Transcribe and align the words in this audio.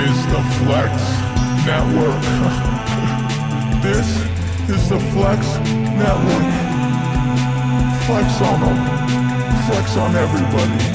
is 0.00 0.26
the 0.26 0.42
Flex 0.62 0.92
Network. 1.66 2.22
this 3.82 4.06
is 4.70 4.88
the 4.88 5.00
Flex 5.12 5.44
Network. 5.98 6.46
Flex 8.06 8.40
on 8.42 8.60
them. 8.60 8.78
Flex 9.66 9.96
on 9.96 10.14
everybody. 10.14 10.94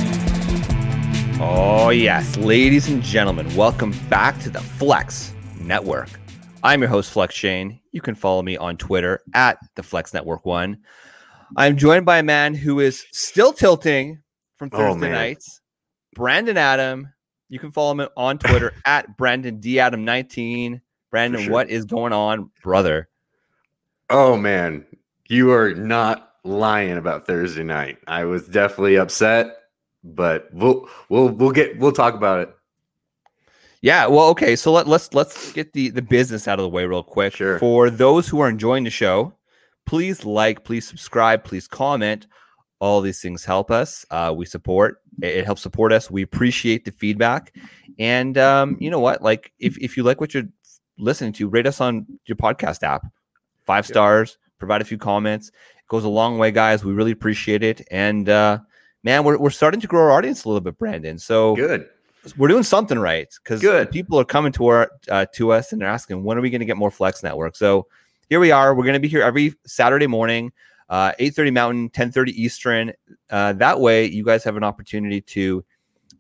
Oh, 1.42 1.90
yes, 1.90 2.38
ladies 2.38 2.88
and 2.88 3.02
gentlemen, 3.04 3.54
welcome 3.56 3.92
back 4.10 4.40
to 4.42 4.50
the 4.50 4.62
Flex 4.62 5.34
Network. 5.60 6.10
I'm 6.64 6.80
your 6.82 6.90
host, 6.90 7.12
Flex 7.12 7.36
Shane. 7.36 7.80
You 7.92 8.00
can 8.02 8.16
follow 8.16 8.42
me 8.42 8.56
on 8.56 8.78
Twitter 8.78 9.22
at 9.34 9.58
the 9.76 9.84
Flex 9.84 10.14
Network 10.14 10.46
One. 10.46 10.78
I'm 11.58 11.76
joined 11.78 12.06
by 12.06 12.20
a 12.20 12.24
man 12.24 12.54
who 12.56 12.80
is 12.80 13.06
still 13.12 13.52
tilting 13.52 14.22
from 14.56 14.70
Oh, 14.72 14.78
Thursday 14.78 15.02
man. 15.02 15.12
nights, 15.12 15.60
Brandon 16.16 16.58
Adam. 16.58 17.10
You 17.54 17.60
can 17.60 17.70
follow 17.70 17.92
him 17.92 18.10
on 18.18 18.40
Twitter 18.40 18.74
at 18.88 19.16
Brandon 19.16 19.60
D 19.60 19.80
Adam 19.80 20.04
19. 20.04 20.82
Brandon, 21.12 21.40
sure. 21.40 21.52
what 21.52 21.70
is 21.70 21.86
going 21.86 22.12
on, 22.12 22.50
brother? 22.64 23.10
Oh 24.10 24.36
man, 24.36 24.84
you 25.28 25.52
are 25.52 25.76
not 25.76 26.32
lying 26.44 26.98
about 26.98 27.28
Thursday 27.28 27.62
night. 27.62 28.00
I 28.08 28.24
was 28.24 28.48
definitely 28.48 28.96
upset, 28.96 29.56
but 30.04 30.50
we'll 30.52 30.90
we'll 31.10 31.30
we'll 31.30 31.52
get 31.52 31.78
we'll 31.78 31.92
talk 31.92 32.16
about 32.16 32.40
it. 32.40 32.56
Yeah, 33.82 34.08
well, 34.08 34.30
okay. 34.30 34.56
So 34.56 34.72
let, 34.72 34.88
let's 34.88 35.14
let's 35.14 35.52
get 35.52 35.74
the 35.74 35.90
the 35.90 36.02
business 36.02 36.48
out 36.48 36.58
of 36.58 36.64
the 36.64 36.70
way 36.70 36.88
real 36.88 37.04
quick. 37.04 37.36
Sure. 37.36 37.60
For 37.60 37.92
those 37.92 38.28
who 38.28 38.40
are 38.40 38.50
enjoying 38.50 38.84
the 38.84 38.90
show, 38.90 39.32
please 39.86 40.26
like, 40.26 40.64
please 40.64 40.88
subscribe, 40.88 41.44
please 41.44 41.68
comment. 41.68 42.26
All 42.84 43.00
these 43.00 43.22
things 43.22 43.46
help 43.46 43.72
us. 43.72 44.06
Uh, 44.12 44.34
we 44.36 44.46
support. 44.46 45.02
It, 45.22 45.38
it 45.38 45.46
helps 45.46 45.62
support 45.62 45.94
us. 45.94 46.12
We 46.12 46.22
appreciate 46.22 46.84
the 46.84 46.92
feedback. 46.92 47.56
And 47.98 48.38
um, 48.38 48.76
you 48.78 48.90
know 48.90 49.00
what? 49.00 49.22
Like, 49.22 49.54
if 49.58 49.78
if 49.78 49.96
you 49.96 50.04
like 50.04 50.20
what 50.20 50.34
you're 50.34 50.50
listening 50.98 51.32
to, 51.34 51.48
rate 51.48 51.66
us 51.66 51.80
on 51.80 52.06
your 52.26 52.36
podcast 52.36 52.84
app. 52.84 53.06
Five 53.64 53.88
stars. 53.88 54.38
Provide 54.60 54.82
a 54.82 54.86
few 54.86 54.98
comments. 54.98 55.48
It 55.48 55.88
goes 55.88 56.04
a 56.04 56.10
long 56.10 56.38
way, 56.38 56.52
guys. 56.52 56.84
We 56.84 56.92
really 56.92 57.12
appreciate 57.12 57.64
it. 57.64 57.88
And 57.90 58.28
uh, 58.28 58.60
man, 59.04 59.24
we're 59.24 59.38
we're 59.38 59.50
starting 59.50 59.80
to 59.80 59.88
grow 59.88 60.02
our 60.02 60.12
audience 60.12 60.44
a 60.44 60.50
little 60.50 60.60
bit, 60.60 60.78
Brandon. 60.78 61.18
So 61.18 61.56
Good. 61.56 61.88
we're 62.38 62.50
doing 62.50 62.64
something 62.64 63.00
right 63.00 63.34
because 63.44 63.62
Good. 63.62 63.92
people 63.92 64.20
are 64.20 64.26
coming 64.26 64.52
to 64.54 64.68
our 64.68 64.92
uh, 65.10 65.26
to 65.36 65.54
us 65.54 65.72
and 65.72 65.82
they're 65.82 65.88
asking 65.88 66.24
when 66.26 66.38
are 66.38 66.42
we 66.42 66.50
going 66.50 66.60
to 66.60 66.66
get 66.66 66.78
more 66.78 66.92
flex 66.92 67.24
network 67.24 67.56
so 67.56 67.88
here 68.30 68.40
we 68.40 68.52
are 68.52 68.74
we're 68.74 68.84
going 68.84 68.94
to 68.94 69.00
be 69.00 69.10
here 69.10 69.22
every 69.22 69.54
saturday 69.66 70.08
morning 70.08 70.52
uh 70.90 71.12
8.30 71.20 71.54
mountain 71.54 71.90
10.30 71.90 72.30
eastern 72.30 72.94
uh, 73.30 73.54
that 73.54 73.80
way 73.80 74.06
you 74.06 74.24
guys 74.24 74.44
have 74.44 74.58
an 74.58 74.64
opportunity 74.64 75.22
to 75.22 75.64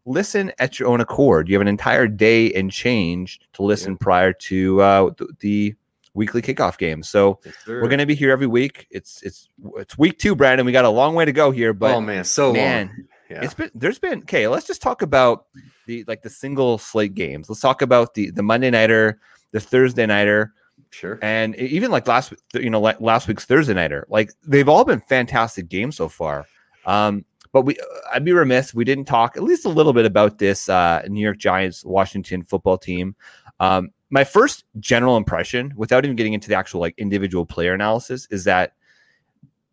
listen 0.05 0.51
at 0.59 0.79
your 0.79 0.89
own 0.89 1.01
accord 1.01 1.47
you 1.47 1.55
have 1.55 1.61
an 1.61 1.67
entire 1.67 2.07
day 2.07 2.51
and 2.53 2.71
change 2.71 3.39
to 3.53 3.63
listen 3.63 3.97
prior 3.97 4.33
to 4.33 4.81
uh, 4.81 5.09
th- 5.17 5.29
the 5.39 5.75
weekly 6.13 6.41
kickoff 6.41 6.77
game 6.77 7.01
so 7.01 7.39
we're 7.67 7.87
going 7.87 7.97
to 7.97 8.05
be 8.05 8.15
here 8.15 8.31
every 8.31 8.47
week 8.47 8.85
it's 8.91 9.21
it's 9.23 9.49
it's 9.77 9.97
week 9.97 10.19
two 10.19 10.35
brandon 10.35 10.65
we 10.65 10.71
got 10.71 10.85
a 10.85 10.89
long 10.89 11.15
way 11.15 11.25
to 11.25 11.31
go 11.31 11.51
here 11.51 11.73
but 11.73 11.95
oh 11.95 12.01
man, 12.01 12.23
so 12.23 12.53
man, 12.53 12.87
long. 12.87 13.07
Yeah. 13.33 13.43
it's 13.43 13.53
been 13.53 13.71
there's 13.73 13.99
been 13.99 14.19
okay. 14.19 14.47
Let's 14.47 14.67
just 14.67 14.81
talk 14.81 15.01
about 15.01 15.47
the 15.87 16.03
like 16.07 16.21
the 16.21 16.29
single 16.29 16.77
slate 16.77 17.15
games. 17.15 17.49
Let's 17.49 17.61
talk 17.61 17.81
about 17.81 18.13
the 18.13 18.29
the 18.31 18.43
Monday 18.43 18.69
nighter, 18.69 19.19
the 19.51 19.59
Thursday 19.59 20.05
nighter, 20.05 20.53
sure. 20.93 21.19
and 21.21 21.55
even 21.55 21.91
like 21.91 22.07
last 22.07 22.33
you 22.53 22.69
know 22.69 22.79
like 22.79 23.01
last 23.01 23.27
week's 23.27 23.45
Thursday 23.45 23.73
nighter. 23.73 24.05
Like 24.09 24.31
they've 24.45 24.69
all 24.69 24.85
been 24.85 25.01
fantastic 25.01 25.67
games 25.67 25.97
so 25.97 26.07
far. 26.07 26.45
Um, 26.85 27.25
but 27.51 27.61
we 27.61 27.77
I'd 28.11 28.25
be 28.25 28.33
remiss 28.33 28.73
we 28.73 28.83
didn't 28.83 29.05
talk 29.05 29.35
at 29.35 29.43
least 29.43 29.65
a 29.65 29.69
little 29.69 29.93
bit 29.93 30.05
about 30.05 30.37
this 30.37 30.69
uh, 30.69 31.03
New 31.07 31.21
York 31.21 31.37
Giants 31.37 31.83
Washington 31.83 32.43
football 32.43 32.77
team. 32.77 33.15
Um, 33.59 33.89
my 34.09 34.23
first 34.23 34.65
general 34.79 35.17
impression, 35.17 35.73
without 35.75 36.05
even 36.05 36.15
getting 36.15 36.33
into 36.33 36.47
the 36.47 36.55
actual 36.55 36.79
like 36.79 36.93
individual 36.97 37.45
player 37.45 37.73
analysis, 37.73 38.27
is 38.29 38.43
that 38.43 38.73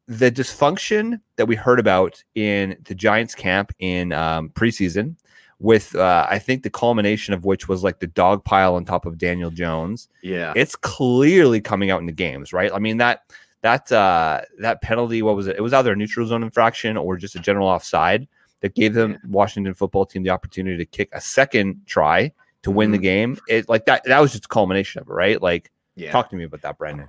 the 0.06 0.30
dysfunction 0.30 1.20
that 1.36 1.46
we 1.46 1.54
heard 1.54 1.78
about 1.78 2.22
in 2.34 2.76
the 2.84 2.94
Giants 2.94 3.34
camp 3.34 3.72
in 3.78 4.12
um, 4.12 4.48
preseason, 4.50 5.16
with 5.60 5.94
uh, 5.94 6.26
I 6.28 6.38
think 6.38 6.62
the 6.62 6.70
culmination 6.70 7.34
of 7.34 7.44
which 7.44 7.68
was 7.68 7.84
like 7.84 8.00
the 8.00 8.06
dog 8.08 8.42
pile 8.44 8.74
on 8.74 8.84
top 8.84 9.06
of 9.06 9.18
Daniel 9.18 9.50
Jones. 9.50 10.08
Yeah. 10.22 10.52
It's 10.56 10.74
clearly 10.74 11.60
coming 11.60 11.90
out 11.90 12.00
in 12.00 12.06
the 12.06 12.12
games, 12.12 12.52
right? 12.52 12.72
I 12.74 12.78
mean 12.78 12.96
that 12.96 13.22
that 13.60 13.92
uh, 13.92 14.40
that 14.58 14.80
penalty, 14.80 15.20
what 15.22 15.36
was 15.36 15.46
it? 15.46 15.56
It 15.56 15.60
was 15.60 15.74
either 15.74 15.92
a 15.92 15.96
neutral 15.96 16.26
zone 16.26 16.42
infraction 16.42 16.96
or 16.96 17.16
just 17.18 17.36
a 17.36 17.38
general 17.38 17.68
offside 17.68 18.26
that 18.60 18.74
gave 18.74 18.94
them 18.94 19.18
Washington 19.28 19.74
football 19.74 20.06
team 20.06 20.22
the 20.22 20.30
opportunity 20.30 20.78
to 20.78 20.86
kick 20.86 21.10
a 21.12 21.20
second 21.20 21.80
try 21.86 22.32
to 22.62 22.70
win 22.70 22.90
the 22.90 22.98
Mhm. 22.98 23.02
game. 23.02 23.38
It 23.48 23.68
like 23.68 23.84
that 23.84 24.02
that 24.04 24.18
was 24.20 24.32
just 24.32 24.46
a 24.46 24.48
culmination 24.48 25.02
of 25.02 25.08
it, 25.08 25.12
right? 25.12 25.40
Like 25.42 25.70
yeah. 25.94 26.10
talk 26.10 26.30
to 26.30 26.36
me 26.36 26.44
about 26.44 26.62
that, 26.62 26.78
Brendan. 26.78 27.08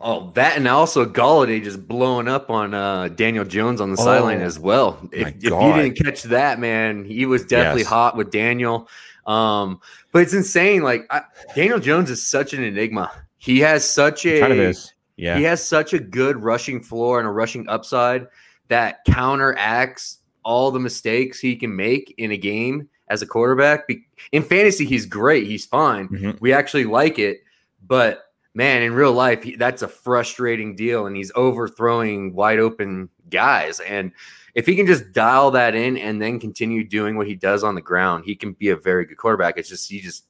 Oh, 0.00 0.30
that 0.34 0.56
and 0.56 0.66
also 0.66 1.04
Golladay 1.04 1.62
just 1.62 1.86
blowing 1.86 2.26
up 2.26 2.50
on 2.50 2.72
uh, 2.72 3.08
Daniel 3.08 3.44
Jones 3.44 3.80
on 3.80 3.90
the 3.90 3.96
sideline 3.96 4.40
Oh, 4.40 4.44
as 4.44 4.58
well. 4.58 4.98
If, 5.12 5.28
if 5.36 5.44
you 5.44 5.50
didn't 5.50 5.94
catch 6.02 6.22
that, 6.24 6.58
man, 6.58 7.04
he 7.04 7.26
was 7.26 7.44
definitely 7.44 7.82
Yes. 7.82 7.90
hot 7.90 8.16
with 8.16 8.30
Daniel. 8.30 8.88
Um, 9.26 9.80
but 10.10 10.22
it's 10.22 10.32
insane. 10.32 10.82
Like 10.82 11.06
I, 11.10 11.22
Daniel 11.54 11.78
Jones 11.78 12.10
is 12.10 12.26
such 12.26 12.54
an 12.54 12.62
enigma. 12.64 13.12
He 13.36 13.60
has 13.60 13.88
such 13.88 14.24
a 14.24 14.40
Kind 14.40 14.52
of 14.54 14.58
is. 14.58 14.92
Yeah. 15.16 15.36
he 15.36 15.42
has 15.44 15.64
such 15.66 15.92
a 15.92 15.98
good 15.98 16.42
rushing 16.42 16.82
floor 16.82 17.18
and 17.18 17.28
a 17.28 17.30
rushing 17.30 17.68
upside 17.68 18.26
that 18.68 19.04
counteracts 19.04 20.18
all 20.44 20.70
the 20.70 20.80
mistakes 20.80 21.38
he 21.38 21.54
can 21.54 21.76
make 21.76 22.14
in 22.16 22.32
a 22.32 22.36
game 22.36 22.88
as 23.08 23.20
a 23.20 23.26
quarterback. 23.26 23.86
In 24.32 24.42
fantasy, 24.42 24.86
he's 24.86 25.04
great. 25.06 25.46
He's 25.46 25.66
fine. 25.66 26.08
Mhm. 26.08 26.40
We 26.40 26.52
actually 26.52 26.84
like 26.86 27.18
it, 27.18 27.42
but 27.86 28.31
man, 28.54 28.82
in 28.82 28.92
real 28.94 29.12
life, 29.12 29.42
he, 29.42 29.56
that's 29.56 29.82
a 29.82 29.88
frustrating 29.88 30.76
deal, 30.76 31.06
and 31.06 31.16
he's 31.16 31.32
overthrowing 31.34 32.34
wide 32.34 32.58
open 32.58 33.08
guys. 33.30 33.80
And 33.80 34.12
if 34.54 34.66
he 34.66 34.76
can 34.76 34.86
just 34.86 35.12
dial 35.12 35.50
that 35.52 35.74
in 35.74 35.96
and 35.96 36.20
then 36.20 36.38
continue 36.38 36.84
doing 36.84 37.16
what 37.16 37.26
he 37.26 37.34
does 37.34 37.64
on 37.64 37.74
the 37.74 37.80
ground, 37.80 38.24
he 38.26 38.34
can 38.34 38.52
be 38.52 38.68
a 38.68 38.76
very 38.76 39.06
good 39.06 39.16
quarterback. 39.16 39.56
It's 39.56 39.68
just 39.68 39.90
he 39.90 40.00
just 40.00 40.26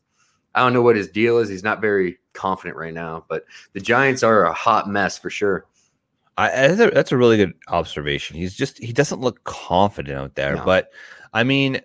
I 0.54 0.60
don't 0.60 0.72
know 0.72 0.82
what 0.82 0.96
his 0.96 1.08
deal 1.08 1.38
is. 1.38 1.48
He's 1.48 1.64
not 1.64 1.80
very 1.80 2.18
confident 2.34 2.76
right 2.76 2.94
now, 2.94 3.24
but 3.28 3.44
the 3.72 3.80
Giants 3.80 4.22
are 4.22 4.44
a 4.44 4.52
hot 4.52 4.88
mess 4.88 5.18
for 5.18 5.30
sure. 5.30 5.66
I, 6.38 6.48
that's, 6.48 6.80
a, 6.80 6.90
that's 6.90 7.12
a 7.12 7.16
really 7.16 7.36
good 7.36 7.54
observation. 7.68 8.36
He's 8.36 8.54
just 8.54 8.78
he 8.78 8.92
doesn't 8.92 9.20
look 9.20 9.42
confident 9.44 10.18
out 10.18 10.34
there. 10.34 10.56
No. 10.56 10.64
But 10.64 10.90
I 11.34 11.44
mean, 11.44 11.80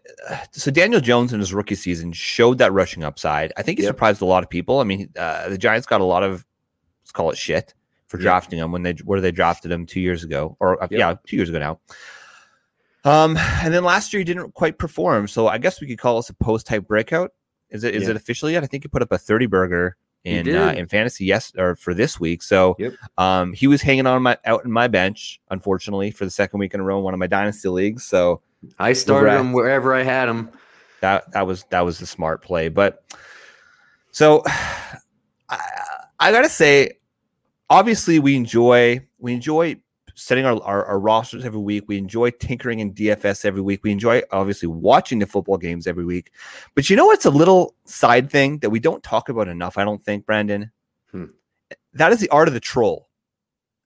so 0.52 0.72
Daniel 0.72 1.00
Jones 1.00 1.32
in 1.32 1.40
his 1.40 1.54
rookie 1.54 1.76
season 1.76 2.12
showed 2.12 2.58
that 2.58 2.74
rushing 2.74 3.04
upside. 3.04 3.54
I 3.56 3.62
think 3.62 3.78
he 3.80 3.84
Yep. 3.84 3.92
surprised 3.92 4.22
a 4.22 4.26
lot 4.26 4.44
of 4.44 4.50
people. 4.50 4.80
I 4.80 4.84
mean, 4.84 5.10
uh, 5.18 5.48
the 5.50 5.58
Giants 5.58 5.88
got 5.88 6.02
a 6.02 6.06
lot 6.06 6.24
of 6.24 6.46
let's 7.04 7.12
call 7.14 7.32
it 7.32 7.38
shit 7.38 7.74
for 8.08 8.18
Yep. 8.18 8.24
drafting 8.24 8.60
him 8.60 8.72
when 8.72 8.84
they 8.84 8.94
where 9.06 9.22
they 9.22 9.32
drafted 9.32 9.72
him 9.72 9.86
two 9.86 10.02
years 10.02 10.24
ago 10.24 10.58
or 10.60 10.82
uh, 10.84 10.88
Yep. 10.92 11.00
yeah 11.00 11.16
two 11.26 11.38
years 11.38 11.50
ago 11.50 11.60
now. 11.60 11.80
Um, 13.06 13.38
and 13.38 13.74
then 13.74 13.84
last 13.86 14.12
year 14.12 14.20
he 14.20 14.26
didn't 14.26 14.54
quite 14.54 14.78
perform. 14.78 15.28
So 15.30 15.48
I 15.48 15.58
guess 15.58 15.80
we 15.80 15.88
could 15.88 16.00
call 16.00 16.18
this 16.18 16.30
a 16.30 16.34
post 16.34 16.68
hype 16.68 16.88
breakout. 16.88 17.32
Is 17.70 17.84
it 17.84 17.96
is 17.96 18.08
it 18.10 18.16
official 18.16 18.50
yet? 18.50 18.64
I 18.64 18.68
think 18.68 18.84
he 18.84 18.88
put 18.90 19.02
up 19.02 19.12
a 19.12 19.18
thirty 19.18 19.46
burger 19.46 19.96
in 20.26 20.46
uh, 20.54 20.74
in 20.74 20.88
fantasy 20.88 21.24
yes 21.26 21.54
or 21.58 21.76
for 21.78 21.94
this 21.94 22.20
week. 22.20 22.42
So 22.42 22.76
Yep. 22.80 22.94
um, 23.18 23.54
he 23.54 23.68
was 23.68 23.82
hanging 23.82 24.08
on 24.08 24.22
my 24.24 24.38
out 24.46 24.66
in 24.66 24.72
my 24.72 24.88
bench, 24.90 25.40
unfortunately, 25.50 26.12
for 26.12 26.26
the 26.26 26.32
second 26.32 26.60
week 26.60 26.74
in 26.74 26.80
a 26.82 26.84
row 26.84 26.98
in 26.98 27.04
one 27.06 27.14
of 27.14 27.20
my 27.20 27.28
dynasty 27.28 27.70
leagues. 27.70 28.04
So 28.04 28.42
I 28.80 28.94
started 28.94 29.32
them 29.32 29.54
wherever 29.54 29.94
I 29.94 30.04
had 30.04 30.28
them. 30.28 30.52
that 31.02 31.32
that 31.32 31.46
was 31.46 31.64
that 31.70 31.82
was 31.82 32.00
the 32.00 32.08
smart 32.08 32.42
play. 32.42 32.70
But 32.70 33.04
so 34.12 34.44
I, 35.50 35.60
I 36.20 36.32
gotta 36.32 36.50
say, 36.50 36.98
obviously 37.70 38.20
we 38.20 38.36
enjoy 38.36 39.06
we 39.20 39.34
enjoy 39.34 39.78
setting 40.18 40.46
our, 40.46 40.62
our, 40.64 40.84
our 40.86 41.00
rosters 41.00 41.46
every 41.46 41.60
week. 41.60 41.84
We 41.88 41.98
enjoy 41.98 42.32
tinkering 42.32 42.80
in 42.80 42.94
DFS 42.94 43.46
every 43.46 43.62
week. 43.62 43.84
We 43.84 43.92
enjoy 43.92 44.24
obviously 44.32 44.68
watching 44.68 45.20
the 45.20 45.28
football 45.28 45.58
games 45.58 45.86
every 45.86 46.06
week. 46.06 46.32
But 46.74 46.90
you 46.90 46.96
know 46.96 47.06
what's 47.06 47.26
a 47.26 47.30
little 47.30 47.76
side 47.86 48.32
thing 48.32 48.58
that 48.60 48.72
we 48.72 48.80
don't 48.80 49.04
talk 49.04 49.30
about 49.30 49.48
enough, 49.48 49.78
I 49.78 49.84
don't 49.86 50.04
think, 50.04 50.26
Brandon? 50.26 50.72
Hmm. 51.12 51.26
That 51.94 52.12
is 52.12 52.20
the 52.20 52.30
art 52.30 52.48
of 52.48 52.56
the 52.56 52.60
troll. 52.60 53.07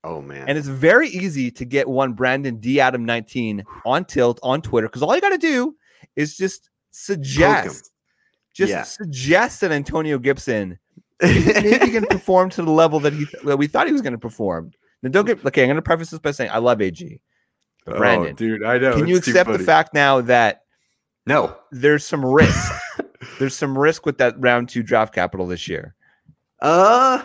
Oh 0.03 0.21
man. 0.21 0.48
And 0.50 0.57
it's 0.57 0.68
very 0.68 1.09
easy 1.09 1.51
to 1.51 1.65
get 1.65 1.88
one 1.88 2.13
Brandon 2.13 2.57
D 2.57 2.80
Adam 2.80 3.06
19 3.06 3.63
on 3.86 4.06
tilt 4.06 4.39
on 4.42 4.62
Twitter 4.62 4.88
because 4.88 5.03
all 5.03 5.13
you 5.15 5.21
got 5.21 5.30
to 5.30 5.38
do 5.38 5.75
is 6.15 6.36
just 6.36 6.69
suggest, 6.92 7.92
just 8.53 8.71
Yeah. 8.71 8.83
suggest 8.83 9.62
that 9.62 9.71
Antonio 9.71 10.18
Gibson 10.18 10.80
maybe 11.21 11.92
can 11.92 12.06
perform 12.07 12.50
to 12.51 12.63
the 12.63 12.71
level 12.71 13.00
that 13.01 13.13
he 13.13 13.27
that 13.44 13.57
we 13.57 13.68
thought 13.68 13.86
he 13.86 13.94
was 13.94 14.01
going 14.01 14.13
to 14.13 14.19
perform. 14.19 14.71
Now, 15.03 15.09
don't 15.12 15.25
get 15.25 15.45
okay. 15.45 15.63
I'm 15.63 15.68
going 15.68 15.75
to 15.75 15.81
preface 15.83 16.09
this 16.09 16.19
by 16.19 16.31
saying 16.31 16.50
I 16.51 16.57
love 16.57 16.81
AG, 16.81 17.19
but 17.86 17.98
Brandon, 17.98 18.31
oh, 18.31 18.36
dude, 18.36 18.63
I 18.63 18.77
know. 18.80 18.95
can 18.95 19.07
you 19.07 19.18
accept 19.18 19.51
the 19.51 19.59
fact 19.59 19.94
now 19.94 20.21
that 20.21 20.63
No. 21.27 21.56
there's 21.71 22.06
some 22.06 22.25
risk? 22.25 22.71
there's 23.39 23.56
some 23.56 23.77
risk 23.77 24.06
with 24.07 24.18
that 24.18 24.33
round 24.39 24.68
two 24.69 24.81
draft 24.83 25.13
capital 25.13 25.45
this 25.45 25.68
year. 25.68 25.94
Uh 26.59 27.24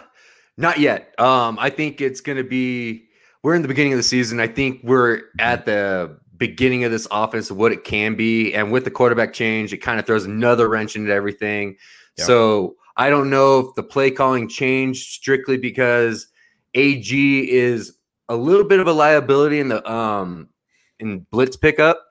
not 0.56 0.78
yet. 0.78 1.18
Um, 1.20 1.58
I 1.60 1.70
think 1.70 2.00
it's 2.00 2.20
gonna 2.20 2.44
be 2.44 3.08
we're 3.42 3.54
in 3.54 3.62
the 3.62 3.68
beginning 3.68 3.92
of 3.92 3.98
the 3.98 4.02
season. 4.02 4.40
I 4.40 4.46
think 4.48 4.80
we're 4.82 5.22
at 5.38 5.66
the 5.66 6.18
beginning 6.36 6.84
of 6.84 6.90
this 6.90 7.06
offense, 7.10 7.50
what 7.50 7.72
it 7.72 7.84
can 7.84 8.14
be, 8.16 8.52
and 8.54 8.70
with 8.72 8.84
the 8.84 8.90
quarterback 8.90 9.32
change, 9.32 9.72
it 9.72 9.78
kind 9.78 9.98
of 9.98 10.06
throws 10.06 10.24
another 10.24 10.68
wrench 10.68 10.96
into 10.96 11.12
everything. 11.12 11.76
Yep. 12.18 12.26
So 12.26 12.76
I 12.96 13.08
don't 13.10 13.30
know 13.30 13.60
if 13.60 13.74
the 13.74 13.82
play 13.82 14.10
calling 14.10 14.48
changed 14.48 15.10
strictly 15.10 15.56
because 15.58 16.26
AG 16.74 17.50
is 17.50 17.96
a 18.28 18.36
little 18.36 18.64
bit 18.64 18.80
of 18.80 18.86
a 18.86 18.92
liability 18.92 19.60
in 19.60 19.68
the 19.68 19.88
um 19.90 20.48
in 20.98 21.20
blitz 21.30 21.56
pickup, 21.56 22.02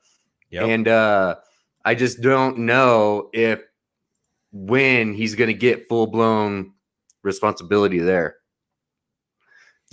Yep. 0.52 0.64
and 0.64 0.88
uh, 0.88 1.36
I 1.84 1.96
just 1.96 2.22
don't 2.22 2.60
know 2.60 3.30
if 3.34 3.62
when 4.52 5.14
he's 5.14 5.36
going 5.36 5.50
to 5.50 5.54
get 5.54 5.88
full 5.90 6.08
blown 6.08 6.72
responsibility 7.26 8.00
there. 8.00 8.38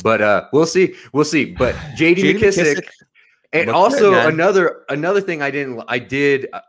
But 0.02 0.22
uh, 0.22 0.44
we'll 0.52 0.66
see. 0.66 0.94
We'll 1.12 1.24
see. 1.24 1.46
But 1.46 1.74
JD, 1.96 2.16
JD 2.16 2.34
McKissic, 2.38 2.74
McKissic, 2.76 2.88
and 3.52 3.70
also 3.70 4.14
another 4.28 4.82
another 4.88 5.20
thing 5.20 5.42
I 5.42 5.50
didn't 5.50 5.82
I 5.88 5.98
did 5.98 6.48
uh, 6.52 6.60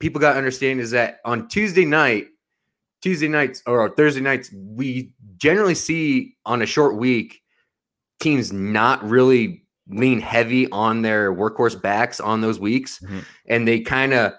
people 0.00 0.20
got 0.20 0.32
to 0.32 0.38
understand 0.38 0.80
is 0.80 0.90
that 0.92 1.20
on 1.24 1.48
Tuesday 1.48 1.84
night, 1.84 2.28
Tuesday 3.02 3.28
nights 3.28 3.62
or 3.66 3.88
Thursday 3.90 4.20
nights, 4.20 4.52
we 4.52 5.12
generally 5.36 5.74
see 5.74 6.36
on 6.44 6.62
a 6.62 6.66
short 6.66 6.96
week 6.96 7.40
teams 8.20 8.52
not 8.52 9.02
really 9.08 9.64
lean 9.88 10.20
heavy 10.20 10.70
on 10.70 11.00
their 11.02 11.32
workhorse 11.32 11.80
backs 11.80 12.20
on 12.20 12.40
those 12.42 12.60
weeks, 12.60 13.00
Mhm. 13.00 13.24
and 13.46 13.66
they 13.66 13.80
kind 13.80 14.12
of, 14.12 14.34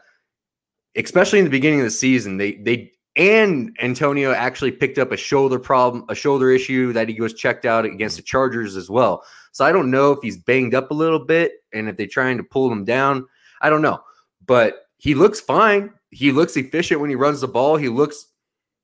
especially 0.96 1.40
in 1.40 1.46
the 1.46 1.52
beginning 1.52 1.80
of 1.80 1.86
the 1.86 1.92
season, 1.92 2.38
they 2.38 2.54
they 2.54 2.92
and 3.16 3.76
Antonio 3.82 4.32
actually 4.32 4.72
picked 4.72 4.98
up 4.98 5.12
a 5.12 5.18
shoulder 5.18 5.60
problem, 5.60 6.06
a 6.10 6.16
shoulder 6.16 6.52
issue 6.52 6.94
that 6.94 7.10
he 7.10 7.20
was 7.20 7.34
checked 7.34 7.66
out 7.66 7.86
against 7.86 8.16
the 8.16 8.22
mm-hmm. 8.22 8.28
Chargers 8.28 8.76
as 8.76 8.90
well. 8.90 9.24
So 9.52 9.66
I 9.66 9.72
don't 9.72 9.92
know 9.92 10.12
if 10.12 10.20
he's 10.22 10.38
banged 10.38 10.76
up 10.76 10.92
a 10.92 10.94
little 10.94 11.20
bit 11.20 11.54
and 11.74 11.90
if 11.90 11.98
they're 11.98 12.08
trying 12.08 12.38
to 12.38 12.44
pull 12.44 12.72
him 12.72 12.86
down. 12.86 13.26
I 13.62 13.70
don't 13.70 13.82
know, 13.82 14.00
but 14.46 14.86
he 14.98 15.16
looks 15.16 15.42
fine. 15.42 15.92
He 16.12 16.32
looks 16.32 16.56
efficient 16.56 17.02
when 17.02 17.10
he 17.10 17.16
runs 17.16 17.42
the 17.42 17.48
ball. 17.48 17.78
He 17.78 17.90
looks 17.90 18.28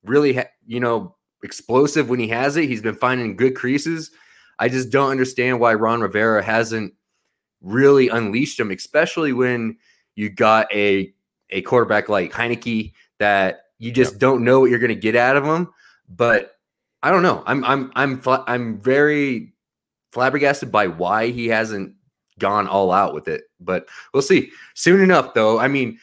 really, 0.03 0.39
you 0.65 0.79
know, 0.79 1.15
explosive 1.43 2.09
when 2.09 2.19
he 2.19 2.27
has 2.29 2.57
it. 2.57 2.67
He's 2.67 2.81
been 2.81 2.95
finding 2.95 3.35
good 3.35 3.55
creases. 3.55 4.11
I 4.59 4.69
just 4.69 4.89
don't 4.89 5.11
understand 5.11 5.59
why 5.59 5.73
Ron 5.73 6.01
Rivera 6.01 6.43
hasn't 6.43 6.93
really 7.61 8.09
unleashed 8.09 8.59
him, 8.59 8.71
especially 8.71 9.33
when 9.33 9.77
you 10.15 10.29
got 10.29 10.73
a 10.73 11.13
a 11.51 11.61
quarterback 11.61 12.09
like 12.09 12.31
Heinicke 12.31 12.93
that 13.19 13.64
you 13.79 13.91
just 13.91 14.19
don't 14.19 14.43
know 14.43 14.59
what 14.59 14.69
you're 14.69 14.79
going 14.79 14.89
to 14.89 14.95
get 14.95 15.15
out 15.15 15.37
of 15.37 15.43
them. 15.43 15.73
But 16.09 16.55
I 17.03 17.11
don't 17.11 17.23
know. 17.23 17.43
I'm 17.45 17.63
I'm 17.63 17.91
I'm 17.95 18.21
I'm 18.25 18.81
very 18.81 19.53
flabbergasted 20.11 20.71
by 20.71 20.87
why 20.87 21.27
he 21.27 21.47
hasn't 21.47 21.95
gone 22.39 22.67
all 22.67 22.91
out 22.91 23.13
with 23.13 23.27
it. 23.27 23.43
But 23.59 23.87
we'll 24.13 24.23
see. 24.23 24.51
Soon 24.73 25.01
enough, 25.01 25.33
though. 25.33 25.59
I 25.59 25.67
mean, 25.67 25.99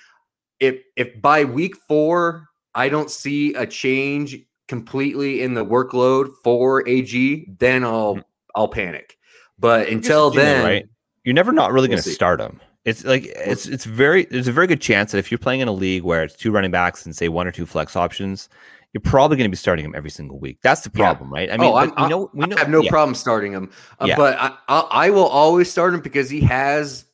if 0.61 0.83
if 0.97 1.21
by 1.21 1.45
week 1.45 1.77
four 1.89 2.49
I 2.75 2.89
don't 2.89 3.11
see 3.11 3.55
a 3.55 3.67
change 3.67 4.39
completely 4.69 5.43
in 5.43 5.55
the 5.55 5.65
workload 5.65 6.31
for 6.43 6.87
AG, 6.89 7.47
then 7.59 7.85
I'll 7.85 8.15
hmm. 8.15 8.21
I'll 8.55 8.69
panic. 8.69 9.19
But 9.59 9.89
until 9.89 10.31
Here's 10.31 10.45
the 10.45 10.53
thing, 10.53 10.63
then, 10.63 10.65
right? 10.65 10.89
You're 11.25 11.35
never 11.35 11.53
not 11.53 11.73
really 11.73 11.89
We'll 11.89 11.97
going 11.97 12.05
to 12.05 12.11
start 12.11 12.41
him. 12.41 12.61
It's 12.85 13.05
like 13.05 13.27
it's 13.27 13.67
it's 13.67 13.85
very 13.85 14.25
there's 14.25 14.49
a 14.49 14.53
very 14.53 14.67
good 14.67 14.81
chance 14.81 15.13
that 15.13 15.19
if 15.19 15.31
you're 15.31 15.39
playing 15.39 15.61
in 15.61 15.69
a 15.69 15.73
league 15.73 16.03
where 16.03 16.25
it's 16.25 16.35
two 16.35 16.51
running 16.51 16.73
backs 16.73 17.07
and 17.07 17.15
say 17.15 17.29
one 17.29 17.47
or 17.47 17.53
two 17.53 17.65
flex 17.65 17.95
options, 17.95 18.49
you're 18.93 19.01
probably 19.03 19.37
going 19.37 19.49
to 19.49 19.51
be 19.53 19.57
starting 19.57 19.85
him 19.85 19.95
every 19.95 20.11
single 20.11 20.39
week. 20.41 20.59
That's 20.63 20.81
the 20.81 20.91
Yeah. 20.95 21.05
problem, 21.05 21.33
right? 21.33 21.49
I 21.51 21.59
mean, 21.59 21.71
oh, 21.73 21.77
I'm, 21.77 21.93
we 22.03 22.09
know 22.09 22.31
we 22.35 22.47
know 22.47 22.57
I 22.57 22.59
have 22.61 22.69
no 22.69 22.83
yeah, 22.83 22.91
problem 22.91 23.15
starting 23.15 23.53
him, 23.53 23.71
uh, 24.01 24.07
Yeah. 24.09 24.17
but 24.17 24.37
I, 24.39 24.57
I 24.69 24.81
I 25.07 25.11
will 25.11 25.27
always 25.29 25.71
start 25.71 25.95
him 25.95 26.01
because 26.01 26.29
he 26.29 26.41
has 26.41 27.05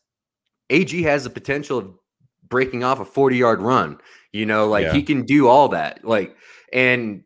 AG 0.71 1.03
has 1.03 1.25
the 1.25 1.31
potential 1.31 1.79
of 1.79 1.91
breaking 2.49 2.83
off 2.83 2.99
a 3.01 3.05
40 3.05 3.37
yard 3.37 3.61
run. 3.61 3.99
You 4.33 4.47
know, 4.47 4.69
like 4.69 4.85
Yeah. 4.87 4.93
he 4.95 5.03
can 5.03 5.25
do 5.25 5.49
all 5.49 5.69
that. 5.69 6.03
Like, 6.03 6.35
and 6.73 7.25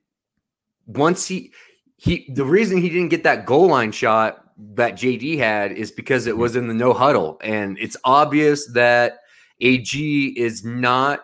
once 0.86 1.28
he 1.28 1.52
he 1.96 2.28
the 2.34 2.44
reason 2.44 2.78
he 2.78 2.88
didn't 2.88 3.10
get 3.10 3.22
that 3.22 3.46
goal 3.46 3.68
line 3.68 3.92
shot 3.92 4.41
that 4.74 4.94
JD 4.94 5.38
had 5.38 5.72
is 5.72 5.90
because 5.90 6.26
it 6.26 6.34
Mhm. 6.34 6.38
was 6.38 6.56
in 6.56 6.68
the 6.68 6.74
no 6.74 6.92
huddle, 6.92 7.38
and 7.42 7.78
it's 7.78 7.96
obvious 8.04 8.66
that 8.72 9.18
AG 9.60 10.34
is 10.36 10.64
not 10.64 11.20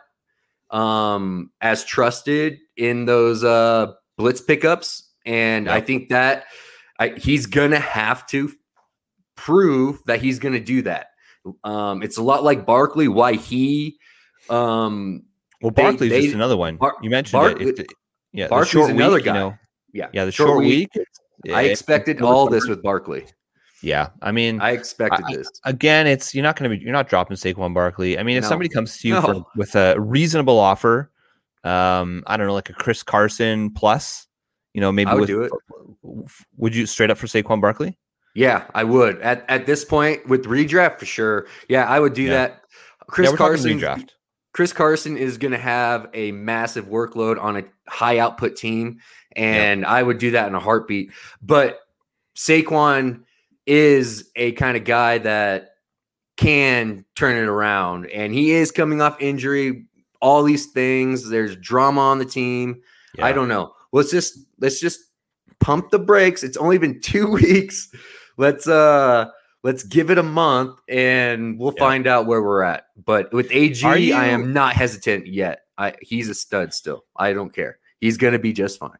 um 0.70 1.50
as 1.60 1.82
trusted 1.84 2.58
in 2.76 3.06
those 3.06 3.42
uh 3.42 3.86
blitz 4.18 4.42
pickups 4.42 5.10
and 5.24 5.66
i 5.66 5.80
think 5.80 6.10
that 6.10 6.44
I, 6.98 7.08
he's 7.16 7.46
gonna 7.46 7.80
have 7.80 8.26
to 8.26 8.52
prove 9.34 10.00
that 10.04 10.20
he's 10.20 10.38
gonna 10.38 10.60
do 10.60 10.82
that 10.82 11.06
um 11.64 12.02
it's 12.02 12.18
a 12.18 12.22
lot 12.22 12.44
like 12.44 12.66
barkley 12.66 13.08
why 13.08 13.32
he 13.36 13.96
um 14.50 15.22
Well, 15.62 15.70
they- 15.70 15.82
Barkley's 15.82 16.10
they- 16.10 16.20
just 16.22 16.34
another 16.34 16.56
one. 16.58 16.76
Bar- 16.76 16.96
you 17.02 17.08
mentioned 17.08 17.40
Barkley- 17.40 17.68
it. 17.70 17.76
The- 17.76 17.86
yeah, 18.32 18.48
Barkley's 18.48 18.88
another 18.88 19.16
week, 19.16 19.24
you 19.24 19.32
guy. 19.32 19.38
know, 19.38 19.54
yeah 19.94 20.08
yeah, 20.12 20.24
the 20.26 20.32
short, 20.32 20.58
week. 20.58 20.90
I 21.52 21.62
expected 21.64 22.20
all 22.22 22.48
this 22.48 22.66
with 22.66 22.82
barkley 22.82 23.24
Yeah, 23.82 24.08
I 24.22 24.32
mean, 24.32 24.60
i 24.60 24.70
expected 24.72 25.24
I- 25.26 25.36
this 25.36 25.48
again, 25.64 26.06
it's 26.08 26.34
you're 26.34 26.42
not 26.42 26.56
going 26.56 26.68
to 26.70 26.76
be 26.76 26.82
you're 26.82 26.92
not 26.92 27.08
dropping 27.08 27.36
Saquon 27.36 27.72
Barkley. 27.74 28.18
I 28.18 28.24
mean, 28.24 28.36
if 28.36 28.42
No. 28.42 28.48
somebody 28.48 28.68
comes 28.68 28.98
to 28.98 29.06
you 29.08 29.14
No. 29.14 29.22
for, 29.22 29.46
with 29.54 29.76
a 29.76 29.94
reasonable 30.00 30.58
offer, 30.58 31.12
um, 31.62 32.24
I 32.26 32.36
don't 32.36 32.48
know, 32.48 32.54
like 32.54 32.70
a 32.70 32.72
Chris 32.72 33.04
Carson 33.04 33.70
plus, 33.70 34.26
you 34.74 34.80
know, 34.80 34.90
maybe 34.90 35.10
I 35.10 35.14
would 35.14 35.20
with, 35.20 35.28
do 35.28 35.42
it. 35.42 35.52
Would 36.56 36.74
you 36.74 36.86
straight 36.86 37.10
up 37.12 37.18
for 37.18 37.28
Saquon 37.28 37.60
Barkley? 37.60 37.96
yeah 38.34 38.66
i 38.74 38.84
would 38.84 39.18
at, 39.22 39.42
at 39.48 39.64
this 39.64 39.84
point 39.86 40.28
with 40.28 40.44
redraft 40.44 40.98
for 40.98 41.06
sure 41.06 41.46
yeah 41.68 41.86
i 41.86 41.98
would 41.98 42.12
do 42.12 42.24
Yeah. 42.24 42.30
that 42.30 42.60
chris 43.06 43.30
yeah, 43.30 43.36
carson 43.36 43.78
redraft. 43.80 44.10
Chris 44.52 44.72
Carson 44.72 45.16
is 45.16 45.38
going 45.38 45.52
to 45.52 45.58
have 45.58 46.08
a 46.14 46.32
massive 46.32 46.86
workload 46.86 47.40
on 47.40 47.56
a 47.58 47.64
high 47.86 48.18
output 48.18 48.56
team, 48.56 48.98
and 49.36 49.84
I 49.86 50.02
would 50.02 50.18
do 50.18 50.32
that 50.32 50.48
in 50.48 50.54
a 50.54 50.60
heartbeat. 50.60 51.10
But 51.42 51.80
Saquon 52.36 53.22
is 53.66 54.30
a 54.36 54.52
kind 54.52 54.76
of 54.76 54.84
guy 54.84 55.18
that 55.18 55.70
can 56.36 57.04
turn 57.16 57.36
it 57.36 57.48
around, 57.48 58.06
and 58.10 58.32
he 58.32 58.52
is 58.52 58.70
coming 58.70 59.00
off 59.02 59.20
injury. 59.20 59.86
All 60.20 60.42
these 60.42 60.66
things, 60.66 61.28
there's 61.28 61.56
drama 61.56 62.00
on 62.00 62.18
the 62.18 62.24
team. 62.24 62.82
I 63.20 63.32
don't 63.32 63.48
know. 63.48 63.72
Let's 63.92 64.10
just 64.10 64.38
let's 64.60 64.80
just 64.80 65.00
pump 65.60 65.90
the 65.90 65.98
brakes. 65.98 66.42
It's 66.42 66.56
only 66.56 66.78
been 66.78 67.00
two 67.02 67.26
weeks. 67.28 67.88
Let's 68.36 68.68
uh 68.68 69.26
let's 69.64 69.82
give 69.82 70.10
it 70.10 70.18
a 70.18 70.22
month 70.22 70.78
and 70.88 71.58
we'll 71.58 71.74
Yeah. 71.76 71.82
find 71.84 72.06
out 72.06 72.26
where 72.26 72.40
we're 72.42 72.62
at. 72.62 72.86
But 73.04 73.32
with 73.32 73.48
AG, 73.50 73.84
Are 73.84 73.94
I 73.94 74.26
am 74.26 74.52
not 74.52 74.74
hesitant 74.74 75.26
yet. 75.26 75.62
I 75.76 75.94
he's 76.00 76.28
a 76.28 76.34
stud 76.34 76.72
still. 76.74 77.04
I 77.16 77.32
don't 77.32 77.52
care. 77.52 77.78
He's 78.00 78.16
gonna 78.16 78.38
be 78.38 78.52
just 78.52 78.78
fine. 78.78 78.98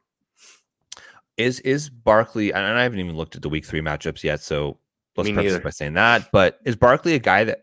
Is 1.39 1.61
is 1.61 1.89
Barkley? 1.89 2.53
And 2.53 2.65
I 2.65 2.83
haven't 2.83 2.99
even 2.99 3.17
looked 3.17 3.37
at 3.37 3.43
the 3.43 3.49
week 3.49 3.65
three 3.65 3.81
matchups 3.81 4.23
yet, 4.25 4.41
so 4.41 4.79
let's 5.17 5.29
Me 5.29 5.35
preface 5.35 5.53
neither. 5.53 5.63
by 5.65 5.71
saying 5.71 5.95
that. 5.95 6.29
But 6.33 6.59
is 6.65 6.77
Barkley 6.77 7.15
a 7.15 7.19
guy 7.19 7.45
that 7.45 7.63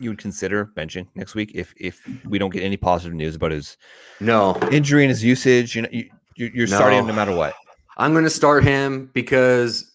you 0.00 0.10
would 0.10 0.18
consider 0.18 0.66
benching 0.76 1.06
next 1.14 1.34
week 1.34 1.52
if 1.54 1.72
if 1.78 2.00
we 2.26 2.38
don't 2.38 2.50
get 2.52 2.62
any 2.64 2.76
positive 2.76 3.14
news 3.14 3.34
about 3.36 3.52
his 3.52 3.76
No, 4.20 4.58
injury 4.72 5.04
and 5.04 5.10
his 5.10 5.22
usage? 5.22 5.76
You 5.76 5.82
know, 5.82 5.88
you, 5.92 6.10
you- 6.36 6.50
you're 6.54 6.66
starting 6.66 6.98
him 6.98 7.06
No. 7.06 7.12
no 7.12 7.16
matter 7.16 7.36
what. 7.36 7.54
I'm 7.98 8.12
gonna 8.14 8.30
start 8.30 8.64
him 8.64 9.10
because 9.14 9.90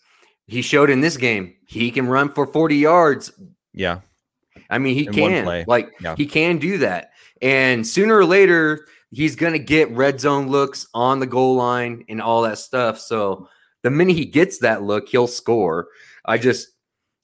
he 0.46 0.62
showed 0.62 0.89
in 0.89 1.01
this 1.01 1.17
game 1.17 1.53
he 1.67 1.91
can 1.91 2.07
run 2.07 2.29
for 2.29 2.48
40 2.48 2.77
yards 2.77 3.31
Yeah, 3.74 4.00
I 4.69 4.77
mean, 4.77 4.96
he 4.96 5.07
in 5.07 5.13
can. 5.13 5.46
Like 5.67 5.89
Yeah. 6.00 6.15
he 6.15 6.25
can 6.27 6.57
do 6.60 6.77
that. 6.77 7.12
And 7.41 7.86
sooner 7.86 8.15
or 8.17 8.25
later, 8.25 8.86
he's 9.12 9.36
gonna 9.36 9.60
get 9.60 9.92
red 9.92 10.20
zone 10.20 10.48
looks 10.50 10.88
on 10.94 11.20
the 11.20 11.26
goal 11.28 11.56
line 11.56 12.04
and 12.10 12.22
all 12.22 12.42
that 12.44 12.58
stuff. 12.58 13.00
So 13.00 13.48
the 13.84 13.90
minute 13.92 14.16
he 14.16 14.26
gets 14.26 14.60
that 14.60 14.84
look, 14.84 15.08
he'll 15.10 15.28
score. 15.28 15.88
I 16.26 16.38
just 16.38 16.68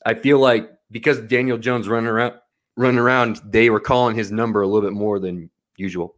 I 0.06 0.14
feel 0.14 0.40
like 0.40 0.70
because 0.92 1.20
Daniel 1.22 1.58
Jones 1.58 1.88
running 1.88 2.10
around 2.10 2.34
running 2.78 3.00
around, 3.00 3.40
they 3.46 3.70
were 3.70 3.80
calling 3.80 4.16
his 4.16 4.32
number 4.32 4.62
a 4.62 4.68
little 4.68 4.88
bit 4.90 4.96
more 4.98 5.20
than 5.20 5.50
usual. 5.78 6.16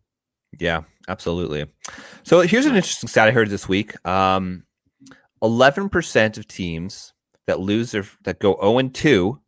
Yeah, 0.59 0.83
absolutely. 1.09 1.65
So 2.23 2.41
here's 2.41 2.65
an 2.65 2.75
interesting 2.75 3.09
stat 3.09 3.27
I 3.27 3.31
heard 3.31 3.49
this 3.49 3.67
week. 3.67 3.93
Um, 4.07 4.63
11% 5.43 6.37
of 6.37 6.47
teams 6.47 7.13
that 7.47 7.59
lose 7.59 7.91
their 7.91 8.05
that 8.23 8.39
go 8.39 8.57
0 8.61 8.77
and 8.79 8.93
2 8.95 9.39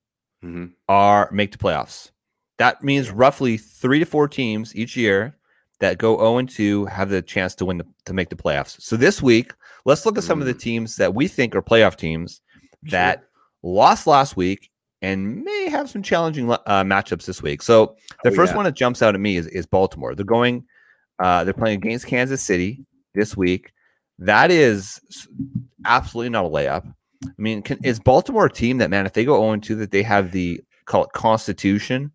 Mhm. 0.44 0.74
are 0.88 1.30
make 1.32 1.52
the 1.52 1.58
playoffs. 1.58 2.12
That 2.58 2.84
means 2.84 3.10
roughly 3.10 3.58
three 3.58 4.00
to 4.00 4.06
four 4.06 4.28
teams 4.28 4.76
each 4.76 4.96
year 4.98 5.36
that 5.80 5.98
go 5.98 6.18
0 6.18 6.38
and 6.40 6.50
2 6.50 6.86
have 6.86 7.10
the 7.10 7.22
chance 7.22 7.54
to 7.56 7.66
win 7.66 7.78
the, 7.78 7.86
to 8.06 8.14
make 8.14 8.30
the 8.30 8.36
playoffs. 8.36 8.82
So 8.82 8.96
this 8.98 9.22
week, 9.22 9.54
let's 9.86 10.06
look 10.06 10.18
at 10.18 10.24
some 10.24 10.42
of 10.42 10.48
the 10.48 10.54
teams 10.54 10.96
that 10.96 11.14
we 11.14 11.28
think 11.28 11.56
are 11.56 11.62
playoff 11.62 11.96
teams 11.96 12.42
that 12.84 13.24
lost 13.64 14.08
last 14.08 14.36
week 14.38 14.72
and 15.02 15.44
may 15.44 15.70
have 15.70 15.90
some 15.90 16.02
challenging 16.02 16.52
uh, 16.52 16.58
matchups 16.84 17.26
this 17.26 17.42
week. 17.44 17.62
So 17.62 17.96
the 18.24 18.32
Oh, 18.32 18.36
first 18.36 18.52
yeah. 18.52 18.58
one 18.58 18.66
that 18.66 18.76
jumps 18.76 19.02
out 19.02 19.14
at 19.14 19.22
me 19.22 19.38
is, 19.38 19.48
is 19.48 19.66
Baltimore. 19.68 20.16
They're 20.16 20.26
going, 20.26 20.66
uh, 21.20 21.44
they're 21.44 21.54
playing 21.54 21.78
against 21.78 22.08
Kansas 22.08 22.42
City 22.42 22.84
this 23.14 23.38
week. 23.38 23.72
That 24.18 24.50
is 24.50 25.00
absolutely 25.86 26.30
not 26.30 26.46
a 26.46 26.50
layup. 26.50 26.92
I 27.24 27.30
mean, 27.38 27.62
can, 27.62 27.80
is 27.84 28.00
Baltimore 28.00 28.46
a 28.46 28.52
team 28.52 28.80
that 28.80 28.90
man, 28.90 29.06
if 29.06 29.14
they 29.14 29.26
go 29.26 29.40
0 29.40 29.58
2, 29.58 29.76
that 29.76 29.92
they 29.92 30.02
have 30.04 30.32
the 30.32 30.62
call 30.86 31.04
it 31.04 31.12
constitution 31.14 32.12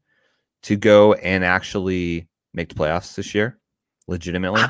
to 0.62 0.76
go 0.76 1.12
and 1.14 1.44
actually 1.44 2.26
make 2.54 2.68
the 2.68 2.74
playoffs 2.74 3.14
this 3.14 3.34
year, 3.34 3.58
legitimately. 4.06 4.62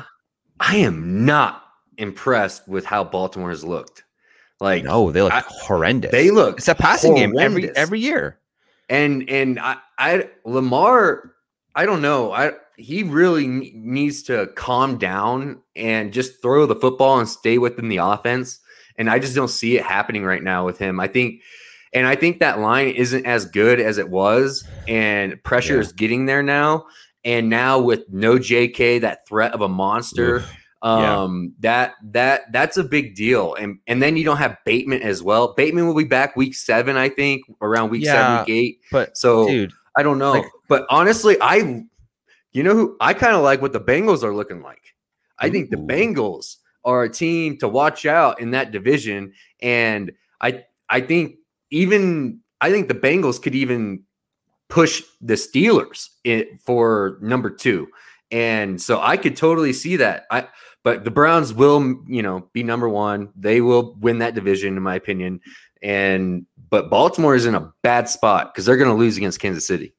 I 0.59 0.75
am 0.77 1.25
not 1.25 1.63
impressed 1.97 2.67
with 2.67 2.85
how 2.85 3.03
Baltimore 3.03 3.49
has 3.49 3.63
looked. 3.63 4.03
Like 4.59 4.83
no, 4.83 5.11
they 5.11 5.21
look 5.21 5.33
I- 5.33 5.43
horrendous. 5.47 6.11
they 6.11 6.29
look 6.31 6.59
it's 6.59 6.67
a 6.67 6.75
passing 6.75 7.15
game 7.15 7.37
every 7.37 7.75
every 7.75 7.99
year. 7.99 8.39
and 8.89 9.27
and 9.29 9.59
I, 9.59 9.77
I 9.97 10.29
Lamar, 10.45 11.33
I 11.75 11.85
don't 11.85 12.01
know. 12.01 12.31
I 12.31 12.53
he 12.77 13.03
really 13.03 13.47
needs 13.47 14.23
to 14.23 14.47
calm 14.55 14.97
down 14.97 15.61
and 15.75 16.13
just 16.13 16.41
throw 16.41 16.65
the 16.65 16.75
football 16.75 17.19
and 17.19 17.27
stay 17.27 17.57
within 17.57 17.89
the 17.89 17.97
offense. 17.97 18.59
And 18.97 19.09
I 19.09 19.19
just 19.19 19.35
don't 19.35 19.49
see 19.49 19.75
it 19.77 19.83
happening 19.83 20.23
right 20.23 20.41
now 20.41 20.65
with 20.65 20.77
him. 20.77 20.99
I 20.99 21.07
think, 21.07 21.41
and 21.93 22.05
I 22.07 22.15
think 22.15 22.39
that 22.39 22.59
line 22.59 22.89
isn't 22.89 23.25
as 23.25 23.45
good 23.45 23.79
as 23.79 23.97
it 23.97 24.09
was, 24.09 24.63
and 24.87 25.43
pressure 25.43 25.75
Yeah. 25.75 25.79
is 25.81 25.91
getting 25.91 26.25
there 26.27 26.43
now. 26.43 26.85
And 27.25 27.49
now 27.49 27.79
with 27.79 28.03
no 28.09 28.37
JK, 28.37 29.01
that 29.01 29.25
threat 29.27 29.53
of 29.53 29.61
a 29.61 29.69
monster, 29.69 30.37
Oof. 30.37 30.53
Yeah. 30.83 31.21
um, 31.21 31.53
that 31.61 31.93
that 32.11 32.51
that's 32.51 32.75
a 32.75 32.83
big 32.83 33.15
deal. 33.15 33.53
And 33.55 33.79
and 33.87 34.01
then 34.01 34.17
you 34.17 34.25
don't 34.25 34.37
have 34.37 34.57
Bateman 34.65 35.01
as 35.01 35.23
well. 35.23 35.53
Bateman 35.53 35.87
will 35.87 35.95
be 35.95 36.03
back 36.03 36.35
week 36.35 36.53
seven, 36.55 36.97
I 36.97 37.07
think, 37.09 37.43
around 37.61 37.89
week 37.91 38.03
Yeah. 38.03 38.13
seven, 38.13 38.39
week 38.45 38.49
eight. 38.63 38.79
But 38.91 39.17
So 39.17 39.47
dude, 39.47 39.71
I 39.97 40.03
don't 40.03 40.17
know, 40.19 40.33
Like- 40.33 40.45
but 40.67 40.85
honestly, 40.89 41.37
I, 41.39 41.85
you 42.51 42.63
know 42.63 42.73
who 42.73 42.97
I 42.99 43.13
kind 43.13 43.35
of 43.35 43.43
like 43.43 43.61
what 43.61 43.71
the 43.73 43.79
Bengals 43.79 44.23
are 44.23 44.35
looking 44.35 44.61
like. 44.61 44.81
I 45.39 45.49
think 45.49 45.69
the 45.69 45.77
Bengals 45.77 46.57
are 46.83 47.03
a 47.03 47.09
team 47.09 47.57
to 47.59 47.67
watch 47.69 48.05
out 48.05 48.41
in 48.41 48.51
that 48.51 48.71
division, 48.71 49.31
and 49.61 50.11
I, 50.41 50.65
I 50.89 50.99
think 50.99 51.35
even 51.71 52.39
I 52.59 52.71
think 52.71 52.89
the 52.89 52.93
Bengals 52.95 53.41
could 53.41 53.55
even 53.55 54.03
push 54.73 55.03
the 55.21 55.35
Steelers 55.35 56.09
in, 56.23 56.57
for 56.65 57.19
number 57.21 57.51
two, 57.51 57.87
and 58.31 58.81
so 58.81 58.99
I 58.99 59.17
could 59.17 59.37
totally 59.37 59.71
see 59.71 59.97
that. 59.97 60.25
I, 60.31 60.47
but 60.83 61.03
the 61.03 61.11
Browns 61.11 61.53
will, 61.53 62.01
you 62.07 62.23
know, 62.23 62.49
be 62.53 62.63
number 62.63 62.89
one. 62.89 63.29
They 63.35 63.61
will 63.61 63.93
win 63.99 64.17
that 64.17 64.33
division, 64.33 64.75
in 64.75 64.81
my 64.81 64.95
opinion. 64.95 65.41
And 65.83 66.47
but 66.71 66.89
Baltimore 66.89 67.35
is 67.35 67.45
in 67.45 67.53
a 67.53 67.71
bad 67.83 68.09
spot 68.09 68.51
because 68.51 68.65
they're 68.65 68.77
going 68.77 68.89
to 68.89 68.95
lose 68.97 69.15
against 69.15 69.39
Kansas 69.39 69.67
City. 69.67 69.93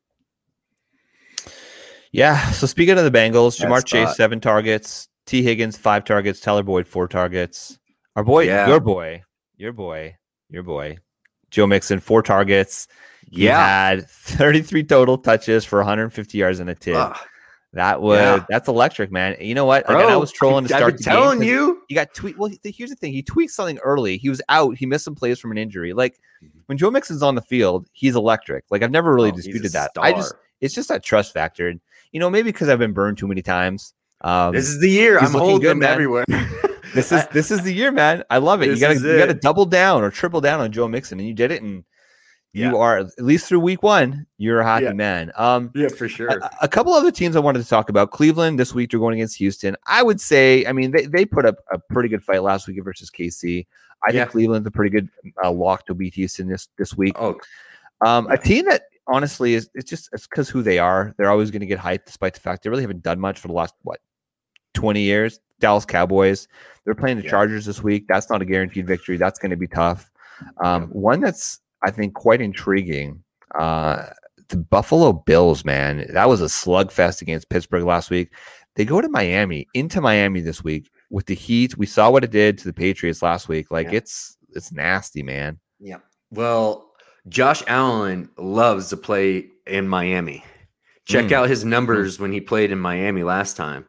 yeah. 2.12 2.50
So 2.50 2.66
speaking 2.66 2.98
of 2.98 3.04
the 3.04 3.16
Bengals, 3.16 3.60
Ja'Marr 3.60 3.84
Chase 3.84 4.16
seven 4.16 4.40
targets, 4.40 5.08
Tee 5.26 5.42
Higgins 5.42 5.76
five 5.76 6.04
targets, 6.04 6.40
Tyler 6.40 6.62
Boyd 6.64 6.86
four 6.86 7.06
targets. 7.08 7.78
Our 8.16 8.24
boy, 8.24 8.44
Yeah. 8.44 8.66
your 8.66 8.80
boy, 8.80 9.22
your 9.56 9.72
boy, 9.72 10.16
your 10.50 10.62
boy, 10.64 10.98
Joe 11.50 11.66
Mixon 11.66 12.00
four 12.00 12.22
targets. 12.22 12.88
He 13.30 13.44
Yeah, 13.46 13.88
had 13.88 14.08
33 14.10 14.84
total 14.84 15.18
touches 15.18 15.64
for 15.64 15.78
150 15.78 16.38
yards 16.38 16.60
and 16.60 16.70
a 16.70 16.74
tip. 16.74 17.12
That 17.72 18.00
was 18.00 18.20
Yeah. 18.20 18.44
that's 18.48 18.68
electric, 18.68 19.10
man. 19.10 19.36
You 19.40 19.54
know 19.54 19.64
what? 19.64 19.88
Again, 19.90 20.08
I 20.08 20.16
was 20.16 20.30
trolling 20.30 20.64
to 20.66 20.68
start 20.68 20.96
game 20.98 21.42
you. 21.42 21.82
You 21.88 21.96
got 21.96 22.14
tweet. 22.14 22.38
Well, 22.38 22.50
here's 22.62 22.90
the 22.90 22.96
thing. 22.96 23.12
He 23.12 23.22
tweaked 23.22 23.52
something 23.52 23.78
early. 23.78 24.16
He 24.16 24.28
was 24.28 24.40
out. 24.48 24.76
He 24.76 24.86
missed 24.86 25.04
some 25.04 25.16
plays 25.16 25.40
from 25.40 25.50
an 25.50 25.58
injury. 25.58 25.92
Like 25.92 26.18
Mm-hmm. 26.44 26.58
when 26.66 26.78
Joe 26.78 26.90
Mixon's 26.90 27.22
on 27.22 27.34
the 27.36 27.42
field, 27.42 27.86
he's 27.92 28.14
electric. 28.16 28.64
Like 28.70 28.82
I've 28.82 28.90
never 28.90 29.14
really 29.14 29.30
Oh, 29.32 29.36
disputed 29.36 29.72
that. 29.72 29.90
I 29.98 30.12
just 30.12 30.34
it's 30.60 30.74
just 30.74 30.88
that 30.88 31.02
trust 31.02 31.32
factor. 31.32 31.68
And 31.68 31.80
you 32.12 32.20
know, 32.20 32.28
maybe 32.30 32.52
because 32.52 32.68
I've 32.68 32.78
been 32.78 32.92
burned 32.92 33.18
too 33.18 33.26
many 33.26 33.42
times. 33.42 33.92
Um, 34.20 34.52
this 34.52 34.68
is 34.68 34.78
the 34.80 34.88
year. 34.90 35.18
I'm 35.18 35.32
holding 35.32 35.60
good, 35.60 35.70
them 35.70 35.78
man. 35.80 35.90
everywhere. 35.92 36.24
this 36.94 37.10
is 37.12 37.26
this 37.32 37.50
is 37.50 37.62
the 37.62 37.72
year, 37.74 37.90
man. 37.90 38.22
I 38.30 38.38
love 38.38 38.62
it. 38.62 38.66
You 38.66 38.72
This 38.72 38.80
gotta 38.80 38.94
you 38.94 39.00
gotta 39.00 39.12
you 39.14 39.18
gotta 39.18 39.34
double 39.34 39.64
down 39.66 40.02
or 40.02 40.10
triple 40.10 40.40
down 40.40 40.60
on 40.60 40.70
Joe 40.70 40.86
Mixon, 40.86 41.18
and 41.18 41.26
you 41.26 41.34
did 41.34 41.50
it. 41.50 41.62
And 41.62 41.84
Yeah. 42.54 42.70
you 42.70 42.76
are 42.78 42.98
at 42.98 43.06
least 43.18 43.46
through 43.48 43.60
week 43.60 43.82
one, 43.82 44.26
you're 44.38 44.60
a 44.60 44.64
happy 44.64 44.84
Yeah. 44.84 44.92
man. 44.92 45.32
Um, 45.36 45.70
yeah, 45.74 45.88
for 45.88 46.08
sure. 46.08 46.28
a, 46.28 46.50
a 46.62 46.68
couple 46.68 46.92
other 46.94 47.10
teams 47.10 47.34
I 47.36 47.40
wanted 47.40 47.62
to 47.62 47.68
talk 47.68 47.88
about. 47.90 48.10
Cleveland 48.12 48.58
this 48.60 48.72
week, 48.72 48.90
they're 48.90 49.00
going 49.00 49.14
against 49.14 49.36
Houston. 49.38 49.76
I 49.86 50.02
would 50.02 50.20
say, 50.20 50.64
I 50.66 50.72
mean, 50.72 50.92
they, 50.92 51.06
they 51.06 51.24
put 51.24 51.44
up 51.44 51.56
a 51.72 51.78
pretty 51.78 52.08
good 52.08 52.22
fight 52.22 52.42
last 52.42 52.66
week 52.68 52.82
versus 52.82 53.10
KC. 53.10 53.66
I 54.06 54.12
Yeah. 54.12 54.20
think 54.22 54.30
Cleveland's 54.32 54.66
a 54.66 54.70
pretty 54.70 54.90
good 54.90 55.08
uh, 55.42 55.50
lock 55.50 55.84
to 55.86 55.94
beat 55.94 56.14
Houston 56.14 56.46
this 56.48 56.68
this 56.78 56.96
week. 56.96 57.14
oh, 57.20 57.38
Um. 58.04 58.26
A 58.30 58.36
team 58.38 58.66
that 58.66 58.82
honestly 59.06 59.54
is 59.54 59.68
it's 59.74 59.88
just 59.90 60.08
it's 60.12 60.26
because 60.26 60.48
who 60.48 60.62
they 60.62 60.78
are. 60.78 61.14
They're 61.18 61.30
always 61.30 61.50
going 61.50 61.60
to 61.60 61.66
get 61.66 61.78
hyped, 61.78 62.04
despite 62.06 62.34
the 62.34 62.40
fact 62.40 62.62
they 62.62 62.70
really 62.70 62.82
haven't 62.82 63.02
done 63.02 63.18
much 63.18 63.38
for 63.40 63.48
the 63.48 63.54
last 63.54 63.74
what 63.82 64.00
twenty 64.74 65.00
years. 65.02 65.40
Dallas 65.60 65.84
Cowboys. 65.86 66.46
They're 66.84 66.94
playing 66.94 67.16
the. 67.18 67.28
Chargers 67.28 67.64
this 67.64 67.82
week. 67.82 68.06
That's 68.08 68.28
not 68.30 68.42
a 68.42 68.44
guaranteed 68.44 68.86
victory. 68.86 69.16
That's 69.16 69.38
going 69.38 69.50
to 69.50 69.56
be 69.56 69.66
tough. 69.68 70.10
Um. 70.62 70.88
One 70.88 71.20
that's 71.20 71.60
I 71.84 71.90
think 71.90 72.14
quite 72.14 72.40
intriguing. 72.40 73.22
Uh, 73.58 74.06
the 74.48 74.56
Buffalo 74.56 75.12
Bills, 75.12 75.64
man, 75.64 76.06
that 76.12 76.28
was 76.28 76.40
a 76.40 76.44
slugfest 76.46 77.22
against 77.22 77.48
Pittsburgh 77.48 77.84
last 77.84 78.10
week. 78.10 78.32
They 78.76 78.84
go 78.84 79.00
to 79.00 79.08
Miami, 79.08 79.66
into 79.74 80.00
Miami 80.00 80.40
this 80.40 80.64
week 80.64 80.90
with 81.10 81.26
the 81.26 81.34
Heat. 81.34 81.76
We 81.78 81.86
saw 81.86 82.10
what 82.10 82.24
it 82.24 82.30
did 82.30 82.58
to 82.58 82.64
the 82.64 82.72
Patriots 82.72 83.22
last 83.22 83.48
week. 83.48 83.70
Like 83.70 83.86
Yeah. 83.90 83.98
it's 83.98 84.36
it's 84.50 84.72
nasty, 84.72 85.22
man. 85.22 85.58
yeah. 85.80 85.98
Well, 86.30 86.92
Josh 87.28 87.62
Allen 87.66 88.28
loves 88.38 88.88
to 88.90 88.96
play 88.96 89.48
in 89.66 89.88
Miami. 89.88 90.44
Check 91.06 91.26
Mm. 91.26 91.32
out 91.32 91.48
his 91.48 91.64
numbers 91.64 92.18
when 92.20 92.32
he 92.32 92.40
played 92.40 92.70
in 92.70 92.78
Miami 92.78 93.22
last 93.24 93.56
time. 93.56 93.86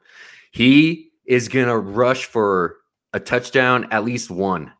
He 0.52 1.12
is 1.26 1.48
going 1.48 1.68
to 1.68 1.78
rush 1.78 2.26
for 2.26 2.78
a 3.14 3.20
touchdown, 3.20 3.88
at 3.92 4.04
least 4.06 4.30
one. 4.32 4.72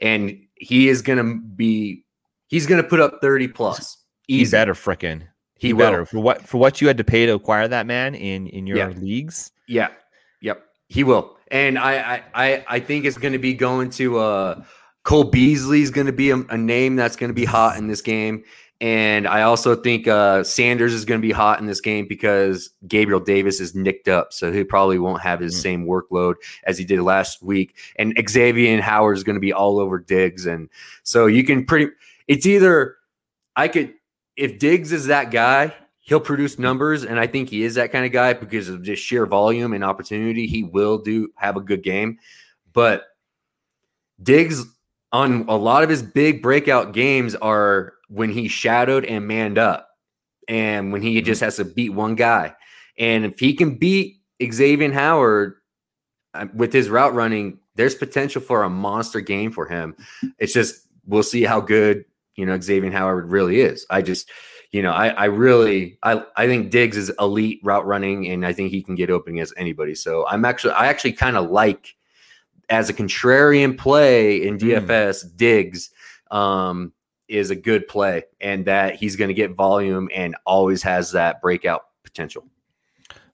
And 0.00 0.40
he 0.56 0.88
is 0.88 1.02
going 1.02 1.18
to 1.18 1.40
be, 1.40 2.04
he's 2.50 2.66
going 2.66 2.82
to 2.82 2.86
put 2.88 3.00
up 3.00 3.20
30 3.22 3.48
plus. 3.48 3.96
He 4.28 4.44
better 4.44 4.74
frickin' 4.74 5.22
He 5.58 5.68
he 5.68 5.72
will. 5.72 5.78
better 5.86 6.06
for 6.06 6.20
what 6.20 6.46
for 6.46 6.58
what 6.58 6.80
you 6.80 6.86
had 6.86 6.98
to 6.98 7.04
pay 7.04 7.26
to 7.26 7.32
acquire 7.34 7.66
that 7.68 7.86
man 7.86 8.14
in 8.14 8.46
in 8.46 8.66
your 8.66 8.76
Yeah. 8.76 8.88
leagues. 8.90 9.50
Yeah. 9.66 9.88
Yep. 10.42 10.62
He 10.88 11.02
will. 11.04 11.36
And 11.50 11.78
I 11.78 11.94
I 11.98 12.22
I, 12.34 12.64
I 12.68 12.80
think 12.80 13.04
it's 13.06 13.18
going 13.18 13.32
to 13.32 13.38
be 13.38 13.54
going 13.54 13.90
to 13.90 14.18
uh 14.18 14.62
Cole 15.02 15.24
Beasley's 15.24 15.90
going 15.90 16.06
to 16.06 16.12
be 16.12 16.30
a, 16.30 16.36
a 16.50 16.56
name 16.58 16.94
that's 16.96 17.16
going 17.16 17.30
to 17.30 17.34
be 17.34 17.44
hot 17.46 17.76
in 17.78 17.88
this 17.88 18.02
game. 18.02 18.44
And 18.82 19.26
I 19.28 19.42
also 19.42 19.74
think 19.76 20.08
uh, 20.08 20.42
Sanders 20.42 20.94
is 20.94 21.04
going 21.04 21.20
to 21.20 21.26
be 21.26 21.32
hot 21.32 21.60
in 21.60 21.66
this 21.66 21.82
game 21.82 22.06
because 22.08 22.70
Gabriel 22.88 23.20
Davis 23.20 23.60
is 23.60 23.74
nicked 23.74 24.08
up, 24.08 24.32
so 24.32 24.50
he 24.50 24.64
probably 24.64 24.98
won't 24.98 25.20
have 25.20 25.38
his 25.40 25.54
Mm. 25.56 25.62
same 25.62 25.86
workload 25.86 26.36
as 26.64 26.78
he 26.78 26.86
did 26.86 27.00
last 27.02 27.42
week. 27.42 27.76
And 27.96 28.14
Xavier 28.26 28.72
and 28.72 28.82
Howard 28.82 29.18
is 29.18 29.22
going 29.22 29.34
to 29.36 29.40
be 29.40 29.52
all 29.52 29.78
over 29.80 29.98
Diggs, 29.98 30.46
and 30.46 30.70
so 31.02 31.26
you 31.26 31.44
can 31.44 31.66
pretty. 31.66 31.92
It's 32.30 32.46
either 32.46 32.96
I 33.56 33.66
could 33.66 33.92
if 34.36 34.60
Diggs 34.60 34.92
is 34.92 35.06
that 35.06 35.32
guy, 35.32 35.74
he'll 35.98 36.20
produce 36.20 36.60
numbers, 36.60 37.04
and 37.04 37.18
I 37.18 37.26
think 37.26 37.48
he 37.48 37.64
is 37.64 37.74
that 37.74 37.90
kind 37.90 38.06
of 38.06 38.12
guy 38.12 38.34
because 38.34 38.68
of 38.68 38.84
just 38.84 39.02
sheer 39.02 39.26
volume 39.26 39.72
and 39.72 39.82
opportunity. 39.82 40.46
He 40.46 40.62
will 40.62 40.98
do 40.98 41.30
have 41.34 41.56
a 41.56 41.60
good 41.60 41.82
game, 41.82 42.18
but 42.72 43.02
Diggs 44.22 44.64
on 45.10 45.46
a 45.48 45.56
lot 45.56 45.82
of 45.82 45.88
his 45.88 46.04
big 46.04 46.40
breakout 46.40 46.92
games 46.92 47.34
are 47.34 47.94
when 48.06 48.30
he 48.30 48.46
shadowed 48.46 49.04
and 49.04 49.26
manned 49.26 49.58
up, 49.58 49.88
and 50.46 50.92
when 50.92 51.02
he 51.02 51.20
just 51.22 51.40
has 51.40 51.56
to 51.56 51.64
beat 51.64 51.90
one 51.90 52.14
guy. 52.14 52.54
And 52.96 53.24
if 53.24 53.40
he 53.40 53.54
can 53.54 53.74
beat 53.74 54.20
Xavien 54.40 54.92
Howard 54.92 55.56
uh, 56.34 56.46
with 56.54 56.72
his 56.72 56.90
route 56.90 57.12
running, 57.12 57.58
there's 57.74 57.96
potential 57.96 58.40
for 58.40 58.62
a 58.62 58.70
monster 58.70 59.20
game 59.20 59.50
for 59.50 59.66
him. 59.66 59.96
It's 60.38 60.52
just 60.52 60.86
we'll 61.06 61.24
see 61.24 61.42
how 61.42 61.60
good 61.60 62.04
you 62.40 62.46
know 62.46 62.58
Xavien 62.58 62.92
Howard 62.92 63.28
really 63.28 63.60
is. 63.60 63.86
I 63.90 64.00
just 64.00 64.30
you 64.72 64.82
know 64.82 64.92
I 64.92 65.08
I 65.08 65.24
really 65.26 65.98
I 66.02 66.24
I 66.36 66.46
think 66.46 66.70
Diggs 66.70 66.96
is 66.96 67.12
elite 67.20 67.60
route 67.62 67.86
running, 67.86 68.26
and 68.28 68.46
I 68.46 68.54
think 68.54 68.70
he 68.70 68.82
can 68.82 68.94
get 68.94 69.10
open 69.10 69.34
against 69.34 69.52
anybody. 69.58 69.94
So 69.94 70.26
I'm 70.26 70.46
actually 70.46 70.72
I 70.72 70.86
actually 70.86 71.12
kind 71.12 71.36
of 71.36 71.50
like 71.50 71.94
as 72.70 72.88
a 72.88 72.94
contrarian 72.94 73.76
play 73.76 74.42
in 74.46 74.56
Mm. 74.56 74.86
DFS, 74.86 75.36
Diggs 75.36 75.90
um, 76.30 76.92
is 77.28 77.50
a 77.50 77.56
good 77.56 77.86
play, 77.88 78.22
and 78.40 78.64
that 78.64 78.94
he's 78.94 79.16
going 79.16 79.28
to 79.28 79.34
get 79.34 79.54
volume 79.54 80.08
and 80.14 80.34
always 80.46 80.82
has 80.82 81.12
that 81.12 81.42
breakout 81.42 81.82
potential. 82.04 82.46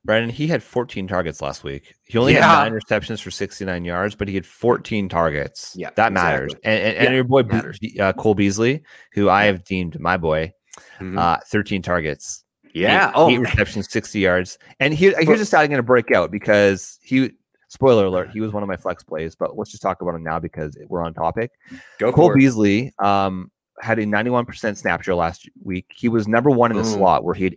Brandon, 0.06 0.30
he 0.30 0.46
had 0.46 0.62
14 0.62 1.06
targets 1.08 1.42
last 1.42 1.64
week. 1.64 1.94
He 2.04 2.16
only 2.16 2.34
Yeah. 2.34 2.48
had 2.48 2.62
nine 2.64 2.72
receptions 2.72 3.20
for 3.20 3.30
69 3.30 3.84
yards, 3.84 4.14
but 4.14 4.28
he 4.28 4.34
had 4.34 4.46
14 4.46 5.08
targets. 5.08 5.74
Yeah, 5.76 5.90
that 5.96 6.12
matters. 6.12 6.52
exactly. 6.54 6.70
And, 6.72 6.82
and, 6.96 7.06
and 7.08 7.14
your 7.14 7.24
boy 7.24 7.42
Be- 7.42 8.00
uh, 8.00 8.12
Cole 8.14 8.34
Beasley, 8.34 8.82
who 9.12 9.28
I 9.28 9.44
have 9.44 9.64
deemed 9.64 9.98
my 10.00 10.16
boy, 10.16 10.52
Mhm. 11.00 11.18
uh, 11.18 11.38
13 11.50 11.82
targets. 11.82 12.44
yeah. 12.72 13.08
eight, 13.08 13.12
Oh, 13.14 13.30
eight 13.30 13.38
receptions, 13.38 13.90
60 13.90 14.18
yards. 14.20 14.58
And 14.80 14.92
here, 14.94 15.14
here's 15.18 15.40
a 15.40 15.46
stat 15.46 15.60
I'm 15.62 15.68
going 15.68 15.78
to 15.78 15.82
break 15.82 16.12
out 16.12 16.30
because 16.30 16.98
he. 17.02 17.32
Spoiler 17.68 18.04
alert: 18.04 18.30
He 18.32 18.40
was 18.40 18.52
one 18.52 18.62
of 18.62 18.68
my 18.68 18.76
flex 18.76 19.02
plays, 19.02 19.34
but 19.34 19.58
let's 19.58 19.70
just 19.72 19.82
talk 19.82 20.00
about 20.00 20.14
him 20.14 20.22
now 20.22 20.38
because 20.38 20.78
we're 20.88 21.02
on 21.02 21.12
topic. 21.12 21.50
go 21.98 22.12
Cole. 22.12 22.32
Beasley 22.32 22.92
um, 23.00 23.50
had 23.80 23.98
a 23.98 24.06
91% 24.06 24.76
snap 24.76 25.02
share 25.02 25.16
last 25.16 25.48
week. 25.64 25.86
He 25.92 26.08
was 26.08 26.28
number 26.28 26.48
one 26.48 26.70
in 26.70 26.76
the 26.76 26.84
Boom. 26.84 26.92
slot, 26.92 27.24
where 27.24 27.34
he 27.34 27.42
had 27.42 27.56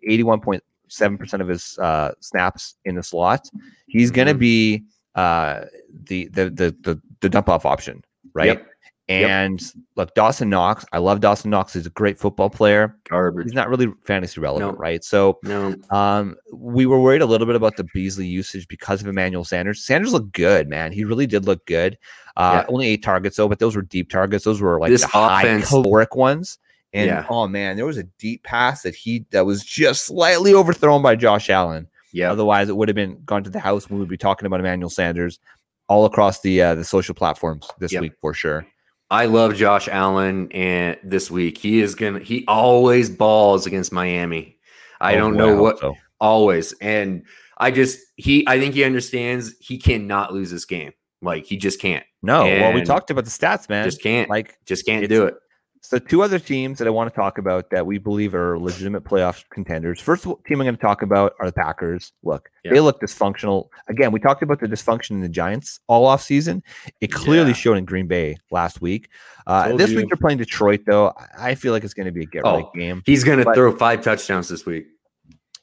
81.7% 0.89 1.41
of 1.41 1.47
his 1.47 1.77
uh, 1.79 2.11
snaps 2.19 2.75
in 2.85 2.95
the 2.95 3.03
slot. 3.03 3.49
He's 3.87 4.11
going 4.11 4.27
to 4.27 4.33
Mhm. 4.33 4.39
be 4.39 4.83
uh, 5.15 5.65
the, 6.03 6.27
the 6.27 6.49
the 6.49 6.75
the 6.81 7.01
the 7.21 7.29
dump 7.29 7.49
off 7.49 7.65
option, 7.65 8.03
right? 8.33 8.47
Yep. 8.47 8.65
And 9.09 9.59
look, 9.95 10.13
Dawson 10.13 10.49
Knox, 10.51 10.85
I 10.93 10.99
love 10.99 11.19
Dawson 11.19 11.49
Knox. 11.49 11.73
He's 11.73 11.87
a 11.87 11.89
great 11.89 12.19
football 12.19 12.47
player. 12.51 12.95
Garbage. 13.09 13.45
He's 13.45 13.53
not 13.55 13.67
really 13.67 13.87
fantasy 14.03 14.39
relevant, 14.39 14.73
No. 14.73 14.77
right? 14.77 15.03
So 15.03 15.39
No. 15.43 15.75
um, 15.89 16.35
we 16.53 16.85
were 16.85 17.01
worried 17.01 17.23
a 17.23 17.25
little 17.25 17.47
bit 17.47 17.55
about 17.55 17.75
the 17.75 17.85
Beasley 17.91 18.27
usage 18.27 18.67
because 18.67 19.01
of 19.01 19.07
Emmanuel 19.07 19.43
Sanders. 19.43 19.83
Sanders 19.83 20.13
looked 20.13 20.31
good, 20.33 20.69
man. 20.69 20.91
He 20.91 21.05
really 21.05 21.25
did 21.25 21.45
look 21.45 21.65
good. 21.65 21.97
Uh, 22.37 22.61
Yeah. 22.61 22.65
Only 22.71 22.87
eight 22.87 23.01
targets 23.01 23.37
though, 23.37 23.49
but 23.49 23.57
those 23.57 23.75
were 23.75 23.81
deep 23.81 24.11
targets. 24.11 24.43
Those 24.45 24.61
were 24.61 24.79
like 24.79 24.91
This 24.91 25.01
the 25.01 25.07
high 25.07 25.59
caloric 25.61 26.15
ones. 26.15 26.59
And 26.93 27.07
Yeah. 27.07 27.25
oh 27.29 27.47
man, 27.47 27.75
there 27.75 27.85
was 27.85 27.97
a 27.97 28.03
deep 28.03 28.43
pass 28.43 28.81
that 28.83 28.95
he 28.95 29.25
that 29.31 29.45
was 29.45 29.63
just 29.63 30.05
slightly 30.05 30.53
overthrown 30.53 31.01
by 31.01 31.15
Josh 31.15 31.49
Allen. 31.49 31.87
Yeah. 32.11 32.31
Otherwise, 32.31 32.69
it 32.69 32.75
would 32.75 32.87
have 32.89 32.95
been 32.95 33.21
gone 33.25 33.43
to 33.43 33.49
the 33.51 33.59
house. 33.59 33.89
We 33.89 33.97
would 33.99 34.09
be 34.09 34.17
talking 34.17 34.45
about 34.47 34.59
Emmanuel 34.59 34.89
Sanders 34.89 35.39
all 35.87 36.05
across 36.05 36.41
the 36.41 36.61
uh, 36.61 36.75
the 36.75 36.83
social 36.83 37.13
platforms 37.13 37.67
this 37.79 37.91
Yep. 37.93 38.01
week 38.01 38.13
for 38.21 38.33
sure. 38.33 38.65
I 39.11 39.25
love 39.25 39.55
Josh 39.55 39.87
Allen 39.87 40.51
and 40.51 40.97
this 41.03 41.29
week. 41.31 41.57
He 41.57 41.79
is 41.81 41.93
gonna 41.95 42.19
he 42.19 42.45
always 42.47 43.09
balls 43.09 43.65
against 43.67 43.91
Miami. 43.91 44.57
I 45.01 45.15
Oh, 45.15 45.17
don't 45.19 45.33
boy, 45.33 45.37
know 45.37 45.61
what 45.61 45.79
so. 45.79 45.95
always. 46.19 46.73
And 46.81 47.23
I 47.57 47.71
just 47.71 47.99
he 48.15 48.43
I 48.47 48.59
think 48.59 48.73
he 48.73 48.83
understands 48.83 49.53
he 49.59 49.77
cannot 49.77 50.33
lose 50.33 50.49
this 50.51 50.65
game. 50.65 50.93
Like 51.21 51.45
he 51.45 51.57
just 51.57 51.79
can't. 51.79 52.05
No, 52.21 52.43
well, 52.43 52.73
we 52.73 52.81
talked 52.83 53.11
about 53.11 53.25
the 53.25 53.31
stats, 53.31 53.69
man. 53.69 53.85
Just 53.85 54.01
can't. 54.01 54.29
like 54.29 54.57
just 54.65 54.85
can't 54.85 55.07
do 55.07 55.25
it. 55.25 55.35
So, 55.81 55.97
two 55.97 56.21
other 56.21 56.39
teams 56.39 56.77
that 56.77 56.87
I 56.87 56.91
want 56.91 57.09
to 57.11 57.15
talk 57.15 57.37
about 57.37 57.69
that 57.71 57.85
we 57.85 57.97
believe 57.97 58.35
are 58.35 58.59
legitimate 58.59 59.05
playoff 59.05 59.43
contenders. 59.49 59.99
First 59.99 60.23
team 60.23 60.35
I'm 60.51 60.57
going 60.59 60.75
to 60.75 60.81
talk 60.81 61.01
about 61.01 61.33
are 61.39 61.45
the 61.47 61.53
Packers. 61.53 62.11
Look, 62.21 62.49
Yeah. 62.63 62.73
they 62.73 62.79
look 62.81 62.99
dysfunctional. 63.01 63.69
Again, 63.87 64.11
we 64.11 64.19
talked 64.19 64.43
about 64.43 64.59
the 64.59 64.67
dysfunction 64.67 65.11
in 65.11 65.21
the 65.21 65.29
Giants 65.29 65.79
all 65.87 66.05
off 66.05 66.21
season. 66.21 66.61
It 67.01 67.11
clearly 67.11 67.49
Yeah. 67.49 67.53
showed 67.55 67.77
in 67.77 67.85
Green 67.85 68.07
Bay 68.07 68.35
last 68.51 68.81
week. 68.81 69.09
Uh, 69.47 69.75
this 69.77 69.91
you. 69.91 69.97
week 69.97 70.09
they're 70.09 70.17
playing 70.17 70.37
Detroit, 70.37 70.81
though. 70.85 71.13
I 71.37 71.55
feel 71.55 71.71
like 71.71 71.83
it's 71.85 71.93
going 71.93 72.05
to 72.07 72.11
be 72.11 72.23
a 72.23 72.27
get 72.27 72.43
right 72.43 72.65
Oh. 72.67 72.71
game. 72.75 73.01
He's 73.05 73.23
gonna 73.23 73.45
But- 73.45 73.55
throw 73.55 73.75
five 73.75 74.01
touchdowns 74.03 74.47
this 74.49 74.65
week. 74.65 74.85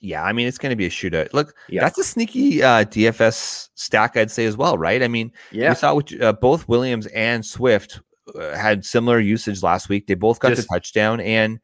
Yeah, 0.00 0.22
I 0.24 0.32
mean 0.32 0.46
it's 0.46 0.58
going 0.58 0.70
to 0.70 0.76
be 0.76 0.86
a 0.86 0.90
shootout. 0.90 1.32
Look, 1.34 1.54
Yeah. 1.68 1.82
that's 1.82 1.98
a 1.98 2.04
sneaky 2.04 2.62
uh, 2.62 2.84
DFS 2.84 3.68
stack, 3.74 4.16
I'd 4.16 4.30
say 4.30 4.44
as 4.46 4.56
well, 4.56 4.76
right? 4.78 5.02
I 5.02 5.08
mean, 5.08 5.30
Yeah. 5.52 5.70
we 5.70 5.74
saw 5.74 5.94
which, 5.94 6.18
uh, 6.20 6.32
both 6.32 6.68
Williams 6.68 7.06
and 7.08 7.44
Swift 7.44 8.00
had 8.34 8.84
similar 8.84 9.18
usage 9.20 9.62
last 9.62 9.88
week. 9.88 10.06
They 10.06 10.14
both 10.14 10.38
got 10.40 10.50
Just- 10.50 10.62
the 10.68 10.74
touchdown, 10.74 11.20
and 11.20 11.58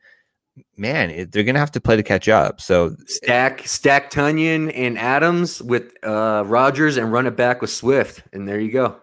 man, 0.77 1.11
it, 1.11 1.33
they're 1.33 1.45
going 1.45 1.55
to 1.55 1.61
have 1.61 1.73
to 1.73 1.81
play 1.81 1.97
to 1.97 2.03
catch 2.03 2.29
up. 2.29 2.61
So 2.61 2.95
Stack 3.07 3.67
stack 3.67 4.11
Tonyan 4.11 4.71
and 4.75 4.99
Adams 4.99 5.63
with 5.63 5.93
uh 6.05 6.45
Rodgers 6.47 6.97
and 6.97 7.13
run 7.13 7.27
it 7.27 7.37
back 7.37 7.61
with 7.61 7.71
Swift. 7.71 8.23
And 8.33 8.47
there 8.49 8.61
you 8.61 8.71
go. 8.71 8.97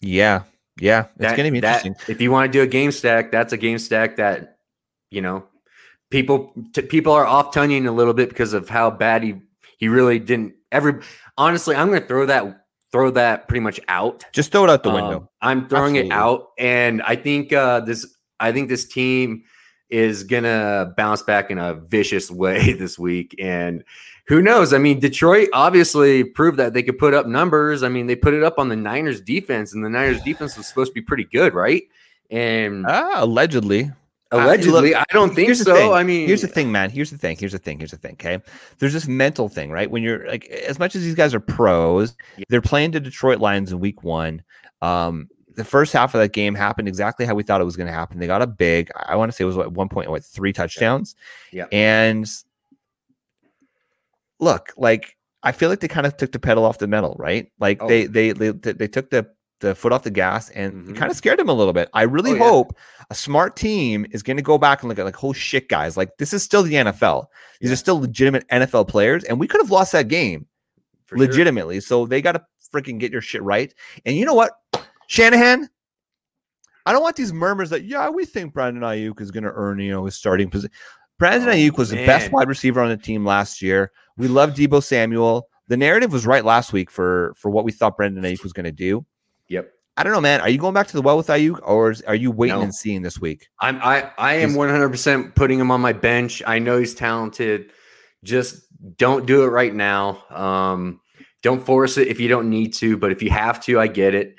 yeah, 0.00 0.42
yeah, 0.80 1.06
it's 1.06 1.12
That- 1.18 1.36
going 1.36 1.46
to 1.48 1.52
be 1.52 1.60
that- 1.60 1.84
interesting. 1.84 2.12
If 2.14 2.20
you 2.20 2.30
want 2.30 2.50
to 2.52 2.56
do 2.58 2.62
a 2.62 2.66
game 2.66 2.92
stack, 2.92 3.30
that's 3.32 3.52
a 3.52 3.56
game 3.56 3.78
stack 3.78 4.16
that 4.16 4.58
you 5.10 5.20
know 5.20 5.44
people 6.10 6.52
t- 6.72 6.82
people 6.82 7.12
are 7.12 7.26
off 7.26 7.52
Tonyan 7.52 7.86
a 7.86 7.90
little 7.90 8.14
bit 8.14 8.28
because 8.28 8.52
of 8.52 8.68
how 8.68 8.90
bad 8.90 9.22
he 9.22 9.34
he 9.78 9.88
really 9.88 10.18
didn't. 10.18 10.54
Every 10.70 11.00
honestly, 11.36 11.74
I'm 11.74 11.88
going 11.88 12.00
to 12.02 12.06
throw 12.06 12.26
that 12.26 12.66
throw 12.92 13.10
that 13.12 13.48
pretty 13.48 13.60
much 13.60 13.80
out. 13.88 14.24
Just 14.32 14.52
throw 14.52 14.64
it 14.64 14.70
out 14.70 14.82
the 14.82 14.90
Um, 14.90 14.94
window. 14.94 15.30
I'm 15.40 15.68
throwing 15.68 15.96
Absolutely. 15.96 16.10
it 16.10 16.12
out, 16.12 16.48
and 16.58 17.02
I 17.02 17.16
think 17.16 17.52
uh, 17.52 17.80
this. 17.80 18.06
I 18.40 18.52
think 18.52 18.68
this 18.68 18.86
team 18.86 19.42
is 19.90 20.22
gonna 20.24 20.92
bounce 20.96 21.22
back 21.22 21.50
in 21.50 21.58
a 21.58 21.74
vicious 21.74 22.30
way 22.42 22.72
this 22.74 22.98
week, 22.98 23.34
and 23.40 23.82
who 24.26 24.42
knows? 24.42 24.74
I 24.74 24.78
mean, 24.78 25.00
Detroit 25.00 25.48
obviously 25.54 26.22
proved 26.22 26.58
that 26.58 26.74
they 26.74 26.82
could 26.82 26.98
put 26.98 27.14
up 27.14 27.26
numbers. 27.26 27.82
I 27.82 27.88
mean, 27.88 28.06
they 28.06 28.14
put 28.16 28.34
it 28.34 28.42
up 28.42 28.58
on 28.58 28.68
the 28.68 28.76
Niners 28.76 29.20
defense, 29.22 29.72
and 29.74 29.82
the 29.84 29.88
Niners 29.88 30.20
defense 30.22 30.56
was 30.56 30.66
supposed 30.66 30.90
to 30.90 30.94
be 30.94 31.00
pretty 31.00 31.24
good, 31.24 31.54
right? 31.54 31.82
And 32.30 32.84
Ah, 32.86 33.24
allegedly. 33.24 33.90
Allegedly, 34.30 34.90
look, 34.90 34.96
I 35.00 35.04
don't 35.12 35.34
think 35.34 35.54
so. 35.54 35.74
thing. 35.74 35.92
I 35.92 36.02
mean, 36.02 36.26
Here's 36.26 36.42
the 36.42 36.48
thing, 36.48 36.70
man. 36.70 36.90
Here's 36.90 37.10
the 37.10 37.18
thing. 37.18 37.36
Here's 37.38 37.52
the 37.52 37.58
thing. 37.58 37.78
Here's 37.78 37.90
the 37.92 37.96
thing. 37.96 38.12
Okay. 38.14 38.38
There's 38.78 38.92
this 38.92 39.08
mental 39.08 39.48
thing, 39.48 39.70
right? 39.70 39.90
When 39.90 40.02
you're 40.02 40.26
like, 40.28 40.46
as 40.46 40.78
much 40.78 40.94
as 40.94 41.02
these 41.02 41.14
guys 41.14 41.34
are 41.34 41.40
pros, 41.40 42.16
Yeah. 42.36 42.44
they're 42.48 42.60
playing 42.60 42.90
the 42.92 43.00
Detroit 43.00 43.38
Lions 43.40 43.72
in 43.72 43.80
week 43.80 44.02
one. 44.02 44.42
Um, 44.82 45.28
the 45.54 45.64
first 45.64 45.92
half 45.92 46.14
of 46.14 46.20
that 46.20 46.32
game 46.32 46.54
happened 46.54 46.86
exactly 46.86 47.26
how 47.26 47.34
we 47.34 47.42
thought 47.42 47.60
it 47.60 47.64
was 47.64 47.76
going 47.76 47.88
to 47.88 47.92
happen. 47.92 48.18
They 48.18 48.26
got 48.28 48.42
a 48.42 48.46
big, 48.46 48.90
I 48.94 49.16
want 49.16 49.30
to 49.32 49.36
say 49.36 49.42
it 49.42 49.46
was 49.46 49.56
what, 49.56 49.72
one 49.72 49.88
point, 49.88 50.08
what, 50.10 50.24
three 50.24 50.52
touchdowns. 50.52 51.16
Yeah. 51.50 51.66
And 51.72 52.28
look, 54.38 54.72
like, 54.76 55.16
I 55.42 55.52
feel 55.52 55.68
like 55.68 55.80
they 55.80 55.88
kind 55.88 56.06
of 56.06 56.16
took 56.16 56.32
the 56.32 56.38
pedal 56.38 56.64
off 56.64 56.78
the 56.78 56.86
metal, 56.86 57.16
right? 57.18 57.50
Like 57.58 57.82
Oh. 57.82 57.88
they, 57.88 58.04
they, 58.06 58.32
they, 58.32 58.50
they 58.50 58.88
took 58.88 59.10
the, 59.10 59.28
the 59.60 59.74
foot 59.74 59.92
off 59.92 60.02
the 60.04 60.10
gas 60.10 60.50
and 60.50 60.72
Mhm. 60.88 60.96
kind 60.96 61.10
of 61.10 61.16
scared 61.16 61.38
them 61.38 61.48
a 61.48 61.52
little 61.52 61.72
bit. 61.72 61.88
I 61.92 62.02
really 62.02 62.32
Oh, 62.32 62.34
yeah. 62.34 62.48
hope 62.48 62.76
a 63.10 63.14
smart 63.14 63.56
team 63.56 64.06
is 64.10 64.22
going 64.22 64.36
to 64.36 64.42
go 64.42 64.58
back 64.58 64.82
and 64.82 64.88
look 64.88 64.98
at 64.98 65.04
like, 65.04 65.22
oh 65.24 65.32
shit, 65.32 65.68
guys, 65.68 65.96
like 65.96 66.10
this 66.18 66.32
is 66.32 66.42
still 66.42 66.62
the 66.62 66.74
NFL. 66.76 67.26
These 67.60 67.70
Yeah. 67.70 67.72
are 67.74 67.76
still 67.76 68.00
legitimate 68.00 68.44
NFL 68.50 68.84
players, 68.86 69.24
and 69.24 69.40
we 69.40 69.48
could 69.48 69.60
have 69.60 69.70
lost 69.70 69.92
that 69.92 70.08
game 70.08 70.46
for 71.06 71.16
sure. 71.16 71.26
legitimately. 71.26 71.80
So 71.80 72.06
they 72.06 72.22
got 72.22 72.32
to 72.32 72.44
freaking 72.72 72.98
get 73.00 73.10
your 73.12 73.20
shit 73.22 73.42
right. 73.42 73.72
And 74.06 74.14
you 74.16 74.24
know 74.26 74.34
what, 74.34 74.52
Shanahan, 75.08 75.68
I 76.86 76.92
don't 76.92 77.02
want 77.02 77.16
these 77.16 77.32
murmurs 77.32 77.70
that 77.70 77.84
yeah, 77.84 78.08
we 78.08 78.24
think 78.24 78.54
Brandon 78.54 78.82
Aiyuk 78.82 79.20
is 79.20 79.30
going 79.30 79.44
to 79.44 79.52
earn 79.52 79.78
you 79.80 79.90
know 79.90 80.04
his 80.04 80.14
starting 80.14 80.48
position. 80.50 80.70
Brandon 81.18 81.48
Oh, 81.48 81.52
Aiyuk 81.52 81.76
was 81.78 81.90
the 81.90 82.06
best 82.06 82.30
wide 82.30 82.48
receiver 82.48 82.80
on 82.80 82.88
the 82.90 82.96
team 82.96 83.24
last 83.26 83.60
year. 83.60 83.90
We 84.16 84.28
love 84.28 84.50
Deebo 84.54 84.82
Samuel. 84.82 85.48
The 85.66 85.76
narrative 85.76 86.12
was 86.12 86.26
right 86.26 86.44
last 86.44 86.72
week 86.72 86.90
for 86.90 87.34
for 87.36 87.50
what 87.50 87.64
we 87.64 87.72
thought 87.72 87.96
Brandon 87.96 88.22
Aiyuk 88.22 88.42
was 88.42 88.52
going 88.52 88.64
to 88.64 88.72
do. 88.72 89.04
Yep. 89.48 89.70
I 89.96 90.04
don't 90.04 90.12
know, 90.12 90.20
man. 90.20 90.40
Are 90.40 90.48
you 90.48 90.58
going 90.58 90.74
back 90.74 90.86
to 90.88 90.92
the 90.92 91.02
well 91.02 91.16
with 91.16 91.26
Aiyuk, 91.26 91.58
or 91.64 91.90
is, 91.90 92.02
are 92.02 92.14
you 92.14 92.30
waiting 92.30 92.56
No. 92.56 92.62
and 92.62 92.74
seeing 92.74 93.02
this 93.02 93.20
week? 93.20 93.48
I'm 93.60 93.76
I 93.82 94.10
I 94.16 94.34
am 94.34 94.54
100 94.54 94.88
percent 94.90 95.34
putting 95.34 95.58
him 95.58 95.70
on 95.70 95.80
my 95.80 95.92
bench. 95.92 96.42
I 96.46 96.58
know 96.60 96.78
he's 96.78 96.94
talented. 96.94 97.72
Just 98.22 98.62
don't 98.96 99.26
do 99.26 99.42
it 99.42 99.48
right 99.48 99.74
now. 99.74 100.22
Um, 100.30 101.00
don't 101.42 101.64
force 101.64 101.98
it 101.98 102.08
if 102.08 102.20
you 102.20 102.28
don't 102.28 102.48
need 102.48 102.74
to, 102.74 102.96
but 102.96 103.10
if 103.10 103.22
you 103.22 103.30
have 103.30 103.60
to, 103.64 103.80
I 103.80 103.88
get 103.88 104.14
it. 104.14 104.36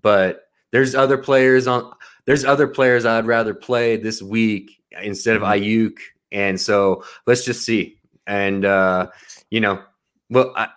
But 0.00 0.42
there's 0.70 0.94
other 0.94 1.18
players 1.18 1.66
on. 1.66 1.92
There's 2.26 2.44
other 2.44 2.68
players 2.68 3.04
I'd 3.04 3.26
rather 3.26 3.54
play 3.54 3.96
this 3.96 4.22
week 4.22 4.70
instead 5.02 5.34
of 5.36 5.42
Mhm. 5.42 5.60
Aiyuk, 5.90 5.96
and 6.30 6.60
so 6.60 7.02
let's 7.26 7.44
just 7.44 7.64
see. 7.64 7.98
And 8.28 8.64
uh, 8.64 9.08
you 9.50 9.58
know, 9.60 9.82
well, 10.28 10.52
I, 10.56 10.68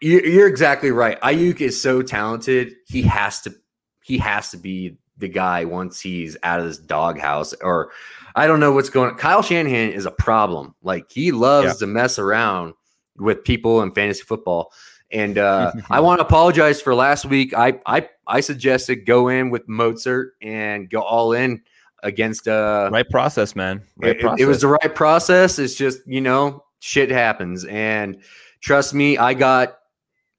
you're 0.00 0.48
exactly 0.48 0.90
right. 0.90 1.20
Aiyuk 1.20 1.60
is 1.60 1.80
so 1.80 2.02
talented. 2.02 2.74
He 2.86 3.02
has 3.02 3.40
to. 3.42 3.54
He 4.02 4.18
has 4.18 4.50
to 4.50 4.56
be 4.56 4.96
the 5.18 5.28
guy 5.28 5.64
once 5.66 6.00
he's 6.00 6.36
out 6.42 6.60
of 6.60 6.66
this 6.66 6.78
doghouse. 6.78 7.52
Or 7.62 7.90
I 8.34 8.46
don't 8.46 8.58
know 8.60 8.72
what's 8.72 8.88
going. 8.90 9.10
on. 9.10 9.16
Kyle 9.18 9.42
Shanahan 9.42 9.90
is 9.90 10.06
a 10.06 10.10
problem. 10.10 10.74
Like 10.82 11.10
he 11.10 11.30
loves 11.32 11.66
Yeah. 11.66 11.72
to 11.74 11.86
mess 11.86 12.18
around 12.18 12.74
with 13.18 13.44
people 13.44 13.82
in 13.82 13.92
fantasy 13.92 14.22
football. 14.22 14.72
And 15.12 15.36
uh, 15.36 15.72
I 15.90 16.00
want 16.00 16.20
to 16.20 16.24
apologize 16.26 16.80
for 16.80 16.94
last 16.94 17.26
week. 17.26 17.52
I 17.54 17.78
I 17.84 18.08
I 18.26 18.40
suggested 18.40 19.04
go 19.06 19.28
in 19.28 19.50
with 19.50 19.66
Mostert 19.68 20.30
and 20.40 20.88
go 20.88 21.02
all 21.02 21.32
in 21.34 21.60
against 22.02 22.48
uh 22.48 22.88
Right 22.90 23.08
process, 23.10 23.54
man. 23.54 23.82
Right 23.98 24.12
it, 24.16 24.20
process. 24.20 24.40
it 24.40 24.46
was 24.46 24.60
the 24.62 24.68
right 24.68 24.94
process. 24.94 25.58
It's 25.58 25.74
just 25.74 26.00
you 26.06 26.22
know 26.22 26.64
shit 26.78 27.10
happens, 27.10 27.66
and 27.66 28.16
trust 28.62 28.94
me, 28.94 29.18
I 29.18 29.34
got 29.34 29.76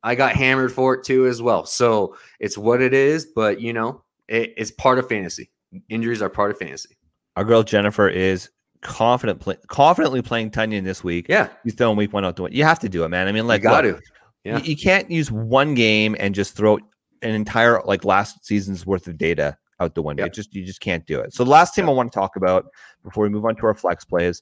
I 0.03 0.15
got 0.15 0.35
hammered 0.35 0.71
for 0.71 0.95
it 0.95 1.03
too 1.03 1.27
as 1.27 1.41
well. 1.41 1.65
So 1.65 2.15
it's 2.39 2.57
what 2.57 2.81
it 2.81 2.93
is, 2.93 3.25
but 3.25 3.61
you 3.61 3.73
know 3.73 4.03
it, 4.27 4.53
it's 4.57 4.71
part 4.71 4.99
of 4.99 5.07
fantasy. 5.07 5.51
Injuries 5.89 6.21
are 6.21 6.29
part 6.29 6.51
of 6.51 6.57
fantasy. 6.57 6.97
Our 7.35 7.45
girl 7.45 7.63
Jennifer 7.63 8.09
is 8.09 8.49
confident, 8.81 9.39
play, 9.39 9.55
confidently 9.67 10.21
playing 10.21 10.51
Tonyan 10.51 10.83
this 10.83 11.03
week. 11.03 11.27
Yeah, 11.29 11.49
He's 11.63 11.75
throwing 11.75 11.97
week 11.97 12.13
one 12.13 12.25
out 12.25 12.35
the. 12.35 12.49
You 12.51 12.63
have 12.63 12.79
to 12.79 12.89
do 12.89 13.03
it, 13.03 13.09
man. 13.09 13.27
I 13.27 13.31
mean, 13.31 13.47
like, 13.47 13.61
you 13.61 13.69
got 13.69 13.85
look, 13.85 13.97
to. 13.97 14.01
Yeah. 14.43 14.57
You, 14.57 14.63
you 14.63 14.77
can't 14.77 15.09
use 15.09 15.31
one 15.31 15.75
game 15.75 16.15
and 16.19 16.33
just 16.33 16.55
throw 16.55 16.77
an 17.21 17.31
entire 17.31 17.81
like 17.83 18.03
last 18.03 18.45
season's 18.45 18.85
worth 18.85 19.07
of 19.07 19.17
data 19.17 19.55
out 19.79 19.95
the 19.95 20.01
window. 20.01 20.23
Yep. 20.23 20.31
It 20.31 20.35
just 20.35 20.55
you 20.55 20.65
just 20.65 20.81
can't 20.81 21.05
do 21.05 21.19
it. 21.19 21.33
So 21.33 21.43
the 21.43 21.49
last 21.49 21.75
team 21.75 21.85
Yep. 21.85 21.91
I 21.91 21.95
want 21.95 22.11
to 22.11 22.19
talk 22.19 22.35
about 22.35 22.65
before 23.03 23.23
we 23.23 23.29
move 23.29 23.45
on 23.45 23.55
to 23.55 23.65
our 23.65 23.73
flex 23.73 24.03
plays 24.03 24.41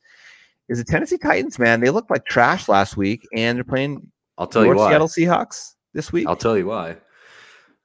is 0.70 0.78
the 0.78 0.84
Tennessee 0.84 1.18
Titans. 1.18 1.60
Man, 1.60 1.82
they 1.82 1.90
looked 1.90 2.12
like 2.12 2.26
trash 2.26 2.70
last 2.70 2.96
week, 2.96 3.28
and 3.36 3.58
they're 3.58 3.64
playing 3.64 4.10
I'll 4.40 4.48
tell 4.48 4.66
you 4.66 4.74
why. 4.74 4.90
Seattle 4.90 5.08
Seahawks 5.08 5.74
this 5.94 6.12
week. 6.12 6.28
I'll 6.28 6.36
tell 6.36 6.58
you 6.58 6.66
why. 6.66 6.98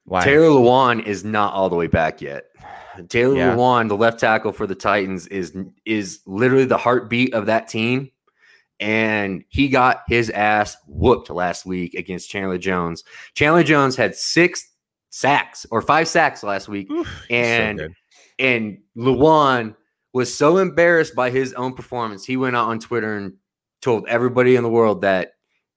Why? 0.05 0.25
Taylor 0.25 0.49
Lewan 0.49 1.05
is 1.05 1.25
not 1.25 1.53
all 1.53 1.69
the 1.69 1.77
way 1.77 1.89
back 1.89 2.23
yet. 2.23 2.45
Taylor 3.09 3.37
Yeah. 3.37 3.57
Lewan, 3.57 3.89
the 3.89 3.97
left 3.97 4.21
tackle 4.21 4.53
for 4.53 4.67
the 4.67 4.75
Titans, 4.75 5.27
is 5.27 5.57
is 5.85 6.21
literally 6.27 6.65
the 6.65 6.79
heartbeat 6.79 7.35
of 7.35 7.47
that 7.47 7.69
team. 7.69 8.11
And 8.81 9.45
he 9.49 9.69
got 9.69 10.03
his 10.09 10.31
ass 10.31 10.77
whooped 10.87 11.31
last 11.31 11.65
week 11.65 11.95
against 11.95 12.31
Chandler 12.31 12.59
Jones. 12.59 13.05
Chandler 13.35 13.63
Jones 13.63 13.97
had 13.97 14.15
six 14.15 14.69
sacks 15.11 15.65
or 15.71 15.81
five 15.81 16.09
sacks 16.09 16.43
last 16.43 16.69
week. 16.69 16.91
Oof, 16.91 17.07
he's 17.29 17.47
so 17.47 17.53
and 17.53 17.95
and 18.39 18.79
Lewan 18.97 19.77
was 20.13 20.33
so 20.33 20.59
embarrassed 20.59 21.15
by 21.15 21.31
his 21.31 21.53
own 21.55 21.75
performance, 21.75 22.25
he 22.25 22.37
went 22.37 22.57
out 22.57 22.69
on 22.69 22.79
Twitter 22.79 23.17
and 23.17 23.35
told 23.83 24.07
everybody 24.09 24.57
in 24.57 24.63
the 24.63 24.71
world 24.71 25.03
that 25.03 25.33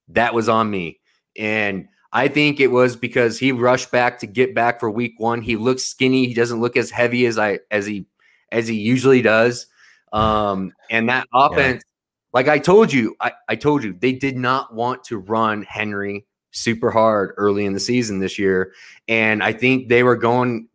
that 0.09 0.33
was 0.33 0.49
on 0.49 0.69
me. 0.69 0.99
And 1.37 1.87
I 2.11 2.27
think 2.27 2.59
it 2.59 2.67
was 2.67 2.95
because 2.95 3.37
he 3.37 3.51
rushed 3.51 3.91
back 3.91 4.19
to 4.19 4.27
get 4.27 4.55
back 4.55 4.79
for 4.79 4.89
week 4.89 5.15
one. 5.17 5.41
He 5.41 5.55
looks 5.55 5.83
skinny. 5.83 6.25
He 6.25 6.33
doesn't 6.33 6.59
look 6.59 6.77
as 6.77 6.89
heavy 6.89 7.25
as 7.25 7.37
I 7.37 7.59
as 7.69 7.85
he 7.85 8.07
as 8.51 8.67
he 8.67 8.75
usually 8.75 9.21
does. 9.21 9.67
Um, 10.13 10.71
and 10.89 11.09
that 11.09 11.27
offense, 11.33 11.83
yeah. 11.85 12.29
like 12.33 12.47
I 12.47 12.59
told 12.59 12.93
you, 12.93 13.15
I, 13.19 13.33
I 13.49 13.55
told 13.55 13.83
you, 13.83 13.93
they 13.93 14.13
did 14.13 14.37
not 14.37 14.73
want 14.73 15.03
to 15.05 15.17
run 15.17 15.63
Henry 15.63 16.25
super 16.51 16.91
hard 16.91 17.33
early 17.37 17.65
in 17.65 17.73
the 17.73 17.79
season 17.79 18.19
this 18.19 18.39
year. 18.39 18.73
And 19.07 19.43
I 19.43 19.53
think 19.53 19.89
they 19.89 20.03
were 20.03 20.15
going 20.15 20.69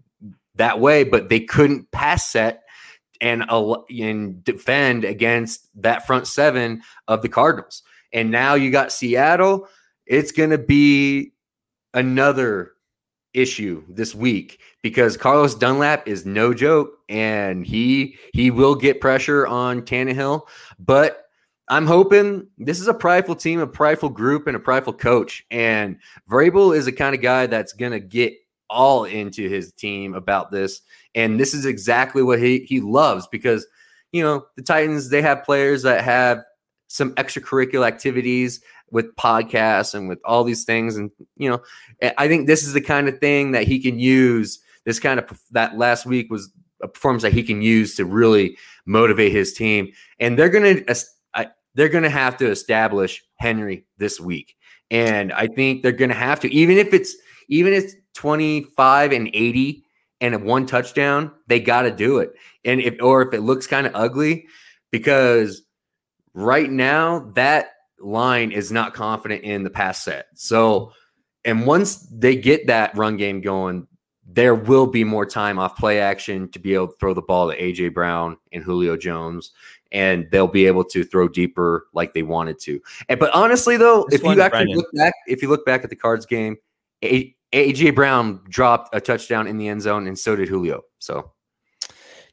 that 0.56 0.80
way, 0.80 1.02
but 1.04 1.28
they 1.28 1.40
couldn't 1.40 1.90
pass 1.90 2.30
set 2.30 2.62
and, 3.20 3.44
and 3.50 4.44
defend 4.44 5.04
against 5.04 5.66
that 5.82 6.06
front 6.06 6.26
seven 6.26 6.82
of 7.08 7.22
the 7.22 7.28
Cardinals. 7.28 7.82
And 8.12 8.30
now 8.30 8.54
you 8.54 8.70
got 8.70 8.92
Seattle. 8.92 9.68
It's 10.06 10.32
going 10.32 10.50
to 10.50 10.58
be 10.58 11.32
another 11.94 12.72
issue 13.34 13.82
this 13.88 14.14
week 14.14 14.60
because 14.82 15.16
Carlos 15.16 15.54
Dunlap 15.54 16.06
is 16.06 16.26
no 16.26 16.52
joke 16.52 16.98
and 17.08 17.64
he 17.66 18.16
he 18.32 18.50
will 18.50 18.74
get 18.74 19.00
pressure 19.00 19.46
on 19.46 19.82
Tannehill. 19.82 20.42
But 20.78 21.26
I'm 21.68 21.86
hoping 21.86 22.48
this 22.58 22.80
is 22.80 22.88
a 22.88 22.94
prideful 22.94 23.36
team, 23.36 23.60
a 23.60 23.66
prideful 23.66 24.10
group, 24.10 24.46
and 24.46 24.56
a 24.56 24.60
prideful 24.60 24.92
coach. 24.92 25.44
And 25.50 25.96
Vrabel 26.30 26.76
is 26.76 26.84
the 26.84 26.92
kind 26.92 27.14
of 27.14 27.22
guy 27.22 27.46
that's 27.46 27.72
gonna 27.72 28.00
get 28.00 28.34
all 28.68 29.04
into 29.04 29.48
his 29.48 29.72
team 29.72 30.14
about 30.14 30.50
this. 30.50 30.80
And 31.14 31.38
this 31.38 31.54
is 31.54 31.64
exactly 31.64 32.22
what 32.22 32.40
he 32.40 32.60
he 32.60 32.80
loves 32.80 33.26
because 33.28 33.66
you 34.12 34.22
know 34.22 34.46
the 34.56 34.62
Titans 34.62 35.08
they 35.08 35.22
have 35.22 35.44
players 35.44 35.82
that 35.82 36.04
have 36.04 36.44
some 36.92 37.14
extracurricular 37.14 37.86
activities 37.86 38.60
with 38.90 39.16
podcasts 39.16 39.94
and 39.94 40.10
with 40.10 40.18
all 40.26 40.44
these 40.44 40.64
things. 40.64 40.96
And 40.96 41.10
you 41.36 41.48
know 41.48 41.62
i 42.18 42.28
think 42.28 42.46
this 42.46 42.64
is 42.64 42.74
the 42.74 42.80
kind 42.80 43.08
of 43.08 43.18
thing 43.18 43.52
that 43.52 43.66
he 43.66 43.80
can 43.80 43.98
use. 43.98 44.60
This 44.84 45.00
kind 45.00 45.18
of 45.18 45.40
that 45.52 45.78
last 45.78 46.04
week 46.04 46.30
was 46.30 46.52
a 46.82 46.88
performance 46.88 47.22
that 47.22 47.32
he 47.32 47.42
can 47.42 47.62
use 47.62 47.94
to 47.96 48.04
really 48.04 48.58
motivate 48.84 49.32
his 49.32 49.54
team. 49.54 49.92
And 50.20 50.38
they're 50.38 50.50
going 50.50 50.84
to 50.84 50.96
they're 51.74 51.88
going 51.88 52.04
to 52.04 52.10
have 52.10 52.36
to 52.36 52.50
establish 52.50 53.24
henry 53.36 53.86
this 53.96 54.20
week. 54.20 54.56
And 54.90 55.32
i 55.32 55.46
think 55.46 55.82
they're 55.82 55.92
going 55.92 56.10
to 56.10 56.14
have 56.14 56.40
to 56.40 56.52
even 56.52 56.76
if 56.76 56.92
it's 56.92 57.16
even 57.48 57.72
if 57.72 57.84
it's 57.84 57.94
25 58.14 59.12
and 59.12 59.30
80 59.32 59.84
and 60.20 60.44
one 60.44 60.66
touchdown 60.66 61.32
they 61.46 61.58
got 61.58 61.82
to 61.82 61.90
do 61.90 62.18
it. 62.18 62.34
And 62.66 62.82
if 62.82 62.96
or 63.00 63.22
if 63.22 63.32
it 63.32 63.40
looks 63.40 63.66
kind 63.66 63.86
of 63.86 63.94
ugly 63.94 64.46
because 64.90 65.62
right 66.34 66.70
now 66.70 67.30
that 67.34 67.70
line 67.98 68.52
is 68.52 68.72
not 68.72 68.94
confident 68.94 69.44
in 69.44 69.62
the 69.62 69.70
pass 69.70 70.04
set. 70.04 70.26
So, 70.34 70.92
and 71.44 71.66
once 71.66 71.96
they 72.10 72.36
get 72.36 72.66
that 72.66 72.96
run 72.96 73.16
game 73.16 73.40
going, 73.40 73.86
there 74.24 74.54
will 74.54 74.86
be 74.86 75.04
more 75.04 75.26
time 75.26 75.58
off 75.58 75.76
play 75.76 76.00
action 76.00 76.48
to 76.52 76.58
be 76.58 76.74
able 76.74 76.88
to 76.88 76.96
throw 76.98 77.14
the 77.14 77.22
ball 77.22 77.50
to 77.50 77.58
AJ 77.58 77.92
Brown 77.92 78.36
and 78.52 78.62
Julio 78.62 78.96
Jones, 78.96 79.52
and 79.90 80.26
they'll 80.30 80.48
be 80.48 80.66
able 80.66 80.84
to 80.84 81.04
throw 81.04 81.28
deeper 81.28 81.86
like 81.92 82.14
they 82.14 82.22
wanted 82.22 82.58
to. 82.60 82.80
And 83.08 83.18
but 83.18 83.34
honestly, 83.34 83.76
though, 83.76 84.06
this 84.08 84.20
if 84.20 84.24
you 84.24 84.40
actually 84.40 84.48
Brandon. 84.48 84.76
look 84.76 84.88
back, 84.94 85.14
if 85.26 85.42
you 85.42 85.48
look 85.48 85.66
back 85.66 85.84
at 85.84 85.90
the 85.90 85.96
Cards 85.96 86.24
game, 86.24 86.56
AJ 87.02 87.94
Brown 87.94 88.40
dropped 88.48 88.94
a 88.94 89.00
touchdown 89.00 89.46
in 89.46 89.58
the 89.58 89.68
end 89.68 89.82
zone, 89.82 90.06
and 90.06 90.18
so 90.18 90.36
did 90.36 90.48
Julio. 90.48 90.82
So 90.98 91.32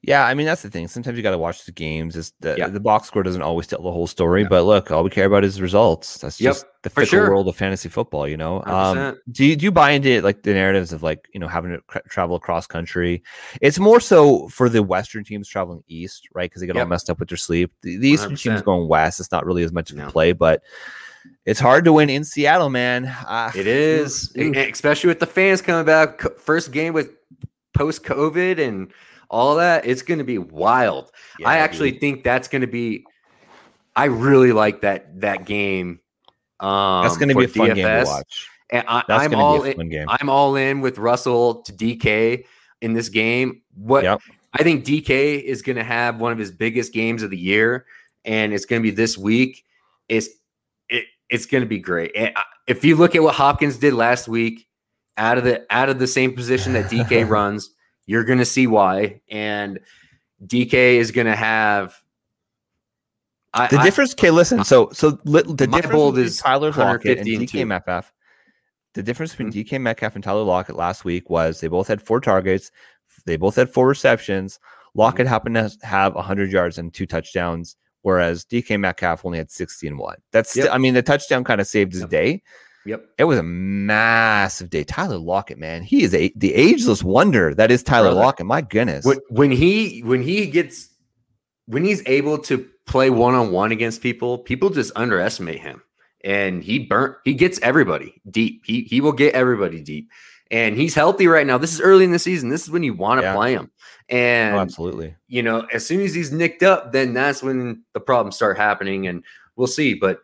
yeah, 0.01 0.25
I 0.25 0.33
mean 0.33 0.45
that's 0.45 0.61
the 0.61 0.69
thing. 0.69 0.87
Sometimes 0.87 1.17
you 1.17 1.23
got 1.23 1.31
to 1.31 1.37
watch 1.37 1.65
the 1.65 1.73
games. 1.73 2.15
It's 2.15 2.31
the, 2.39 2.55
yeah. 2.57 2.69
the 2.69 2.79
box 2.79 3.07
score 3.07 3.21
doesn't 3.21 3.41
always 3.41 3.67
tell 3.67 3.81
the 3.81 3.91
whole 3.91 4.07
story. 4.07 4.43
Yeah. 4.43 4.47
But 4.47 4.63
look, 4.63 4.91
all 4.91 5.03
we 5.03 5.09
care 5.09 5.25
about 5.25 5.43
is 5.43 5.61
results. 5.61 6.19
That's 6.19 6.39
yep, 6.39 6.53
just 6.53 6.65
the 6.83 6.89
fickle 6.89 7.05
sure. 7.05 7.29
world 7.29 7.49
of 7.49 7.57
fantasy 7.57 7.89
football. 7.89 8.25
You 8.25 8.37
know. 8.37 8.63
Um, 8.63 9.19
do 9.29 9.45
you 9.45 9.57
do 9.57 9.65
you 9.65 9.71
buy 9.73 9.91
into 9.91 10.21
like 10.21 10.43
the 10.43 10.53
narratives 10.53 10.93
of 10.93 11.03
like 11.03 11.27
you 11.33 11.39
know 11.39 11.49
having 11.49 11.71
to 11.71 11.81
cr- 11.87 11.99
travel 12.07 12.37
across 12.37 12.65
country? 12.65 13.21
It's 13.61 13.77
more 13.77 13.99
so 13.99 14.47
for 14.47 14.69
the 14.69 14.81
Western 14.81 15.25
teams 15.25 15.49
traveling 15.49 15.83
east, 15.89 16.29
right? 16.33 16.49
Because 16.49 16.61
they 16.61 16.67
get 16.67 16.77
yep. 16.77 16.85
all 16.85 16.89
messed 16.89 17.09
up 17.09 17.19
with 17.19 17.27
their 17.27 17.37
sleep. 17.37 17.73
The, 17.81 17.97
the 17.97 18.07
Eastern 18.07 18.35
100%. 18.35 18.41
teams 18.41 18.61
going 18.61 18.87
west. 18.87 19.19
It's 19.19 19.33
not 19.33 19.45
really 19.45 19.63
as 19.63 19.73
much 19.73 19.91
of 19.91 19.99
a 19.99 20.09
play, 20.09 20.31
but 20.31 20.63
it's 21.45 21.59
hard 21.59 21.83
to 21.83 21.91
win 21.91 22.09
in 22.09 22.23
Seattle, 22.23 22.69
man. 22.69 23.05
Uh, 23.27 23.51
it 23.53 23.67
is, 23.67 24.33
especially 24.37 25.09
with 25.09 25.19
the 25.19 25.25
fans 25.25 25.61
coming 25.61 25.85
back. 25.85 26.21
First 26.39 26.71
game 26.71 26.93
with 26.93 27.11
post 27.73 28.03
COVID 28.03 28.65
and 28.65 28.93
all 29.29 29.55
that, 29.55 29.85
it's 29.85 30.01
going 30.01 30.17
to 30.17 30.23
be 30.23 30.37
wild. 30.37 31.11
Yeah, 31.37 31.49
I 31.49 31.57
actually 31.57 31.91
dude. 31.91 32.01
think 32.01 32.23
that's 32.23 32.47
going 32.47 32.61
to 32.61 32.67
be. 32.67 33.05
I 33.95 34.05
really 34.05 34.51
like 34.51 34.81
that 34.81 35.21
that 35.21 35.45
game. 35.45 35.99
Um, 36.59 37.03
that's 37.03 37.17
going 37.17 37.29
to 37.29 37.35
be 37.35 37.45
a 37.45 37.47
fun 37.47 37.69
DFS. 37.69 37.75
game 37.75 37.85
to 37.85 38.03
watch. 38.05 38.49
And 38.71 38.85
I, 38.87 39.25
am 39.25 39.33
all 39.33 39.63
in, 39.63 40.07
I'm 40.07 40.29
all 40.29 40.55
in 40.55 40.81
with 40.81 40.99
Russell 40.99 41.63
to 41.63 41.73
DK 41.73 42.45
in 42.81 42.93
this 42.93 43.09
game. 43.09 43.63
What 43.73 44.03
yep. 44.03 44.21
I 44.53 44.61
think 44.61 44.85
DK 44.85 45.41
is 45.41 45.63
going 45.63 45.75
to 45.77 45.83
have 45.83 46.19
one 46.19 46.31
of 46.31 46.37
his 46.37 46.51
biggest 46.51 46.93
games 46.93 47.23
of 47.23 47.31
the 47.31 47.37
year, 47.37 47.87
and 48.25 48.53
it's 48.53 48.65
going 48.65 48.81
to 48.81 48.83
be 48.83 48.95
this 48.95 49.17
week. 49.17 49.63
It's 50.07 50.29
it, 50.87 51.05
it's 51.29 51.47
going 51.47 51.63
to 51.63 51.67
be 51.67 51.79
great. 51.79 52.11
And 52.15 52.33
if 52.67 52.85
you 52.85 52.95
look 52.95 53.15
at 53.15 53.23
what 53.23 53.35
Hopkins 53.35 53.77
did 53.77 53.93
last 53.93 54.27
week, 54.27 54.67
out 55.17 55.37
of 55.37 55.43
the 55.43 55.65
out 55.69 55.89
of 55.89 55.97
the 55.99 56.07
same 56.07 56.33
position 56.33 56.73
that 56.73 56.91
DK 56.91 57.27
runs, 57.29 57.71
you're 58.09 58.23
going 58.23 58.39
to 58.39 58.45
see 58.45 58.65
why. 58.65 59.21
And 59.29 59.79
DK 60.43 60.73
is 60.73 61.11
going 61.11 61.27
to 61.27 61.35
have. 61.35 61.95
I, 63.53 63.67
the 63.67 63.77
difference, 63.83 64.13
okay, 64.13 64.31
listen. 64.31 64.63
So, 64.63 64.89
so 64.93 65.11
the 65.11 65.43
difference 65.43 65.87
between 65.87 66.25
is 66.25 66.37
Tyler 66.37 66.71
Lockett 66.71 67.19
and 67.19 67.27
DK 67.27 67.67
Metcalf. 67.67 68.11
The 68.95 69.03
difference 69.03 69.33
between 69.33 69.51
mm-hmm. 69.51 69.75
DK 69.75 69.79
Metcalf 69.81 70.15
and 70.15 70.23
Tyler 70.23 70.41
Lockett 70.41 70.75
last 70.75 71.05
week 71.05 71.29
was 71.29 71.59
they 71.61 71.67
both 71.67 71.87
had 71.87 72.01
four 72.01 72.19
targets, 72.19 72.71
they 73.27 73.37
both 73.37 73.55
had 73.55 73.71
four 73.71 73.87
receptions. 73.87 74.59
Lockett 74.95 75.25
mm-hmm. 75.25 75.29
happened 75.29 75.55
to 75.55 75.71
have 75.85 76.15
100 76.15 76.51
yards 76.51 76.79
and 76.79 76.91
two 76.91 77.05
touchdowns, 77.05 77.75
whereas 78.01 78.43
DK 78.43 78.79
Metcalf 78.79 79.23
only 79.23 79.37
had 79.37 79.51
60 79.51 79.87
and 79.87 79.99
one. 79.99 80.17
That's, 80.31 80.55
yep. 80.55 80.65
st- 80.65 80.73
I 80.73 80.79
mean, 80.79 80.95
the 80.95 81.03
touchdown 81.03 81.43
kind 81.43 81.61
of 81.61 81.67
saved 81.67 81.93
his 81.93 82.01
yep. 82.01 82.09
day. 82.09 82.41
Yep. 82.85 83.05
It 83.17 83.23
was 83.25 83.37
a 83.37 83.43
massive 83.43 84.69
day. 84.69 84.83
Tyler 84.83 85.17
Lockett, 85.17 85.57
man. 85.57 85.83
He 85.83 86.03
is 86.03 86.13
a 86.13 86.31
the 86.35 86.53
ageless 86.55 87.03
wonder 87.03 87.53
that 87.53 87.71
is 87.71 87.83
Tyler 87.83 88.09
Brother. 88.09 88.21
Lockett. 88.21 88.45
My 88.45 88.61
goodness. 88.61 89.05
When, 89.05 89.19
when 89.29 89.51
he 89.51 89.99
when 90.01 90.21
he 90.21 90.47
gets 90.47 90.89
when 91.65 91.83
he's 91.83 92.01
able 92.07 92.37
to 92.39 92.67
play 92.87 93.09
one 93.09 93.35
on 93.35 93.51
one 93.51 93.71
against 93.71 94.01
people, 94.01 94.39
people 94.39 94.69
just 94.69 94.91
underestimate 94.95 95.59
him. 95.59 95.81
And 96.23 96.63
he 96.63 96.79
burnt 96.79 97.17
he 97.25 97.33
gets 97.33 97.59
everybody 97.61 98.21
deep. 98.29 98.63
He 98.65 98.81
he 98.81 99.01
will 99.01 99.11
get 99.11 99.35
everybody 99.35 99.81
deep. 99.81 100.09
And 100.51 100.75
he's 100.75 100.95
healthy 100.95 101.27
right 101.27 101.45
now. 101.45 101.59
This 101.59 101.73
is 101.73 101.81
early 101.81 102.05
in 102.05 102.11
the 102.11 102.17
season. 102.17 102.49
This 102.49 102.63
is 102.63 102.71
when 102.71 102.81
you 102.81 102.95
want 102.95 103.21
to 103.21 103.27
yeah. 103.27 103.35
play 103.35 103.53
him. 103.53 103.69
And 104.09 104.55
oh, 104.55 104.59
absolutely. 104.59 105.15
You 105.27 105.43
know, 105.43 105.67
as 105.71 105.85
soon 105.85 106.01
as 106.01 106.15
he's 106.15 106.31
nicked 106.31 106.63
up, 106.63 106.91
then 106.91 107.13
that's 107.13 107.43
when 107.43 107.83
the 107.93 107.99
problems 107.99 108.35
start 108.35 108.57
happening. 108.57 109.05
And 109.05 109.23
we'll 109.55 109.67
see. 109.67 109.93
But 109.93 110.21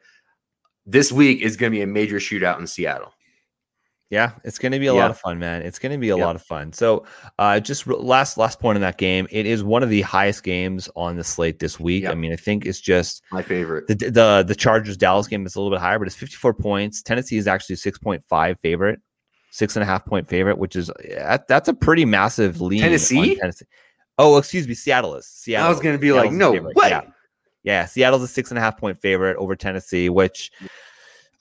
this 0.86 1.12
week 1.12 1.42
is 1.42 1.58
going 1.58 1.72
to 1.72 1.76
be 1.76 1.82
a 1.82 1.88
major 1.88 2.18
shootout 2.18 2.60
in 2.60 2.68
Seattle. 2.68 3.12
Yeah, 4.12 4.34
it's 4.44 4.60
going 4.60 4.72
to 4.72 4.80
be 4.80 4.86
a 4.86 4.94
yeah. 4.94 5.02
lot 5.02 5.12
of 5.12 5.18
fun, 5.18 5.40
man. 5.40 5.64
It's 5.64 5.80
going 5.80 5.92
to 5.92 5.98
be 5.98 6.10
a 6.10 6.16
yep. 6.16 6.26
lot 6.26 6.36
of 6.36 6.44
fun. 6.44 6.72
So, 6.74 7.06
uh, 7.40 7.60
just 7.60 7.88
re- 7.88 7.96
last 7.96 8.38
last 8.38 8.60
point 8.60 8.76
in 8.76 8.82
that 8.84 9.00
game, 9.00 9.28
it 9.32 9.48
is 9.48 9.64
one 9.64 9.82
of 9.82 9.90
the 9.90 10.02
highest 10.02 10.44
games 10.44 10.88
on 10.96 11.16
the 11.16 11.24
slate 11.24 11.58
this 11.58 11.80
week. 11.80 12.04
Yep. 12.04 12.12
I 12.12 12.16
mean, 12.16 12.32
I 12.32 12.36
think 12.36 12.68
it's 12.68 12.80
just 12.80 13.24
my 13.32 13.42
favorite. 13.42 13.88
The 13.88 13.96
the 13.96 14.46
the 14.48 14.56
Chargers 14.56 14.96
Dallas 14.96 15.28
game 15.28 15.44
is 15.46 15.56
a 15.56 15.60
little 15.60 15.76
bit 15.76 15.82
higher, 15.82 15.98
but 15.98 16.08
it's 16.08 16.16
54 16.16 16.54
points. 16.54 17.02
Tennessee 17.02 17.38
is 17.38 17.48
actually 17.48 17.78
6.5 17.78 18.60
favorite, 18.60 19.00
six 19.50 19.76
and 19.76 19.82
a 19.82 19.88
half 19.88 20.06
point 20.06 20.30
favorite, 20.30 20.60
which 20.60 20.76
is 20.76 20.92
that's 21.48 21.68
a 21.68 21.74
pretty 21.74 22.06
massive 22.06 22.62
lead. 22.62 22.82
Tennessee? 22.82 23.36
Tennessee. 23.38 23.66
Oh, 24.20 24.38
excuse 24.38 24.68
me, 24.68 24.76
Seattle 24.76 25.16
is. 25.16 25.26
Seattle. 25.26 25.66
I 25.66 25.70
was 25.70 25.80
going 25.80 25.96
to 25.96 26.00
be 26.00 26.10
Seattle's 26.10 26.26
like, 26.26 26.32
no 26.32 26.52
way. 26.52 26.90
Yeah. 26.90 27.02
Yeah, 27.66 27.86
Seattle's 27.86 28.22
a 28.22 28.28
six 28.28 28.52
and 28.52 28.60
a 28.60 28.62
half 28.62 28.78
point 28.78 29.02
favorite 29.02 29.38
over 29.38 29.56
Tennessee, 29.56 30.08
which 30.08 30.52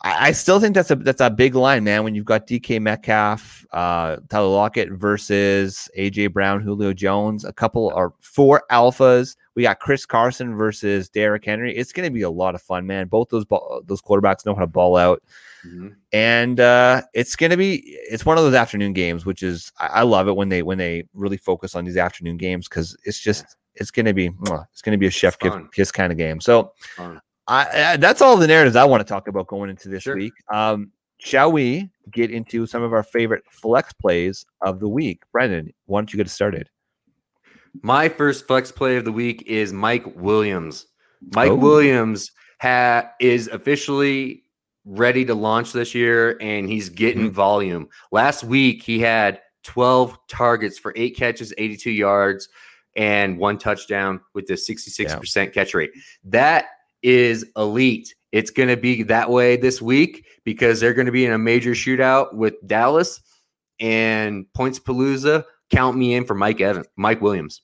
I, 0.00 0.28
I, 0.28 0.32
still 0.32 0.58
think 0.58 0.74
that's 0.74 0.90
a 0.90 0.96
that's 0.96 1.20
a 1.20 1.28
big 1.28 1.54
line, 1.54 1.84
man. 1.84 2.02
When 2.02 2.14
you've 2.14 2.24
got 2.24 2.46
DK 2.46 2.80
Metcalf, 2.80 3.66
uh, 3.72 4.16
Tyler 4.30 4.48
Lockett 4.48 4.90
versus 4.92 5.86
AJ 5.98 6.32
Brown, 6.32 6.62
Julio 6.62 6.94
Jones, 6.94 7.44
a 7.44 7.52
couple 7.52 7.92
or 7.94 8.14
four 8.20 8.62
alphas. 8.70 9.36
We 9.54 9.64
got 9.64 9.80
Chris 9.80 10.06
Carson 10.06 10.56
versus 10.56 11.10
Derrick 11.10 11.44
Henry. 11.44 11.76
It's 11.76 11.92
going 11.92 12.06
to 12.06 12.12
be 12.12 12.22
a 12.22 12.30
lot 12.30 12.54
of 12.54 12.62
fun, 12.62 12.86
man. 12.86 13.06
Both 13.06 13.28
those 13.28 13.44
ball, 13.44 13.82
those 13.84 14.00
quarterbacks 14.00 14.46
know 14.46 14.54
how 14.54 14.62
to 14.62 14.66
ball 14.66 14.96
out, 14.96 15.22
mm-hmm. 15.66 15.88
and 16.12 16.58
uh, 16.58 17.02
it's 17.12 17.36
going 17.36 17.50
to 17.50 17.58
be 17.58 17.82
it's 17.86 18.24
one 18.24 18.38
of 18.38 18.44
those 18.44 18.54
afternoon 18.54 18.94
games, 18.94 19.26
which 19.26 19.42
is 19.42 19.70
I, 19.78 19.86
I, 19.86 20.02
love 20.02 20.26
it 20.26 20.36
when 20.36 20.48
they 20.48 20.62
when 20.62 20.78
they 20.78 21.04
really 21.12 21.36
focus 21.36 21.74
on 21.74 21.84
these 21.84 21.98
afternoon 21.98 22.38
games 22.38 22.66
because 22.66 22.96
it's 23.04 23.20
just 23.20 23.56
it's 23.76 23.90
going 23.90 24.06
to 24.06 24.14
be 24.14 24.30
it's 24.72 24.82
going 24.82 24.92
to 24.92 24.98
be 24.98 25.06
a 25.06 25.10
chef 25.10 25.38
kiss, 25.38 25.52
kiss, 25.72 25.92
kind 25.92 26.12
of 26.12 26.18
game. 26.18 26.40
So 26.40 26.72
I, 26.98 27.66
I, 27.92 27.96
that's 27.96 28.22
all 28.22 28.36
the 28.36 28.46
narratives 28.46 28.76
I 28.76 28.84
want 28.84 29.00
to 29.00 29.04
talk 29.04 29.28
about 29.28 29.46
going 29.46 29.70
into 29.70 29.88
this 29.88 30.02
sure. 30.02 30.16
week. 30.16 30.32
Um, 30.52 30.92
shall 31.18 31.52
we 31.52 31.90
get 32.10 32.30
into 32.30 32.66
some 32.66 32.82
of 32.82 32.92
our 32.92 33.02
favorite 33.02 33.44
flex 33.50 33.92
plays 33.92 34.46
of 34.62 34.80
the 34.80 34.88
week? 34.88 35.22
Brendan, 35.32 35.72
why 35.86 36.00
don't 36.00 36.12
you 36.12 36.16
get 36.16 36.28
started? 36.30 36.68
My 37.82 38.08
first 38.08 38.46
flex 38.46 38.70
play 38.70 38.96
of 38.96 39.04
the 39.04 39.12
week 39.12 39.42
is 39.46 39.72
Mike 39.72 40.04
Williams. 40.16 40.86
Mike 41.34 41.50
oh. 41.50 41.56
Williams 41.56 42.30
ha- 42.60 43.10
is 43.20 43.48
officially 43.48 44.42
ready 44.84 45.24
to 45.24 45.34
launch 45.34 45.72
this 45.72 45.94
year 45.94 46.36
and 46.40 46.68
he's 46.68 46.88
getting 46.88 47.30
Mhm. 47.30 47.32
volume. 47.32 47.88
Last 48.12 48.44
week 48.44 48.82
he 48.82 49.00
had 49.00 49.40
12 49.64 50.18
targets 50.28 50.78
for 50.78 50.92
eight 50.94 51.16
catches, 51.16 51.52
82 51.56 51.90
yards, 51.90 52.48
and 52.96 53.38
one 53.38 53.58
touchdown 53.58 54.20
with 54.34 54.46
the 54.46 54.54
66% 54.54 55.52
catch 55.52 55.74
rate. 55.74 55.90
That 56.24 56.66
is 57.02 57.46
elite. 57.56 58.14
It's 58.32 58.50
going 58.50 58.68
to 58.68 58.76
be 58.76 59.02
that 59.04 59.30
way 59.30 59.56
this 59.56 59.80
week 59.80 60.26
because 60.44 60.80
they're 60.80 60.94
going 60.94 61.06
to 61.06 61.12
be 61.12 61.24
in 61.24 61.32
a 61.32 61.38
major 61.38 61.72
shootout 61.72 62.34
with 62.34 62.54
Dallas 62.66 63.20
and 63.80 64.46
Points 64.54 64.78
Palooza. 64.78 65.44
Count 65.70 65.96
me 65.96 66.14
in 66.14 66.24
for 66.24 66.34
Mike 66.34 66.60
Evans, 66.60 66.86
Mike 66.96 67.20
Williams. 67.20 67.62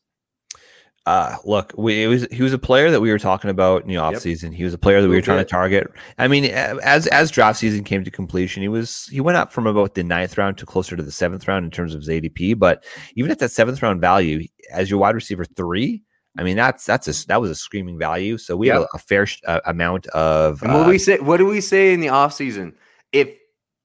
Uh, 1.07 1.37
look, 1.45 1.73
we, 1.79 2.05
it 2.05 2.09
was 2.09 2.27
he 2.31 2.43
was 2.43 2.53
a 2.53 2.59
player 2.59 2.91
that 2.91 3.01
we 3.01 3.11
were 3.11 3.19
talking 3.19 3.49
about 3.51 3.83
in 3.83 3.89
the 3.89 3.95
Yep. 3.95 4.13
offseason. 4.15 4.55
He 4.55 4.65
was 4.65 4.75
a 4.75 4.79
player 4.79 5.01
that 5.01 5.09
we 5.09 5.15
were 5.17 5.23
trying 5.23 5.39
to 5.39 5.45
target. 5.51 5.91
I 6.19 6.29
mean, 6.29 6.45
as 6.45 7.07
as 7.07 7.31
draft 7.31 7.59
season 7.59 7.85
came 7.85 8.05
to 8.05 8.11
completion, 8.11 8.63
he 8.63 8.69
was 8.69 9.07
he 9.07 9.21
went 9.21 9.39
up 9.39 9.51
from 9.51 9.67
about 9.67 9.95
the 9.95 10.05
ninth 10.05 10.37
round 10.37 10.59
to 10.59 10.67
closer 10.67 10.97
to 10.97 11.03
the 11.03 11.11
seventh 11.11 11.49
round 11.49 11.65
in 11.65 11.71
terms 11.71 11.95
of 11.95 12.01
his 12.03 12.09
ADP. 12.11 12.59
But 12.59 12.85
even 13.15 13.31
at 13.31 13.39
that 13.39 13.51
seventh 13.51 13.83
round 13.83 14.01
value, 14.01 14.47
as 14.71 14.91
your 14.91 15.01
wide 15.01 15.15
receiver 15.15 15.45
three, 15.47 16.03
I 16.39 16.43
mean 16.43 16.57
that's 16.57 16.85
that's 16.85 17.09
a 17.09 17.27
that 17.29 17.41
was 17.41 17.51
a 17.51 17.55
screaming 17.55 17.99
value. 17.99 18.37
So 18.37 18.55
we 18.57 18.69
have 18.69 18.81
Yep. 18.83 18.89
a, 18.93 18.97
a 18.97 18.99
fair 18.99 19.27
sh- 19.27 19.41
uh, 19.47 19.61
amount 19.65 20.07
of 20.09 20.63
And 20.63 20.75
what 20.75 20.87
uh, 20.87 20.91
we 20.91 20.99
say, 20.99 21.19
what 21.19 21.39
do 21.39 21.47
we 21.47 21.63
say 21.63 21.95
in 21.95 22.01
the 22.01 22.09
offseason? 22.09 22.75
If 23.11 23.31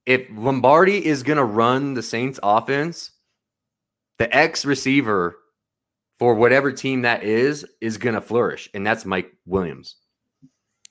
if 0.04 0.28
Lombardi 0.30 1.04
is 1.04 1.22
going 1.22 1.38
to 1.38 1.44
run 1.44 1.94
the 1.94 2.02
Saints 2.02 2.38
offense, 2.42 3.10
the 4.18 4.32
X 4.36 4.64
receiver 4.66 5.38
for 6.18 6.34
whatever 6.34 6.72
team 6.72 7.02
that 7.02 7.22
is 7.22 7.66
is 7.80 7.98
going 7.98 8.14
to 8.14 8.20
flourish, 8.20 8.68
and 8.74 8.86
that's 8.86 9.04
Mike 9.04 9.32
Williams. 9.46 9.96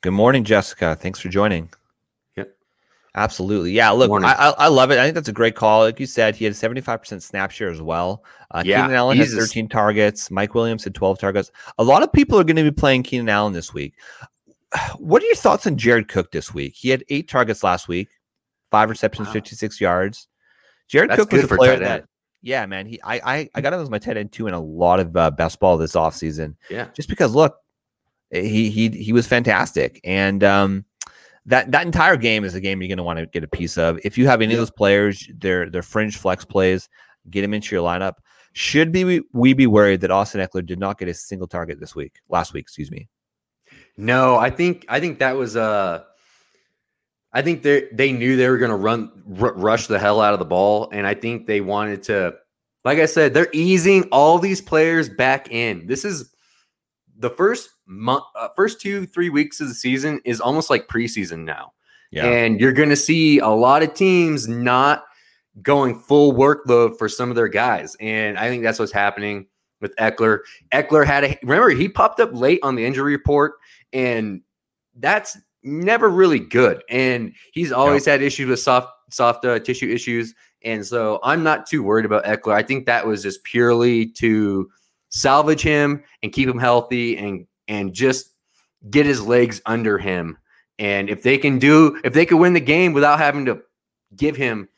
Good 0.02 0.12
morning, 0.12 0.44
Jessica. 0.44 0.96
Thanks 1.00 1.18
for 1.18 1.28
joining. 1.28 1.70
Yep. 2.36 2.54
Absolutely. 3.14 3.72
Yeah. 3.72 3.90
Look, 3.90 4.10
I, 4.22 4.32
I, 4.34 4.50
I 4.50 4.68
love 4.68 4.90
it. 4.90 4.98
I 4.98 5.04
think 5.04 5.14
that's 5.14 5.28
a 5.28 5.32
great 5.32 5.56
call. 5.56 5.80
Like 5.80 5.98
you 5.98 6.06
said, 6.06 6.36
he 6.36 6.44
had 6.44 6.54
75% 6.54 7.22
snap 7.22 7.50
share 7.50 7.70
as 7.70 7.80
well. 7.82 8.22
Uh, 8.52 8.62
Yeah, 8.64 8.82
Keenan 8.82 8.96
Allen 8.96 9.16
has 9.16 9.28
he's 9.30 9.38
a 9.38 9.40
s- 9.40 9.48
13 9.48 9.68
targets. 9.68 10.30
Mike 10.30 10.54
Williams 10.54 10.84
had 10.84 10.94
12 10.94 11.18
targets. 11.18 11.50
A 11.78 11.82
lot 11.84 12.02
of 12.02 12.12
people 12.12 12.38
are 12.38 12.44
going 12.44 12.56
to 12.56 12.62
be 12.62 12.70
playing 12.70 13.02
Keenan 13.02 13.28
Allen 13.28 13.52
this 13.52 13.72
week. 13.74 13.94
What 14.98 15.22
are 15.22 15.26
your 15.26 15.34
thoughts 15.36 15.66
on 15.66 15.76
Jared 15.78 16.08
Cook 16.08 16.30
this 16.32 16.52
week? 16.52 16.74
He 16.76 16.90
had 16.90 17.02
eight 17.08 17.28
targets 17.28 17.62
last 17.64 17.88
week, 17.88 18.08
five 18.70 18.90
receptions, 18.90 19.28
Wow. 19.28 19.32
56 19.34 19.80
yards. 19.80 20.28
Jared 20.88 21.10
That's 21.10 21.20
Cook 21.22 21.32
was 21.32 21.44
a 21.44 21.48
player 21.56 21.78
that, 21.78 22.04
yeah, 22.46 22.64
man. 22.66 22.86
He, 22.86 23.00
I, 23.02 23.20
I, 23.24 23.50
I 23.56 23.60
got 23.60 23.72
him 23.72 23.80
as 23.80 23.90
my 23.90 23.98
tight 23.98 24.16
end 24.16 24.30
too 24.32 24.46
in 24.46 24.54
a 24.54 24.60
lot 24.60 25.00
of 25.00 25.16
uh, 25.16 25.30
best 25.32 25.58
ball 25.58 25.76
this 25.76 25.92
offseason 25.94 26.54
Yeah, 26.70 26.88
just 26.94 27.08
because 27.08 27.34
look, 27.34 27.56
he 28.30 28.70
he 28.70 28.88
he 28.90 29.12
was 29.12 29.26
fantastic, 29.26 30.00
and 30.04 30.42
um, 30.44 30.84
that 31.46 31.70
that 31.72 31.84
entire 31.84 32.16
game 32.16 32.44
is 32.44 32.54
a 32.54 32.60
game 32.60 32.80
you're 32.80 32.88
going 32.88 32.98
to 32.98 33.02
want 33.04 33.18
to 33.18 33.26
get 33.26 33.42
a 33.44 33.48
piece 33.48 33.76
of. 33.76 33.98
If 34.04 34.16
you 34.16 34.26
have 34.28 34.40
any 34.42 34.52
Yeah. 34.54 34.58
of 34.58 34.60
those 34.62 34.70
players, 34.70 35.28
they're 35.38 35.68
they're 35.68 35.82
fringe 35.82 36.16
flex 36.16 36.44
plays, 36.44 36.88
get 37.30 37.42
them 37.42 37.52
into 37.52 37.74
your 37.74 37.84
lineup. 37.84 38.14
Should 38.52 38.90
be 38.92 39.04
we, 39.04 39.22
we 39.32 39.52
be 39.52 39.66
worried 39.66 40.00
that 40.00 40.10
Austin 40.10 40.40
Ekeler 40.40 40.64
did 40.64 40.78
not 40.78 40.98
get 40.98 41.08
a 41.08 41.14
single 41.14 41.46
target 41.46 41.78
this 41.80 41.94
week, 41.94 42.20
last 42.28 42.54
week, 42.54 42.62
excuse 42.62 42.90
me. 42.90 43.08
no, 43.96 44.36
I 44.36 44.50
think 44.50 44.86
I 44.88 45.00
think 45.00 45.18
that 45.18 45.36
was 45.36 45.56
uh 45.56 46.04
I 47.36 47.42
think 47.42 47.62
they 47.62 47.86
they 47.92 48.12
knew 48.12 48.34
they 48.34 48.48
were 48.48 48.56
going 48.56 48.70
to 48.70 48.76
run 48.76 49.12
r- 49.38 49.52
rush 49.52 49.88
the 49.88 49.98
hell 49.98 50.22
out 50.22 50.32
of 50.32 50.38
the 50.38 50.46
ball, 50.46 50.88
and 50.90 51.06
I 51.06 51.12
think 51.12 51.46
they 51.46 51.60
wanted 51.60 52.02
to, 52.04 52.34
like 52.82 52.98
I 52.98 53.04
said, 53.04 53.34
they're 53.34 53.50
easing 53.52 54.04
all 54.04 54.38
these 54.38 54.62
players 54.62 55.10
back 55.10 55.52
in. 55.52 55.86
This 55.86 56.06
is 56.06 56.34
the 57.18 57.28
first 57.28 57.68
month, 57.84 58.24
uh, 58.36 58.48
first 58.56 58.80
two 58.80 59.04
three 59.04 59.28
weeks 59.28 59.60
of 59.60 59.68
the 59.68 59.74
season 59.74 60.18
is 60.24 60.40
almost 60.40 60.70
like 60.70 60.88
preseason 60.88 61.44
now, 61.44 61.74
and 62.24 62.58
you're 62.58 62.72
going 62.72 62.88
to 62.88 62.96
see 62.96 63.38
a 63.38 63.48
lot 63.48 63.82
of 63.82 63.92
teams 63.92 64.48
not 64.48 65.04
going 65.60 66.00
full 66.00 66.32
workload 66.32 66.96
for 66.96 67.06
some 67.06 67.28
of 67.28 67.36
their 67.36 67.48
guys, 67.48 67.98
and 68.00 68.38
I 68.38 68.48
think 68.48 68.62
that's 68.62 68.78
what's 68.78 68.92
happening 68.92 69.46
with 69.82 69.94
Ekeler. 69.96 70.38
Ekeler 70.72 71.04
had 71.04 71.24
a 71.24 71.38
remember 71.42 71.68
he 71.68 71.86
popped 71.86 72.18
up 72.18 72.30
late 72.32 72.60
on 72.62 72.76
the 72.76 72.86
injury 72.86 73.12
report, 73.12 73.56
and 73.92 74.40
that's 74.98 75.36
never 75.66 76.08
really 76.08 76.38
good. 76.38 76.82
And 76.88 77.32
he's 77.52 77.72
always 77.72 78.06
had 78.06 78.22
issues 78.22 78.48
with 78.48 78.60
soft 78.60 78.88
soft 79.10 79.44
uh, 79.44 79.58
tissue 79.58 79.88
issues, 79.92 80.34
and 80.62 80.84
so 80.86 81.20
I'm 81.22 81.42
not 81.42 81.66
too 81.66 81.82
worried 81.82 82.06
about 82.06 82.24
Ekeler. 82.24 82.54
I 82.54 82.62
think 82.62 82.86
that 82.86 83.06
was 83.06 83.22
just 83.22 83.44
purely 83.44 84.06
to 84.12 84.68
salvage 85.10 85.62
him 85.62 86.02
and 86.22 86.32
keep 86.32 86.48
him 86.48 86.58
healthy 86.58 87.16
and 87.18 87.46
and 87.68 87.92
just 87.92 88.32
get 88.90 89.06
his 89.06 89.20
legs 89.22 89.60
under 89.66 89.98
him. 89.98 90.38
And 90.78 91.08
if 91.10 91.22
they 91.22 91.38
can 91.38 91.58
do, 91.58 91.98
if 92.04 92.12
they 92.12 92.26
could 92.26 92.38
win 92.38 92.52
the 92.52 92.60
game 92.60 92.92
without 92.92 93.18
having 93.18 93.44
to 93.46 93.60
give 94.14 94.36
him 94.36 94.68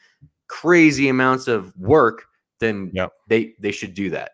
crazy 0.49 1.09
amounts 1.09 1.49
of 1.49 1.77
work, 1.77 2.25
then 2.61 2.91
Yep. 2.95 3.13
they 3.29 3.55
they 3.61 3.73
should 3.73 3.95
do 3.95 4.11
that. 4.11 4.33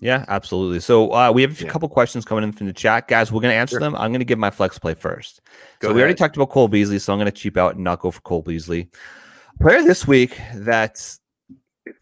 Yeah, 0.00 0.24
absolutely. 0.28 0.80
So 0.80 1.12
uh, 1.12 1.32
we 1.32 1.42
have 1.42 1.60
a 1.60 1.64
Yeah. 1.64 1.70
couple 1.70 1.88
questions 1.88 2.24
coming 2.24 2.44
in 2.44 2.52
from 2.52 2.66
the 2.68 2.72
chat, 2.72 3.08
guys. 3.08 3.32
We're 3.32 3.40
going 3.40 3.52
to 3.52 3.56
answer 3.58 3.74
Sure. 3.74 3.80
them. 3.80 3.94
I'm 3.96 4.10
going 4.12 4.20
to 4.20 4.24
give 4.24 4.38
my 4.38 4.50
flex 4.50 4.78
play 4.78 4.94
first. 4.94 5.40
Go 5.80 5.88
so 5.88 5.94
we 5.94 6.00
already 6.00 6.14
talked 6.14 6.36
about 6.36 6.50
Cole 6.50 6.68
Beasley, 6.68 6.98
so 7.00 7.12
I'm 7.12 7.18
going 7.18 7.26
to 7.30 7.36
cheap 7.36 7.56
out 7.56 7.74
and 7.74 7.82
not 7.84 8.00
go 8.00 8.10
for 8.10 8.20
Cole 8.20 8.42
Beasley. 8.42 8.88
Player 9.60 9.82
this 9.82 10.06
week 10.06 10.38
that's 10.54 11.18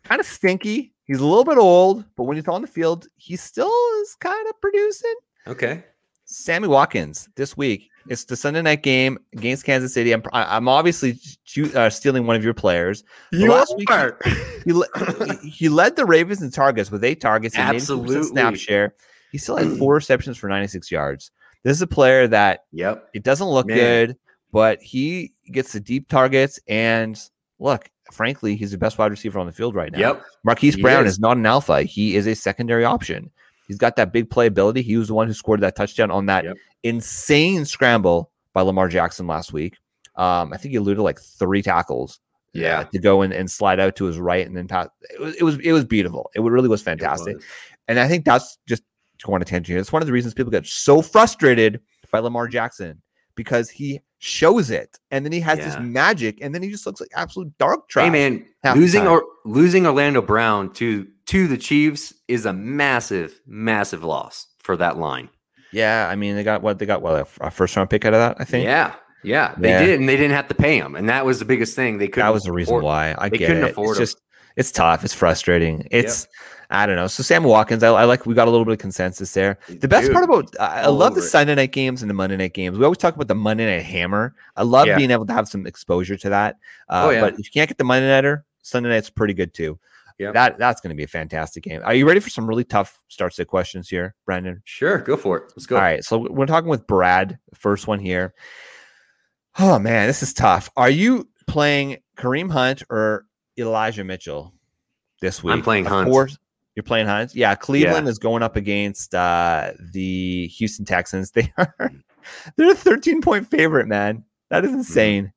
kind 0.04 0.20
of 0.20 0.26
stinky. 0.26 0.92
He's 1.04 1.20
a 1.20 1.24
little 1.26 1.44
bit 1.44 1.56
old, 1.56 2.04
but 2.16 2.24
when 2.24 2.36
he's 2.36 2.48
on 2.48 2.60
the 2.60 2.66
field, 2.68 3.06
he 3.16 3.36
still 3.36 3.72
is 4.02 4.14
kind 4.20 4.46
of 4.48 4.60
producing. 4.60 5.14
Okay. 5.46 5.84
Sammy 6.26 6.68
Watkins 6.68 7.28
this 7.36 7.56
week. 7.56 7.88
It's 8.08 8.24
the 8.24 8.36
Sunday 8.36 8.62
night 8.62 8.82
game 8.82 9.18
against 9.32 9.64
Kansas 9.64 9.92
City. 9.94 10.12
I'm, 10.12 10.22
I'm 10.32 10.68
obviously 10.68 11.18
uh, 11.74 11.90
stealing 11.90 12.26
one 12.26 12.36
of 12.36 12.44
your 12.44 12.54
players. 12.54 13.02
You 13.32 13.50
last 13.50 13.74
week- 13.76 13.90
are. 13.90 14.18
He, 14.64 14.72
he- 14.72 15.48
he 15.50 15.68
led 15.68 15.96
the 15.96 16.04
Ravens 16.04 16.42
in 16.42 16.50
targets 16.50 16.90
with 16.90 17.04
eight 17.04 17.20
targets 17.20 17.56
and 17.56 17.76
82% 17.78 18.24
snap 18.26 18.56
share. 18.56 18.94
He 19.32 19.38
still 19.38 19.56
had 19.56 19.72
four 19.78 19.94
receptions 19.94 20.36
for 20.36 20.48
96 20.48 20.90
yards. 20.90 21.30
This 21.64 21.76
is 21.76 21.82
a 21.82 21.86
player 21.86 22.28
that 22.28 22.64
Yep. 22.72 23.08
it 23.14 23.22
doesn't 23.24 23.48
look 23.48 23.66
Man. 23.66 23.76
good, 23.76 24.16
but 24.52 24.80
he 24.80 25.32
gets 25.50 25.72
the 25.72 25.80
deep 25.80 26.08
targets. 26.08 26.60
And 26.68 27.20
look, 27.58 27.90
frankly, 28.12 28.54
he's 28.56 28.70
the 28.70 28.78
best 28.78 28.98
wide 28.98 29.10
receiver 29.10 29.38
on 29.40 29.46
the 29.46 29.52
field 29.52 29.74
right 29.74 29.90
now. 29.90 29.98
Yep. 29.98 30.22
Marquise 30.44 30.76
He 30.76 30.82
Brown 30.82 31.06
is. 31.06 31.14
is. 31.14 31.18
not 31.20 31.36
an 31.36 31.44
alpha. 31.46 31.82
He 31.82 32.14
is 32.14 32.26
a 32.28 32.34
secondary 32.34 32.84
option. 32.84 33.30
He's 33.66 33.78
got 33.78 33.96
that 33.96 34.12
big 34.12 34.28
playability. 34.30 34.82
He 34.82 34.96
was 34.96 35.08
the 35.08 35.14
one 35.14 35.26
who 35.26 35.32
scored 35.34 35.60
that 35.60 35.76
touchdown 35.76 36.10
on 36.10 36.26
that 36.26 36.44
Yep. 36.44 36.56
insane 36.82 37.64
scramble 37.64 38.30
by 38.52 38.62
Lamar 38.62 38.88
Jackson 38.88 39.26
last 39.26 39.52
week. 39.52 39.76
Um, 40.14 40.52
I 40.52 40.56
think 40.56 40.70
he 40.72 40.76
eluded 40.76 41.02
like 41.02 41.20
three 41.20 41.62
tackles. 41.62 42.20
uh, 42.54 42.58
Yeah. 42.60 42.84
to 42.84 42.98
go 42.98 43.20
and, 43.22 43.32
and 43.34 43.50
slide 43.50 43.80
out 43.80 43.96
to 43.96 44.06
his 44.06 44.18
right 44.18 44.46
and 44.46 44.56
then 44.56 44.66
pass. 44.66 44.88
It 45.10 45.20
was 45.20 45.34
it 45.36 45.42
was 45.42 45.58
it 45.58 45.72
was 45.72 45.84
beautiful. 45.84 46.30
It 46.34 46.40
really 46.40 46.68
was 46.68 46.80
fantastic. 46.82 47.36
was. 47.36 47.44
And 47.88 47.98
I 48.00 48.08
think 48.08 48.24
that's 48.24 48.56
just 48.66 48.82
to 49.18 49.26
go 49.26 49.34
on 49.34 49.42
a 49.42 49.44
tangent 49.44 49.66
here. 49.68 49.78
It's 49.78 49.92
one 49.92 50.00
of 50.02 50.06
the 50.06 50.12
reasons 50.12 50.32
people 50.32 50.50
get 50.50 50.66
so 50.66 51.02
frustrated 51.02 51.80
by 52.10 52.20
Lamar 52.20 52.48
Jackson 52.48 53.02
because 53.34 53.68
he 53.68 54.00
shows 54.18 54.70
it 54.70 54.98
and 55.10 55.22
then 55.26 55.32
he 55.32 55.40
has 55.40 55.58
this 55.58 55.76
magic 55.78 56.38
and 56.40 56.54
then 56.54 56.62
he 56.62 56.70
just 56.70 56.86
looks 56.86 57.00
like 57.00 57.10
absolute 57.14 57.52
dark 57.58 57.86
trash. 57.88 58.06
Hey 58.06 58.10
man, 58.10 58.46
losing 58.74 59.06
or 59.06 59.22
losing 59.44 59.86
Orlando 59.86 60.22
Brown 60.22 60.72
to 60.74 61.06
to 61.26 61.48
the 61.48 61.56
Chiefs 61.56 62.14
is 62.28 62.46
a 62.46 62.52
massive, 62.52 63.40
massive 63.46 64.04
loss 64.04 64.46
for 64.58 64.76
that 64.76 64.96
line. 64.98 65.28
Yeah, 65.72 66.08
I 66.10 66.16
mean 66.16 66.36
they 66.36 66.44
got 66.44 66.62
what 66.62 66.78
they 66.78 66.86
got 66.86 67.02
what 67.02 67.28
a, 67.40 67.50
first 67.50 67.76
round 67.76 67.90
pick 67.90 68.04
out 68.04 68.14
of 68.14 68.18
that. 68.20 68.36
I 68.38 68.44
think 68.44 68.64
Yeah, 68.64 68.94
yeah, 69.24 69.54
they 69.58 69.70
Yeah. 69.70 69.84
did, 69.84 70.00
and 70.00 70.08
they 70.08 70.16
didn't 70.16 70.34
have 70.36 70.48
to 70.48 70.54
pay 70.54 70.78
him, 70.78 70.94
and 70.94 71.08
that 71.08 71.26
was 71.26 71.38
the 71.38 71.44
biggest 71.44 71.74
thing. 71.76 71.98
They 71.98 72.08
couldn't. 72.08 72.26
that 72.26 72.32
was 72.32 72.44
the 72.44 72.52
reason 72.52 72.72
afford- 72.72 72.84
why. 72.84 73.14
I 73.18 73.28
they 73.28 73.38
get 73.38 73.48
couldn't 73.48 73.64
it. 73.64 73.70
afford 73.72 73.90
it's 73.90 73.98
him. 73.98 74.02
just 74.02 74.20
it's 74.56 74.72
tough. 74.72 75.04
It's 75.04 75.12
frustrating. 75.12 75.86
It's 75.90 76.26
I 76.70 76.86
don't 76.86 76.96
know. 76.96 77.06
So 77.08 77.22
Sam 77.22 77.44
Watkins, 77.44 77.82
I, 77.82 77.88
I 77.88 78.04
like. 78.04 78.26
We 78.26 78.34
got 78.34 78.48
a 78.48 78.50
little 78.50 78.64
bit 78.64 78.72
of 78.72 78.78
consensus 78.78 79.32
there. 79.34 79.58
The 79.68 79.86
best 79.86 80.10
part 80.12 80.24
about 80.24 80.48
I 80.58 80.82
I 80.82 80.86
love 80.86 81.14
the. 81.14 81.22
Sunday 81.22 81.54
night 81.54 81.72
games 81.72 82.02
and 82.02 82.08
the 82.10 82.14
Monday 82.14 82.36
night 82.36 82.54
games. 82.54 82.78
We 82.78 82.84
always 82.84 82.98
talk 82.98 83.14
about 83.14 83.28
the 83.28 83.34
Monday 83.34 83.66
night 83.66 83.84
hammer. 83.84 84.34
I 84.56 84.62
love 84.62 84.86
Yeah. 84.86 84.96
being 84.96 85.10
able 85.10 85.26
to 85.26 85.32
have 85.32 85.46
some 85.48 85.66
exposure 85.66 86.16
to 86.16 86.28
that. 86.30 86.56
Uh, 86.88 87.02
Oh, 87.06 87.10
yeah. 87.10 87.20
But 87.20 87.34
if 87.34 87.40
you 87.46 87.50
can't 87.52 87.68
get 87.68 87.78
the 87.78 87.84
Monday 87.84 88.08
nighter, 88.08 88.44
Sunday 88.62 88.88
night's 88.88 89.10
pretty 89.10 89.34
good 89.34 89.52
too. 89.54 89.78
Yeah. 90.18 90.32
That 90.32 90.58
that's 90.58 90.80
going 90.80 90.90
to 90.90 90.96
be 90.96 91.04
a 91.04 91.08
fantastic 91.08 91.62
game. 91.62 91.82
Are 91.84 91.94
you 91.94 92.06
ready 92.08 92.20
for 92.20 92.30
some 92.30 92.46
really 92.46 92.64
tough 92.64 93.02
start 93.08 93.34
set 93.34 93.48
questions 93.48 93.88
here, 93.88 94.14
Brandon? 94.24 94.62
Sure, 94.64 94.98
go 94.98 95.16
for 95.16 95.36
it. 95.36 95.52
Let's 95.56 95.66
go. 95.66 95.76
All 95.76 95.82
right. 95.82 96.02
So 96.02 96.26
we're 96.30 96.46
talking 96.46 96.70
with 96.70 96.86
Brad. 96.86 97.38
First 97.54 97.86
one 97.86 97.98
here. 97.98 98.32
Oh 99.58 99.78
man, 99.78 100.06
this 100.06 100.22
is 100.22 100.32
tough. 100.32 100.70
Are 100.76 100.90
you 100.90 101.28
playing 101.46 101.98
Kareem 102.16 102.50
Hunt 102.50 102.82
or 102.90 103.26
Elijah 103.58 104.04
Mitchell 104.04 104.52
this 105.20 105.42
week? 105.42 105.52
I'm 105.54 105.62
playing 105.62 105.86
Of 105.86 105.92
Hunt. 105.92 106.10
course, 106.10 106.38
you're 106.74 106.82
playing 106.82 107.06
Hunt. 107.06 107.34
Yeah, 107.34 107.54
Cleveland 107.54 108.06
is 108.08 108.18
going 108.18 108.42
up 108.42 108.56
against 108.56 109.14
uh, 109.14 109.72
the 109.92 110.46
Houston 110.48 110.84
Texans. 110.84 111.30
They 111.34 111.52
are 111.58 111.74
they're 112.56 112.72
a 112.72 112.74
13 112.74 113.20
point 113.22 113.48
favorite, 113.50 113.86
man. 113.86 114.24
That 114.50 114.64
is 114.64 114.72
insane. 114.72 115.32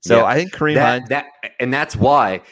So 0.00 0.16
Mm-hmm. 0.16 0.22
Yeah. 0.22 0.26
I 0.28 0.34
think 0.36 0.52
Kareem 0.52 0.74
That, 0.74 0.90
Hunt. 0.98 1.08
that 1.08 1.26
and 1.60 1.72
that's 1.72 1.96
why 1.96 2.42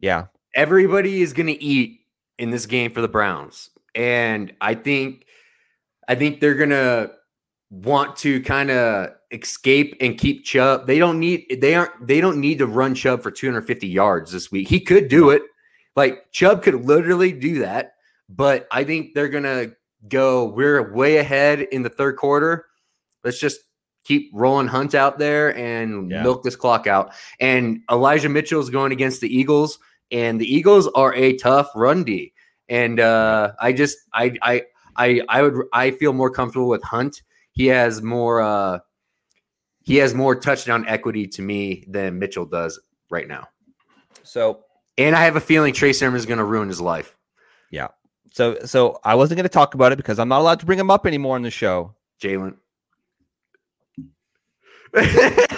Yeah, 0.00 0.26
everybody 0.58 1.22
is 1.22 1.32
going 1.32 1.46
to 1.46 1.62
eat 1.62 2.00
in 2.38 2.50
this 2.50 2.66
game 2.66 2.90
for 2.90 3.00
the 3.00 3.08
Browns, 3.08 3.70
and 3.94 4.52
I 4.60 4.74
think 4.74 5.24
I 6.08 6.14
think 6.14 6.40
they're 6.40 6.54
going 6.54 6.70
to 6.70 7.12
want 7.70 8.16
to 8.16 8.40
kind 8.42 8.70
of 8.70 9.10
escape 9.30 9.94
and 10.00 10.18
keep 10.18 10.44
Chubb. 10.44 10.86
They 10.86 10.98
don't 10.98 11.20
need 11.20 11.58
they 11.60 11.74
aren't 11.74 12.06
they 12.06 12.20
don't 12.20 12.40
need 12.40 12.58
to 12.58 12.66
run 12.66 12.94
Chubb 12.94 13.22
for 13.22 13.30
250 13.30 13.86
yards 13.86 14.32
this 14.32 14.50
week. 14.50 14.68
He 14.68 14.80
could 14.80 15.08
do 15.08 15.30
it. 15.30 15.42
Like 15.96 16.30
Chubb 16.32 16.62
could 16.62 16.86
literally 16.86 17.32
do 17.32 17.60
that, 17.60 17.94
but 18.28 18.66
I 18.70 18.84
think 18.84 19.14
they're 19.14 19.28
gonna 19.28 19.72
go. 20.08 20.46
We're 20.46 20.92
way 20.92 21.18
ahead 21.18 21.60
in 21.60 21.82
the 21.82 21.88
third 21.88 22.16
quarter. 22.16 22.66
Let's 23.24 23.38
just 23.40 23.60
keep 24.04 24.30
rolling 24.32 24.68
Hunt 24.68 24.94
out 24.94 25.18
there 25.18 25.54
and 25.56 26.10
Yeah. 26.10 26.22
milk 26.22 26.42
this 26.42 26.56
clock 26.56 26.86
out. 26.86 27.12
And 27.40 27.80
Elijah 27.90 28.28
Mitchell 28.30 28.60
is 28.60 28.70
going 28.70 28.92
against 28.92 29.20
the 29.20 29.28
Eagles, 29.28 29.78
and 30.10 30.40
the 30.40 30.46
Eagles 30.46 30.88
are 30.94 31.14
a 31.14 31.36
tough 31.36 31.70
run 31.74 32.04
D. 32.04 32.32
And 32.68 33.00
uh, 33.00 33.52
I 33.60 33.72
just 33.72 33.98
I 34.12 34.34
I 34.42 34.62
I 34.96 35.22
I 35.28 35.42
would 35.42 35.66
I 35.72 35.90
feel 35.92 36.12
more 36.12 36.30
comfortable 36.30 36.68
with 36.68 36.82
Hunt. 36.82 37.22
He 37.52 37.66
has 37.66 38.02
more 38.02 38.40
uh, 38.40 38.80
he 39.82 39.96
has 39.96 40.14
more 40.14 40.34
touchdown 40.34 40.86
equity 40.86 41.26
to 41.28 41.42
me 41.42 41.84
than 41.88 42.18
Mitchell 42.18 42.44
does 42.44 42.78
right 43.10 43.26
now. 43.26 43.48
So 44.22 44.64
And 44.98 45.16
I 45.16 45.24
have 45.24 45.36
a 45.36 45.40
feeling 45.40 45.72
Trey 45.72 45.92
Sermon 45.92 46.18
is 46.18 46.26
going 46.26 46.38
to 46.38 46.44
ruin 46.44 46.68
his 46.68 46.80
life. 46.80 47.16
Yeah. 47.70 47.88
So 48.32 48.58
so 48.64 49.00
I 49.04 49.14
wasn't 49.14 49.38
going 49.38 49.44
to 49.44 49.48
talk 49.48 49.74
about 49.74 49.92
it 49.92 49.96
because 49.96 50.18
I'm 50.18 50.28
not 50.28 50.40
allowed 50.40 50.60
to 50.60 50.66
bring 50.66 50.78
him 50.78 50.90
up 50.90 51.06
anymore 51.06 51.36
on 51.36 51.42
the 51.42 51.50
show. 51.50 51.94
Jalen. 52.20 52.56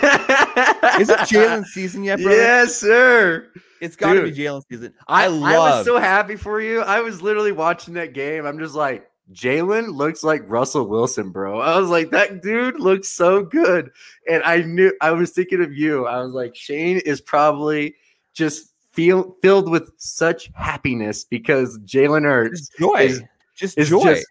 Is 1.01 1.09
it 1.09 1.19
Jalen 1.21 1.65
season 1.67 2.05
yet, 2.05 2.21
bro? 2.21 2.33
Yes, 2.33 2.77
sir. 2.77 3.49
It's 3.81 3.97
got 3.97 4.15
to 4.15 4.23
be. 4.23 4.33
Jalen 4.33 4.63
season. 4.71 4.95
I, 5.09 5.25
I 5.25 5.27
I, 5.27 5.59
was 5.59 5.87
so 5.87 5.99
happy 5.99 6.37
for 6.37 6.61
you. 6.61 6.81
I 6.83 7.01
was 7.01 7.23
literally 7.23 7.53
watching 7.53 7.95
that 7.95 8.13
game. 8.13 8.45
I'm 8.47 8.59
just 8.59 8.75
like, 8.75 9.11
Jalen 9.33 9.95
looks 9.95 10.23
like 10.25 10.43
Russell 10.47 10.87
Wilson, 10.87 11.31
bro. 11.31 11.61
I 11.61 11.79
was 11.79 11.89
like, 11.89 12.11
that 12.11 12.43
dude 12.43 12.81
looks 12.81 13.09
so 13.09 13.43
good. 13.45 13.91
And 14.29 14.43
I 14.43 14.63
knew 14.63 14.93
I 15.01 15.13
was 15.13 15.31
thinking 15.31 15.63
of 15.63 15.73
you. 15.73 16.07
I 16.07 16.21
was 16.23 16.33
like, 16.35 16.55
Shane 16.57 17.01
is 17.07 17.21
probably 17.21 17.95
just 18.35 18.73
feel 18.93 19.37
filled 19.41 19.71
with 19.71 19.93
such 19.99 20.51
happiness 20.55 21.25
because 21.25 21.79
Jalen 21.81 22.25
Hurts. 22.25 22.69
just 22.69 22.79
joy. 22.79 23.01
is- 23.03 23.23
just 23.55 23.79
is 23.79 23.89
joy. 23.91 24.03
just- 24.15 24.27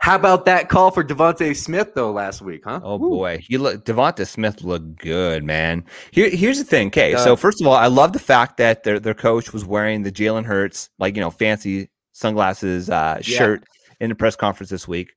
How 0.00 0.14
about 0.16 0.44
that 0.46 0.68
call 0.68 0.90
for 0.90 1.02
DeVonta 1.04 1.54
Smith 1.56 1.92
though 1.94 2.12
last 2.12 2.40
week, 2.40 2.62
huh? 2.64 2.80
Oh 2.82 2.96
Woo. 2.96 3.10
boy, 3.10 3.38
he 3.46 3.58
look 3.58 3.84
DeVonta 3.84 4.26
Smith 4.26 4.62
looked 4.62 4.96
good, 4.96 5.44
man. 5.44 5.84
Here, 6.12 6.30
here's 6.30 6.58
the 6.58 6.64
thing. 6.64 6.86
Okay, 6.88 7.14
Uh, 7.14 7.18
so 7.24 7.36
first 7.36 7.60
of 7.60 7.66
all, 7.66 7.74
I 7.74 7.86
love 7.88 8.12
the 8.12 8.18
fact 8.18 8.56
that 8.58 8.84
their 8.84 8.98
their 9.00 9.14
coach 9.14 9.52
was 9.52 9.64
wearing 9.64 10.02
the 10.02 10.12
Jalen 10.12 10.44
Hurts 10.44 10.90
like 10.98 11.14
you 11.16 11.20
know 11.20 11.30
fancy 11.30 11.90
sunglasses 12.12 12.88
uh, 12.90 13.20
Yeah. 13.24 13.38
shirt 13.38 13.64
in 14.00 14.08
the 14.08 14.14
press 14.14 14.36
conference 14.36 14.70
this 14.70 14.86
week. 14.88 15.10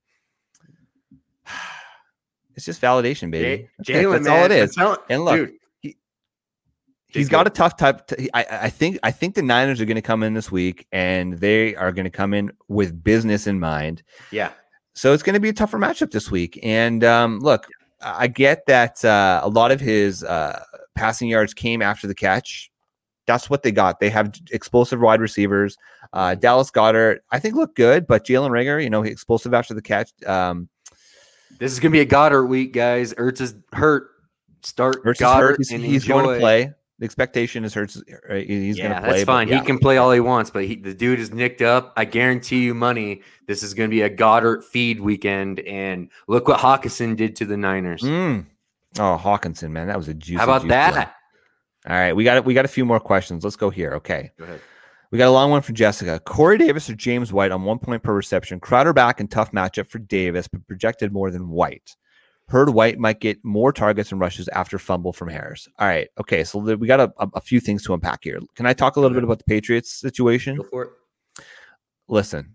It's 2.55 2.65
just 2.65 2.81
validation, 2.81 3.31
baby. 3.31 3.69
Jalen, 3.83 4.11
That's 4.11 4.23
man, 4.27 4.39
all 4.39 4.45
it 4.45 4.51
is. 4.51 4.75
Telling- 4.75 4.97
And 5.09 5.23
look, 5.23 5.35
dude, 5.37 5.53
He's 7.13 7.29
got 7.29 7.47
a 7.47 7.49
tough 7.49 7.77
type. 7.77 8.07
To, 8.07 8.35
I, 8.35 8.65
I 8.65 8.69
think 8.69 8.99
I 9.03 9.11
think 9.11 9.35
the 9.35 9.41
Niners 9.41 9.81
are 9.81 9.85
going 9.85 9.95
to 9.95 10.01
come 10.01 10.23
in 10.23 10.33
this 10.33 10.51
week, 10.51 10.87
and 10.91 11.33
they 11.33 11.75
are 11.75 11.91
going 11.91 12.05
to 12.05 12.11
come 12.11 12.33
in 12.33 12.51
with 12.67 13.03
business 13.03 13.47
in 13.47 13.59
mind. 13.59 14.03
yeah, 14.31 14.51
So 14.93 15.13
it's 15.13 15.23
going 15.23 15.33
to 15.33 15.39
be 15.39 15.49
a 15.49 15.53
tougher 15.53 15.77
matchup 15.77 16.11
this 16.11 16.31
week. 16.31 16.59
And 16.63 17.03
um, 17.03 17.39
look, 17.39 17.67
I 18.01 18.27
get 18.27 18.65
that 18.67 19.03
uh, 19.03 19.41
a 19.43 19.49
lot 19.49 19.71
of 19.71 19.79
his 19.79 20.23
uh, 20.23 20.63
passing 20.95 21.27
yards 21.27 21.53
came 21.53 21.81
after 21.81 22.07
the 22.07 22.15
catch. 22.15 22.71
That's 23.27 23.49
what 23.49 23.63
they 23.63 23.71
got. 23.71 23.99
They 23.99 24.09
have 24.09 24.33
explosive 24.51 24.99
wide 24.99 25.21
receivers. 25.21 25.77
Uh, 26.11 26.35
Dallas 26.35 26.71
Goedert, 26.71 27.19
I 27.31 27.39
think, 27.39 27.55
looked 27.55 27.75
good, 27.75 28.07
but 28.07 28.25
Jalen 28.25 28.49
Reagor, 28.49 28.83
you 28.83 28.89
know, 28.89 29.01
he 29.01 29.11
explosive 29.11 29.53
after 29.53 29.73
the 29.73 29.81
catch. 29.81 30.11
Um, 30.25 30.69
this 31.59 31.71
is 31.71 31.79
gonna 31.79 31.91
be 31.91 31.99
a 31.99 32.05
Goedert 32.05 32.47
week, 32.47 32.73
guys. 32.73 33.13
Ertz 33.13 33.41
is 33.41 33.55
hurt. 33.73 34.09
Start 34.63 35.03
versus 35.03 35.25
Goedert 35.25 35.39
Hurts, 35.39 35.69
he's, 35.69 35.71
and 35.71 35.83
he's 35.83 36.05
going 36.05 36.27
to 36.27 36.39
play. 36.39 36.73
The 37.01 37.05
expectation 37.05 37.65
is 37.65 37.73
Hurts. 37.73 37.97
uh, 37.97 38.35
He's 38.35 38.77
yeah, 38.77 38.83
going 38.89 38.95
to 38.95 39.01
play. 39.01 39.09
that's 39.17 39.25
but 39.25 39.33
fine. 39.33 39.47
yeah. 39.47 39.59
He 39.59 39.65
can 39.65 39.79
play 39.79 39.97
all 39.97 40.11
he 40.11 40.19
wants, 40.19 40.51
but 40.51 40.65
he, 40.65 40.75
the 40.75 40.93
dude 40.93 41.19
is 41.19 41.33
nicked 41.33 41.63
up. 41.63 41.93
I 41.97 42.05
guarantee 42.05 42.61
you 42.63 42.75
money. 42.75 43.23
This 43.47 43.63
is 43.63 43.73
going 43.73 43.89
to 43.89 43.91
be 43.91 44.03
a 44.03 44.09
Goedert 44.09 44.63
feed 44.63 44.99
weekend. 45.01 45.61
And 45.61 46.11
look 46.27 46.47
what 46.47 46.59
Hockenson 46.59 47.15
did 47.17 47.35
to 47.37 47.45
the 47.45 47.57
Niners. 47.57 48.03
Mm. 48.03 48.45
Oh, 48.99 49.19
Hockenson, 49.19 49.71
man, 49.71 49.87
that 49.87 49.97
was 49.97 50.09
a 50.09 50.13
juicy. 50.13 50.37
How 50.37 50.43
about 50.43 50.61
juicy 50.61 50.73
one. 50.75 50.93
that? 50.93 51.15
All 51.89 51.95
right, 51.95 52.13
we 52.15 52.23
got 52.23 52.37
it, 52.37 52.45
we 52.45 52.53
got 52.53 52.65
a 52.65 52.67
few 52.67 52.85
more 52.85 52.99
questions. 52.99 53.43
Let's 53.43 53.55
go 53.55 53.71
here. 53.71 53.93
Okay, 53.93 54.29
Go 54.37 54.43
ahead. 54.43 54.61
we 55.09 55.17
got 55.17 55.27
a 55.27 55.31
long 55.31 55.49
one 55.49 55.63
from 55.63 55.73
Jessica. 55.73 56.19
Corey 56.19 56.59
Davis 56.59 56.87
or 56.87 56.93
James 56.93 57.33
White 57.33 57.51
on 57.51 57.63
one 57.63 57.79
point 57.79 58.03
per 58.03 58.13
reception. 58.13 58.59
Crowder 58.59 58.93
back 58.93 59.19
and 59.19 59.31
tough 59.31 59.51
matchup 59.53 59.87
for 59.87 59.97
Davis, 59.97 60.47
but 60.47 60.67
projected 60.67 61.11
more 61.11 61.31
than 61.31 61.49
White. 61.49 61.95
Heard 62.51 62.71
White 62.71 62.99
might 62.99 63.21
get 63.21 63.43
more 63.45 63.71
targets 63.71 64.11
and 64.11 64.19
rushes 64.19 64.49
after 64.49 64.77
fumble 64.77 65.13
from 65.13 65.29
Harris. 65.29 65.69
All 65.79 65.87
right, 65.87 66.09
okay, 66.19 66.43
so 66.43 66.59
we 66.59 66.85
got 66.85 66.99
a, 66.99 67.13
a, 67.17 67.39
few 67.39 67.61
things 67.61 67.81
to 67.85 67.93
unpack 67.93 68.25
here. 68.25 68.39
Can 68.55 68.65
I 68.65 68.73
talk 68.73 68.97
a 68.97 68.99
little 68.99 69.15
bit 69.15 69.23
about 69.23 69.37
the 69.37 69.45
Patriots 69.45 69.93
situation? 69.93 70.57
Go 70.57 70.63
for 70.63 70.83
it. 70.83 70.89
listen, 72.09 72.53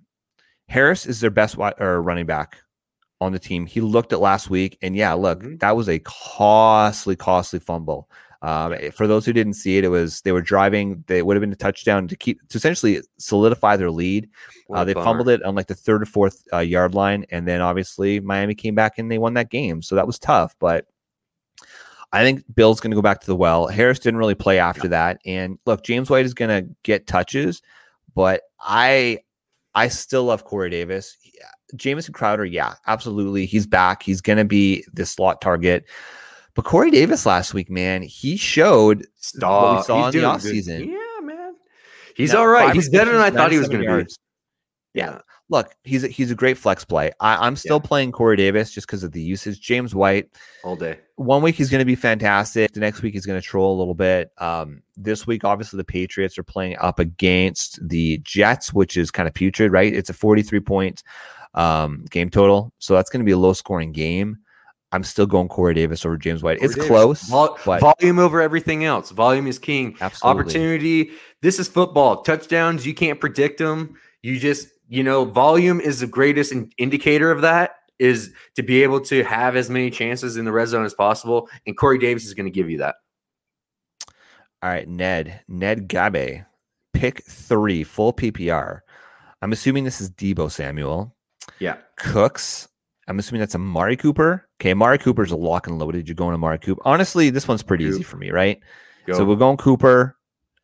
Harris 0.68 1.06
is 1.06 1.20
their 1.20 1.30
best 1.30 1.54
wi- 1.54 1.72
or 1.78 2.02
running 2.02 2.26
back 2.26 2.58
on 3.22 3.32
the 3.32 3.38
team. 3.38 3.64
He 3.64 3.80
looked 3.80 4.12
at 4.12 4.20
last 4.20 4.50
week, 4.50 4.76
and 4.82 4.94
yeah, 4.94 5.14
look, 5.14 5.42
Mhm. 5.42 5.60
that 5.60 5.74
was 5.74 5.88
a 5.88 5.98
costly, 6.00 7.16
costly 7.16 7.58
fumble. 7.58 8.10
Um, 8.46 8.74
eh, 8.74 8.90
For 8.90 9.08
those 9.08 9.26
who 9.26 9.32
didn't 9.32 9.54
see 9.54 9.76
it, 9.76 9.84
it 9.84 9.88
was 9.88 10.20
they 10.20 10.30
were 10.30 10.40
driving. 10.40 11.02
They 11.08 11.22
would 11.22 11.36
have 11.36 11.40
been 11.40 11.52
a 11.52 11.56
touchdown 11.56 12.06
to 12.06 12.16
keep 12.16 12.38
to 12.48 12.56
essentially 12.58 13.00
solidify 13.18 13.76
their 13.76 13.90
lead. 13.90 14.30
Uh, 14.72 14.84
they 14.84 14.94
fumbled 14.94 15.28
it 15.28 15.42
on 15.42 15.56
like 15.56 15.66
the 15.66 15.74
third 15.74 16.02
or 16.02 16.06
fourth 16.06 16.44
uh, 16.52 16.58
yard 16.58 16.94
line, 16.94 17.26
and 17.30 17.48
then 17.48 17.60
obviously 17.60 18.20
Miami 18.20 18.54
came 18.54 18.76
back 18.76 18.98
and 18.98 19.10
they 19.10 19.18
won 19.18 19.34
that 19.34 19.50
game. 19.50 19.82
So 19.82 19.96
that 19.96 20.06
was 20.06 20.18
tough, 20.18 20.54
but. 20.60 20.86
I 22.12 22.22
think 22.22 22.44
Bill's 22.54 22.80
going 22.80 22.92
to 22.92 22.94
go 22.94 23.02
back 23.02 23.20
to 23.20 23.26
the 23.26 23.36
well. 23.36 23.66
Harris 23.66 23.98
didn't 23.98 24.18
really 24.18 24.36
play 24.36 24.60
after 24.60 24.86
that, 24.88 25.18
and 25.26 25.58
look, 25.66 25.82
James 25.82 26.08
White 26.08 26.24
is 26.24 26.34
going 26.34 26.48
to 26.48 26.70
get 26.84 27.08
touches, 27.08 27.62
but 28.14 28.42
I 28.60 29.18
I 29.74 29.88
still 29.88 30.24
love 30.24 30.44
Corey 30.44 30.70
Davis. 30.70 31.16
Yeah, 31.24 31.50
Jamison 31.74 32.14
Crowder, 32.14 32.44
yeah, 32.44 32.74
absolutely. 32.86 33.44
He's 33.44 33.66
back. 33.66 34.04
He's 34.04 34.20
going 34.20 34.38
to 34.38 34.44
be 34.44 34.84
the 34.94 35.04
slot 35.04 35.40
target. 35.40 35.84
But 36.56 36.64
Corey 36.64 36.90
Davis 36.90 37.26
last 37.26 37.52
week, 37.52 37.70
man, 37.70 38.00
he 38.02 38.38
showed 38.38 39.06
Stop. 39.16 39.84
saw 39.84 40.06
He's 40.06 40.14
in 40.14 40.22
the 40.22 40.26
offseason. 40.26 40.90
Yeah, 40.90 41.20
man. 41.22 41.54
He's 42.16 42.32
Now, 42.32 42.40
all 42.40 42.48
right. 42.48 42.74
He's 42.74 42.88
better 42.88 43.12
than 43.12 43.20
I 43.20 43.30
thought 43.30 43.52
he 43.52 43.58
was 43.58 43.68
going 43.68 43.86
to 43.86 44.04
be. 44.04 44.10
Yeah. 44.94 45.20
Look, 45.50 45.74
he's 45.84 46.02
a, 46.02 46.08
he's 46.08 46.30
a 46.30 46.34
great 46.34 46.56
flex 46.56 46.84
play. 46.84 47.12
I, 47.20 47.46
I'm 47.46 47.54
still 47.54 47.78
playing 47.78 48.10
Corey 48.10 48.36
Davis 48.36 48.72
just 48.72 48.86
because 48.86 49.04
of 49.04 49.12
the 49.12 49.20
usage. 49.20 49.60
James 49.60 49.94
White, 49.94 50.30
All 50.64 50.74
day. 50.74 50.98
one 51.16 51.42
week 51.42 51.54
he's 51.54 51.70
going 51.70 51.80
to 51.80 51.84
be 51.84 51.94
fantastic. 51.94 52.72
The 52.72 52.80
next 52.80 53.02
week 53.02 53.12
he's 53.12 53.26
going 53.26 53.40
to 53.40 53.46
troll 53.46 53.76
a 53.76 53.78
little 53.78 53.94
bit. 53.94 54.32
Um, 54.38 54.82
this 54.96 55.24
week, 55.26 55.44
obviously, 55.44 55.76
the 55.76 55.84
Patriots 55.84 56.36
are 56.38 56.42
playing 56.42 56.76
up 56.80 56.98
against 56.98 57.86
the 57.86 58.18
Jets, 58.24 58.72
which 58.72 58.96
is 58.96 59.10
kind 59.12 59.28
of 59.28 59.34
putrid, 59.34 59.70
right? 59.70 59.94
It's 59.94 60.10
a 60.10 60.14
43 60.14 60.58
point 60.60 61.02
um, 61.54 62.06
game 62.10 62.30
total, 62.30 62.72
so 62.78 62.94
that's 62.94 63.10
going 63.10 63.20
to 63.20 63.26
be 63.26 63.32
a 63.32 63.38
low 63.38 63.52
scoring 63.52 63.92
game. 63.92 64.38
I'm 64.92 65.02
still 65.04 65.26
going 65.26 65.48
Corey 65.48 65.74
Davis 65.74 66.04
over 66.06 66.16
James 66.16 66.42
White. 66.42 66.58
Corey 66.58 66.66
it's 66.66 66.74
Davis. 66.74 66.88
close, 66.88 67.22
Vol- 67.28 67.58
volume 67.64 68.18
over 68.18 68.40
everything 68.40 68.84
else. 68.84 69.10
Volume 69.10 69.46
is 69.46 69.58
king. 69.58 69.96
absolutely. 70.00 70.42
Opportunity. 70.42 71.10
This 71.42 71.58
is 71.58 71.68
football. 71.68 72.22
Touchdowns, 72.22 72.86
you 72.86 72.94
can't 72.94 73.20
predict 73.20 73.58
them. 73.58 73.96
You 74.22 74.38
just, 74.38 74.68
you 74.88 75.02
know, 75.02 75.24
volume 75.24 75.80
is 75.80 76.00
the 76.00 76.06
greatest 76.06 76.52
in- 76.52 76.70
indicator 76.78 77.30
of 77.30 77.40
that 77.42 77.76
is 77.98 78.32
to 78.54 78.62
be 78.62 78.82
able 78.82 79.00
to 79.00 79.24
have 79.24 79.56
as 79.56 79.70
many 79.70 79.90
chances 79.90 80.36
in 80.36 80.44
the 80.44 80.52
red 80.52 80.68
zone 80.68 80.84
as 80.84 80.94
possible. 80.94 81.48
And 81.66 81.76
Corey 81.76 81.98
Davis 81.98 82.24
is 82.26 82.34
going 82.34 82.46
to 82.46 82.50
give 82.50 82.70
you 82.70 82.78
that. 82.78 82.96
All 84.62 84.70
right, 84.70 84.88
Ned, 84.88 85.40
Ned 85.48 85.88
Gabe, 85.88 86.42
pick 86.94 87.24
three, 87.24 87.84
full 87.84 88.12
PPR. 88.12 88.80
I'm 89.42 89.52
assuming 89.52 89.84
this 89.84 90.00
is 90.00 90.10
Deebo 90.10 90.50
Samuel. 90.50 91.14
Yeah. 91.58 91.76
Cooks. 91.96 92.68
I'm 93.06 93.18
assuming 93.18 93.40
that's 93.40 93.54
Amari 93.54 93.96
Cooper. 93.96 94.45
Okay, 94.60 94.72
Mari 94.74 94.98
Cooper's 94.98 95.32
a 95.32 95.36
lock 95.36 95.66
and 95.66 95.78
loaded. 95.78 96.08
You're 96.08 96.14
going 96.14 96.32
to 96.32 96.38
Mari 96.38 96.58
Cooper. 96.58 96.80
Honestly, 96.84 97.30
this 97.30 97.46
one's 97.46 97.62
pretty 97.62 97.84
easy 97.84 98.02
for 98.02 98.16
me, 98.16 98.30
right? 98.30 98.58
Go. 99.06 99.14
So 99.14 99.24
we're 99.24 99.36
going 99.36 99.58
Cooper. 99.58 100.16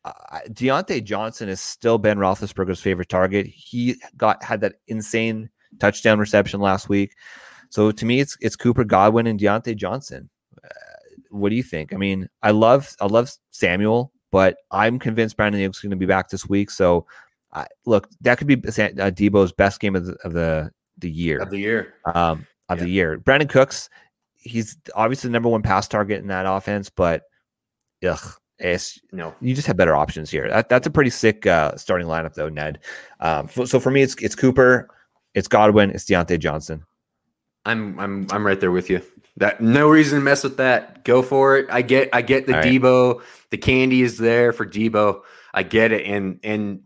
Uh, 0.03 0.39
Diontae 0.49 1.03
Johnson 1.03 1.47
is 1.47 1.61
still 1.61 1.97
Ben 1.97 2.17
Roethlisberger's 2.17 2.81
favorite 2.81 3.09
target. 3.09 3.47
He 3.47 3.95
got 4.17 4.43
had 4.43 4.61
that 4.61 4.75
insane 4.87 5.49
touchdown 5.79 6.19
reception 6.19 6.59
last 6.59 6.89
week. 6.89 7.15
So 7.69 7.91
to 7.91 8.05
me, 8.05 8.19
it's 8.19 8.37
it's 8.41 8.55
Cooper 8.55 8.83
Godwin 8.83 9.27
and 9.27 9.39
Diontae 9.39 9.75
Johnson. 9.75 10.29
Uh, 10.63 10.67
what 11.29 11.49
do 11.49 11.55
you 11.55 11.63
think? 11.63 11.93
I 11.93 11.97
mean, 11.97 12.27
I 12.41 12.51
love 12.51 12.95
I 12.99 13.05
love 13.05 13.31
Samuel, 13.51 14.11
but 14.31 14.57
I'm 14.71 14.99
convinced 14.99 15.37
Brandon 15.37 15.61
Aiyuk's 15.61 15.79
going 15.79 15.91
to 15.91 15.95
be 15.95 16.05
back 16.05 16.29
this 16.29 16.47
week. 16.47 16.69
So 16.69 17.05
I 17.53 17.67
look, 17.85 18.09
that 18.21 18.37
could 18.37 18.47
be 18.47 18.55
uh, 18.55 18.57
Deebo's 19.11 19.51
best 19.51 19.79
game 19.79 19.95
of 19.95 20.05
the 20.05 20.17
of 20.23 20.33
the, 20.33 20.71
the 20.97 21.09
year 21.09 21.39
of 21.39 21.49
the 21.49 21.59
year. 21.59 21.93
um, 22.13 22.45
of 22.69 22.79
Yeah. 22.79 22.83
the 22.85 22.89
year. 22.91 23.17
Brandin 23.19 23.49
Cooks, 23.49 23.89
he's 24.35 24.77
obviously 24.95 25.29
the 25.29 25.33
number 25.33 25.49
one 25.49 25.61
pass 25.61 25.87
target 25.87 26.19
in 26.21 26.27
that 26.27 26.45
offense, 26.45 26.89
but 26.89 27.23
ugh, 28.07 28.19
it's, 28.59 28.99
No. 29.11 29.33
you 29.41 29.55
just 29.55 29.67
have 29.67 29.77
better 29.77 29.95
options 29.95 30.29
here. 30.29 30.47
That, 30.49 30.69
that's 30.69 30.87
a 30.87 30.91
pretty 30.91 31.09
sick 31.09 31.45
uh, 31.47 31.75
starting 31.75 32.07
lineup, 32.07 32.33
though, 32.33 32.49
Ned. 32.49 32.79
Um, 33.19 33.49
f- 33.55 33.67
so 33.67 33.79
for 33.79 33.91
me, 33.91 34.01
it's 34.01 34.15
it's 34.15 34.35
Cooper, 34.35 34.89
it's 35.33 35.47
Godwin, 35.47 35.91
it's 35.91 36.05
Diontae 36.05 36.39
Johnson. 36.39 36.83
I'm 37.65 37.97
I'm 37.99 38.27
I'm 38.31 38.45
right 38.45 38.59
there 38.59 38.71
with 38.71 38.89
you. 38.89 39.01
That 39.37 39.61
no 39.61 39.89
reason 39.89 40.19
to 40.19 40.23
mess 40.23 40.43
with 40.43 40.57
that. 40.57 41.03
Go 41.05 41.21
for 41.23 41.57
it. 41.57 41.67
I 41.69 41.81
get 41.81 42.09
I 42.13 42.21
get 42.21 42.45
the 42.45 42.53
All 42.53 42.59
right. 42.59 42.67
Deebo. 42.67 43.21
The 43.49 43.57
candy 43.57 44.01
is 44.01 44.17
there 44.17 44.51
for 44.53 44.65
Deebo. 44.65 45.21
I 45.53 45.63
get 45.63 45.91
it. 45.91 46.05
And 46.05 46.39
and 46.43 46.81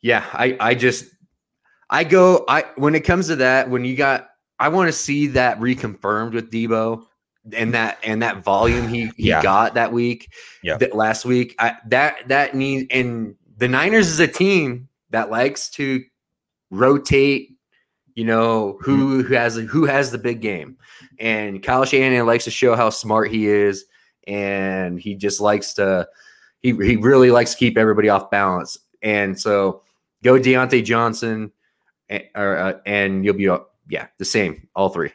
yeah, 0.00 0.24
I 0.32 0.56
I 0.58 0.74
just 0.74 1.04
I 1.90 2.04
go 2.04 2.44
I 2.48 2.64
when 2.76 2.94
it 2.94 3.00
comes 3.04 3.26
to 3.28 3.36
that, 3.36 3.68
when 3.70 3.84
you 3.84 3.96
got 3.96 4.27
I 4.58 4.68
want 4.68 4.88
to 4.88 4.92
see 4.92 5.28
that 5.28 5.58
reconfirmed 5.60 6.32
with 6.32 6.50
Deebo 6.50 7.04
and 7.52 7.72
that 7.74 7.98
and 8.02 8.22
that 8.22 8.42
volume 8.44 8.88
he 8.88 9.06
he 9.16 9.28
Yeah. 9.28 9.42
got 9.42 9.74
that 9.74 9.92
week. 9.92 10.32
Yeah. 10.62 10.76
That 10.76 10.94
last 10.94 11.24
week. 11.24 11.54
I 11.58 11.76
that 11.86 12.28
that 12.28 12.54
need 12.54 12.88
and 12.92 13.34
the 13.56 13.68
Niners 13.68 14.08
is 14.08 14.20
a 14.20 14.28
team 14.28 14.88
that 15.10 15.30
likes 15.30 15.70
to 15.70 16.02
rotate 16.70 17.56
you 18.14 18.24
know 18.24 18.78
who 18.82 19.22
who 19.22 19.34
has 19.34 19.56
who 19.56 19.84
has 19.86 20.10
the 20.10 20.18
big 20.18 20.40
game 20.40 20.76
and 21.18 21.62
Kyle 21.62 21.84
Shanahan 21.84 22.26
likes 22.26 22.44
to 22.44 22.50
show 22.50 22.74
how 22.76 22.90
smart 22.90 23.30
he 23.30 23.46
is 23.46 23.86
and 24.26 25.00
he 25.00 25.14
just 25.14 25.40
likes 25.40 25.72
to 25.74 26.06
he, 26.60 26.72
he 26.72 26.96
really 26.96 27.30
likes 27.30 27.52
to 27.52 27.56
keep 27.56 27.78
everybody 27.78 28.08
off 28.08 28.30
balance 28.30 28.76
and 29.02 29.40
so 29.40 29.82
go 30.22 30.38
Diontae 30.38 30.84
Johnson 30.84 31.52
and, 32.10 32.24
or, 32.34 32.56
uh, 32.58 32.72
and 32.84 33.24
you'll 33.24 33.34
be 33.34 33.48
yeah 33.88 34.06
the 34.18 34.24
same 34.24 34.68
all 34.74 34.88
three 34.88 35.12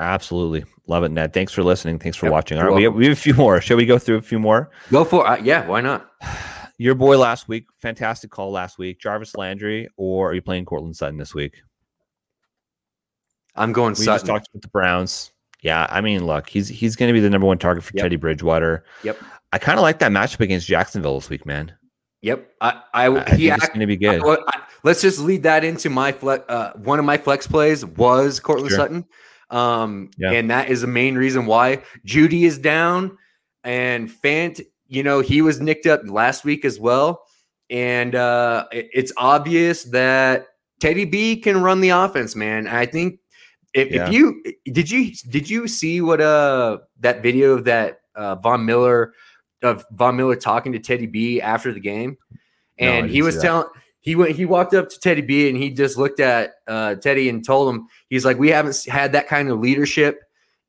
Absolutely. 0.00 0.64
Love 0.86 1.04
it, 1.04 1.10
Ned. 1.10 1.34
Thanks 1.34 1.52
for 1.52 1.62
listening. 1.62 1.98
Thanks 1.98 2.16
for 2.16 2.24
Yep, 2.26 2.32
watching. 2.32 2.58
All 2.58 2.64
right, 2.64 2.74
we 2.74 2.82
have, 2.84 2.94
we 2.94 3.04
have 3.04 3.12
a 3.12 3.20
few 3.20 3.34
more. 3.34 3.60
Shall 3.60 3.76
we 3.76 3.84
go 3.84 3.98
through 3.98 4.16
a 4.16 4.22
few 4.22 4.38
more? 4.38 4.70
go 4.90 5.04
for 5.04 5.26
uh, 5.28 5.36
yeah 5.42 5.66
why 5.66 5.82
not 5.82 6.10
Your 6.78 6.94
boy 6.94 7.18
last 7.18 7.46
week, 7.46 7.66
fantastic 7.76 8.30
call 8.30 8.50
last 8.50 8.78
week. 8.78 8.98
Jarvis 8.98 9.36
Landry, 9.36 9.88
or 9.98 10.30
are 10.30 10.34
you 10.34 10.40
playing 10.40 10.64
Courtland 10.64 10.96
Sutton 10.96 11.18
this 11.18 11.34
week? 11.34 11.60
I'm 13.54 13.72
going 13.72 13.94
We 13.98 14.04
just 14.06 14.26
talked 14.26 14.48
about 14.48 14.62
the 14.62 14.68
Browns. 14.68 15.30
Yeah, 15.62 15.86
I 15.90 16.00
mean, 16.00 16.26
look, 16.26 16.48
he's 16.48 16.68
he's 16.68 16.96
going 16.96 17.08
to 17.08 17.12
be 17.12 17.20
the 17.20 17.30
number 17.30 17.46
one 17.46 17.58
target 17.58 17.84
for 17.84 17.92
Yep. 17.94 18.02
Teddy 18.02 18.16
Bridgewater. 18.16 18.84
Yep. 19.04 19.18
I 19.52 19.58
kind 19.58 19.78
of 19.78 19.82
like 19.82 19.98
that 19.98 20.10
matchup 20.10 20.40
against 20.40 20.66
Jacksonville 20.66 21.20
this 21.20 21.28
week, 21.28 21.44
man. 21.46 21.72
Yep 22.22 22.50
I 22.60 22.82
I, 22.94 23.06
I, 23.06 23.20
I 23.20 23.24
think 23.24 23.38
he 23.38 23.48
it's 23.48 23.64
act- 23.64 23.72
going 23.74 23.80
to 23.80 23.86
be 23.86 23.96
good. 23.96 24.22
Well, 24.22 24.38
I- 24.48 24.62
let's 24.84 25.02
just 25.02 25.18
lead 25.20 25.42
that 25.44 25.64
into 25.64 25.90
my 25.90 26.12
flex. 26.12 26.44
Uh, 26.48 26.72
one 26.76 26.98
of 26.98 27.04
my 27.04 27.18
flex 27.18 27.46
plays 27.46 27.84
was 27.84 28.40
Courtland 28.40 28.70
Sure. 28.70 28.78
Sutton, 28.78 29.04
um, 29.50 30.10
Yeah. 30.18 30.30
and 30.32 30.50
that 30.50 30.68
is 30.70 30.80
the 30.82 30.86
main 30.86 31.16
reason 31.16 31.46
why 31.46 31.82
Jeudy 32.06 32.44
is 32.44 32.58
down, 32.58 33.16
and 33.64 34.08
Fant. 34.08 34.60
You 34.88 35.02
know, 35.02 35.20
he 35.20 35.40
was 35.42 35.60
nicked 35.60 35.86
up 35.86 36.02
last 36.06 36.44
week 36.44 36.64
as 36.64 36.78
well, 36.78 37.24
and 37.70 38.14
uh, 38.14 38.66
it- 38.72 38.90
it's 38.92 39.12
obvious 39.16 39.84
that 39.84 40.46
Teddy 40.80 41.04
B 41.04 41.36
can 41.36 41.60
run 41.62 41.80
the 41.80 41.90
offense, 41.90 42.36
man. 42.36 42.66
I 42.68 42.86
think 42.86 43.18
if, 43.74 43.90
Yeah. 43.90 44.06
if 44.06 44.12
you 44.12 44.42
did 44.66 44.90
you 44.90 45.12
did 45.30 45.48
you 45.48 45.66
see 45.66 46.00
what 46.00 46.20
uh 46.20 46.78
that 47.00 47.22
video 47.22 47.52
of 47.54 47.64
that 47.64 48.00
uh, 48.14 48.34
Von 48.36 48.64
Miller 48.66 49.14
of 49.62 49.84
Von 49.92 50.16
Miller 50.16 50.36
talking 50.36 50.72
to 50.72 50.78
Teddy 50.78 51.06
B 51.06 51.40
after 51.40 51.72
the 51.72 51.80
game, 51.80 52.16
and 52.78 53.04
didn't 53.06 53.10
he 53.14 53.22
was 53.22 53.38
telling 53.38 53.66
he 54.00 54.16
went 54.16 54.32
he 54.36 54.44
walked 54.44 54.74
up 54.74 54.88
to 54.90 54.98
Teddy 55.00 55.22
B 55.22 55.48
and 55.48 55.56
he 55.56 55.70
just 55.70 55.96
looked 55.96 56.20
at 56.20 56.54
uh, 56.66 56.96
Teddy 56.96 57.28
and 57.28 57.44
told 57.44 57.72
him 57.74 57.86
he's 58.08 58.24
like 58.24 58.38
we 58.38 58.48
haven't 58.50 58.84
had 58.86 59.12
that 59.12 59.28
kind 59.28 59.48
of 59.48 59.60
leadership 59.60 60.20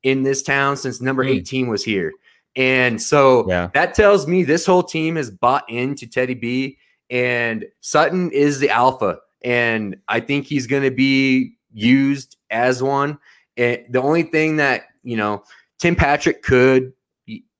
in 0.02 0.22
this 0.22 0.42
town 0.42 0.76
since 0.76 1.00
number 1.00 1.24
Hmm. 1.24 1.30
18 1.30 1.68
was 1.68 1.82
here. 1.84 2.12
And 2.56 3.02
so 3.02 3.48
Yeah. 3.48 3.70
that 3.74 3.94
tells 3.94 4.26
me 4.28 4.44
this 4.44 4.64
whole 4.66 4.82
team 4.84 5.16
has 5.16 5.30
bought 5.30 5.68
into 5.68 6.06
Teddy 6.06 6.34
B 6.34 6.78
and 7.10 7.64
Sutton 7.80 8.30
is 8.30 8.60
the 8.60 8.70
alpha. 8.70 9.18
And 9.42 9.96
I 10.08 10.20
think 10.20 10.46
he's 10.46 10.66
going 10.66 10.84
to 10.84 10.90
be 10.90 11.56
used 11.72 12.36
as 12.50 12.82
one. 12.82 13.18
And 13.56 13.84
the 13.90 14.00
only 14.00 14.22
thing 14.22 14.56
that, 14.56 14.84
you 15.02 15.16
know, 15.16 15.42
Tim 15.78 15.96
Patrick 15.96 16.42
could, 16.42 16.92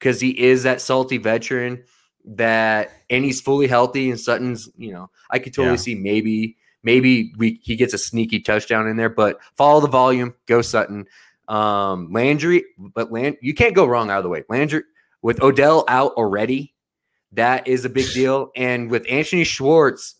because 0.05 0.21
he 0.21 0.39
is 0.39 0.65
that 0.65 0.83
salty 0.83 1.17
veteran 1.17 1.83
that, 2.27 2.91
and 3.09 3.25
he's 3.25 3.41
fully 3.41 3.67
healthy. 3.67 4.11
And 4.11 4.21
Sutton's, 4.21 4.69
you 4.77 4.93
know, 4.93 5.11
I 5.31 5.39
could 5.39 5.55
totally 5.55 5.77
Yeah. 5.77 5.81
see 5.81 5.95
maybe, 5.95 6.57
maybe 6.83 7.33
we 7.39 7.59
he 7.63 7.75
gets 7.75 7.95
a 7.95 7.99
sneaky 7.99 8.41
touchdown 8.41 8.87
in 8.87 8.99
there, 8.99 9.09
but 9.09 9.39
follow 9.57 9.81
the 9.81 9.89
volume, 9.89 10.35
go 10.47 10.61
Sutton. 10.61 11.07
Um, 11.49 12.13
Landry, 12.13 12.65
but 12.79 13.11
Land, 13.13 13.37
you 13.41 13.55
can't 13.55 13.75
go 13.75 13.87
wrong 13.87 14.11
either 14.11 14.29
way. 14.29 14.45
Landry 14.51 14.83
with 15.23 15.43
Odell 15.43 15.85
out 15.89 16.13
already, 16.13 16.75
that 17.33 17.67
is 17.67 17.87
a 17.87 17.91
big 17.91 18.13
deal. 18.13 18.51
And 18.57 18.91
with 18.91 19.07
Anthony 19.11 19.45
Schwartz, 19.45 20.17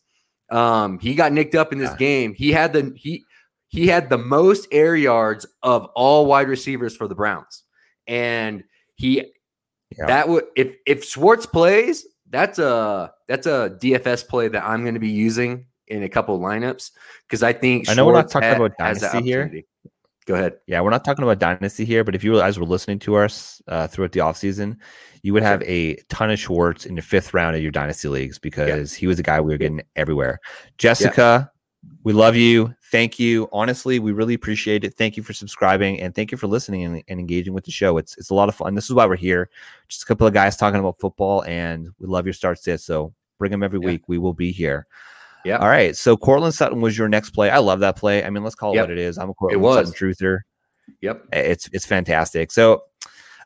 um, 0.51 0.99
he 0.99 1.15
got 1.15 1.33
nicked 1.33 1.55
up 1.55 1.73
in 1.73 1.79
this 1.79 1.91
Yeah. 1.91 1.97
game. 1.97 2.35
He 2.35 2.53
had 2.53 2.73
the 2.73 2.93
he 2.97 3.25
he 3.69 3.87
had 3.89 4.09
the 4.09 4.19
most 4.19 4.67
air 4.73 4.97
yards 4.97 5.45
of 5.63 5.87
all 5.95 6.25
wide 6.27 6.49
receivers 6.49 6.97
for 6.97 7.07
the 7.09 7.15
Browns, 7.15 7.65
and 8.07 8.65
he 8.95 9.33
Yeah. 9.99 10.07
that 10.07 10.29
would 10.29 10.45
if 10.57 10.77
if 10.87 11.05
Schwartz 11.05 11.47
plays, 11.47 12.07
that's 12.31 12.59
a 12.59 13.13
that's 13.29 13.47
a 13.47 13.77
DFS 13.81 14.27
play 14.27 14.49
that 14.49 14.65
I'm 14.65 14.83
going 14.83 14.95
to 14.95 15.01
be 15.01 15.11
using 15.11 15.67
in 15.89 16.03
a 16.03 16.09
couple 16.09 16.39
lineups 16.39 16.91
because 17.27 17.43
I 17.43 17.53
think 17.53 17.89
I 17.89 17.95
know 17.95 18.07
we're 18.07 18.15
not 18.15 18.31
talking 18.31 18.49
ha- 18.49 18.57
about 18.57 18.77
dynasty 18.79 19.23
here. 19.23 19.63
Go 20.27 20.35
ahead. 20.35 20.55
Yeah, 20.67 20.81
we're 20.81 20.91
not 20.91 21.05
talking 21.05 21.23
about 21.23 21.39
dynasty 21.39 21.85
here, 21.85 22.03
but 22.03 22.15
if 22.15 22.25
you 22.25 22.39
guys 22.39 22.59
were 22.59 22.65
listening 22.65 22.99
to 23.01 23.17
us 23.17 23.61
uh, 23.69 23.87
throughout 23.87 24.13
the 24.13 24.21
offseason, 24.21 24.77
you 25.23 25.35
would 25.35 25.43
have 25.43 25.63
a 25.63 25.97
ton 26.09 26.31
of 26.31 26.39
Schwartz 26.39 26.87
in 26.87 26.95
the 26.95 27.03
fifth 27.03 27.35
round 27.35 27.57
of 27.57 27.63
your 27.63 27.71
dynasty 27.71 28.09
leagues 28.09 28.39
because 28.39 28.95
he 28.95 29.07
was 29.07 29.19
a 29.19 29.23
guy 29.23 29.41
we 29.41 29.53
were 29.53 29.59
getting 29.59 29.83
everywhere. 29.97 30.41
Jessica, 30.79 31.51
we 32.05 32.13
love 32.13 32.37
you. 32.37 32.75
Thank 32.93 33.19
you. 33.19 33.49
Honestly, 33.53 33.99
we 33.99 34.13
really 34.13 34.35
appreciate 34.35 34.85
it. 34.85 34.95
Thank 34.95 35.17
you 35.17 35.23
for 35.23 35.33
subscribing 35.33 36.01
and 36.01 36.15
thank 36.15 36.31
you 36.31 36.39
for 36.39 36.47
listening 36.47 36.85
and, 36.85 37.03
and 37.09 37.19
engaging 37.19 37.55
with 37.55 37.65
the 37.65 37.71
show. 37.73 37.97
It's 37.99 38.17
it's 38.19 38.31
a 38.31 38.35
lot 38.35 38.49
of 38.49 38.55
fun. 38.55 38.75
This 38.75 38.85
is 38.85 38.93
why 38.95 39.07
we're 39.07 39.17
here. 39.17 39.49
Just 39.89 40.03
a 40.03 40.07
couple 40.07 40.27
of 40.27 40.35
guys 40.35 40.57
talking 40.57 40.79
about 40.81 40.99
football, 41.01 41.43
and 41.45 41.89
we 41.99 42.07
love 42.07 42.27
your 42.27 42.33
start 42.35 42.59
sits. 42.59 42.85
So 42.85 43.13
bring 43.39 43.51
them 43.51 43.63
every 43.63 43.81
Yeah. 43.81 43.87
week. 43.87 44.03
We 44.07 44.19
will 44.19 44.35
be 44.35 44.53
here. 44.53 44.87
Yeah. 45.45 45.59
All 45.59 45.69
right. 45.69 45.95
So 45.97 46.17
Courtland 46.17 46.55
Sutton 46.55 46.81
was 46.81 46.97
your 46.97 47.09
next 47.09 47.31
play. 47.31 47.51
I 47.51 47.59
love 47.59 47.81
that 47.81 47.97
play. 47.97 48.25
I 48.25 48.31
mean, 48.31 48.43
let's 48.45 48.55
call 48.55 48.73
it 48.73 48.77
Yep. 48.77 48.85
what 48.85 48.91
it 48.93 48.99
is. 48.99 49.19
I'm 49.19 49.31
a 49.31 49.35
Courtland 49.35 49.63
was. 49.63 49.89
Sutton 49.89 49.93
truther 50.11 50.39
Yep. 51.01 51.25
it's 51.33 51.69
it's 51.73 51.87
fantastic. 51.87 52.53
So, 52.53 52.83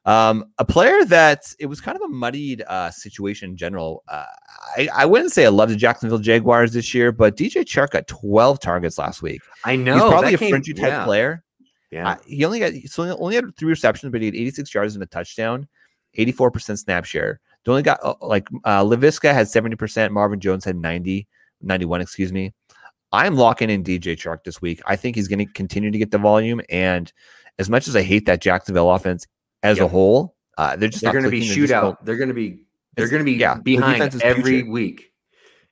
um, 0.08 0.50
a 0.56 0.64
player 0.64 1.04
that 1.04 1.54
it 1.58 1.66
was 1.66 1.82
kind 1.82 1.94
of 1.94 2.00
a 2.00 2.08
muddied 2.08 2.62
uh, 2.66 2.90
situation 2.90 3.50
in 3.50 3.56
general. 3.58 4.02
Uh, 4.08 4.24
I, 4.78 4.88
I 4.94 5.04
wouldn't 5.04 5.32
say 5.32 5.44
I 5.44 5.50
love 5.50 5.68
the 5.68 5.76
Jacksonville 5.76 6.18
Jaguars 6.18 6.72
this 6.72 6.94
year, 6.94 7.12
but 7.12 7.36
DJ 7.36 7.62
Chark 7.62 7.90
got 7.90 8.06
12 8.06 8.58
targets 8.58 8.96
last 8.96 9.20
week. 9.20 9.42
I 9.66 9.76
know. 9.76 9.92
He's 9.92 10.02
probably 10.04 10.32
a 10.32 10.38
came- 10.38 10.50
fringy 10.50 10.72
type 10.72 10.88
yeah, 10.88 11.04
player. 11.04 11.44
Yeah. 11.90 12.08
Uh, 12.08 12.16
he 12.26 12.42
only 12.46 12.58
got 12.58 12.72
so 12.86 13.04
he 13.04 13.10
only 13.10 13.34
had 13.34 13.54
three 13.58 13.68
receptions, 13.68 14.10
but 14.10 14.22
he 14.22 14.28
had 14.28 14.34
86 14.34 14.74
yards 14.74 14.94
and 14.94 15.02
a 15.02 15.06
touchdown, 15.06 15.68
84% 16.16 16.78
snap 16.78 17.04
share. 17.04 17.38
They 17.64 17.70
only 17.70 17.82
got 17.82 18.00
uh, 18.02 18.14
like 18.22 18.48
uh, 18.64 18.82
Laviska 18.82 19.34
had 19.34 19.46
70%, 19.46 20.10
Marvin 20.10 20.40
Jones 20.40 20.64
had 20.64 20.76
90, 20.76 21.26
91, 21.60 22.00
excuse 22.00 22.32
me. 22.32 22.54
I'm 23.12 23.36
locking 23.36 23.68
in 23.68 23.84
DJ 23.84 24.16
Chark 24.16 24.44
this 24.44 24.62
week. 24.62 24.80
I 24.86 24.96
think 24.96 25.16
he's 25.16 25.28
going 25.28 25.38
to 25.38 25.52
continue 25.52 25.90
to 25.90 25.98
get 25.98 26.10
the 26.10 26.18
volume. 26.18 26.62
And 26.70 27.12
as 27.58 27.68
much 27.68 27.88
as 27.88 27.96
I 27.96 28.02
hate 28.02 28.24
that 28.24 28.40
Jacksonville 28.40 28.90
offense 28.90 29.26
as 29.62 29.80
a 29.80 29.88
whole, 29.88 30.36
uh, 30.56 30.76
they're 30.76 30.88
just 30.88 31.02
they're 31.02 31.12
going 31.12 31.24
to 31.24 31.30
be 31.30 31.40
clicking. 31.40 31.60
They're 31.60 31.66
just 31.68 31.74
shootout. 31.74 32.04
They're 32.04 32.16
going 32.16 32.28
to 32.28 32.34
be 32.34 32.64
they're 32.96 33.08
going 33.08 33.20
to 33.20 33.24
be 33.24 33.38
yeah, 33.38 33.54
behind 33.58 34.22
every 34.22 34.52
future. 34.52 34.70
week. 34.70 35.12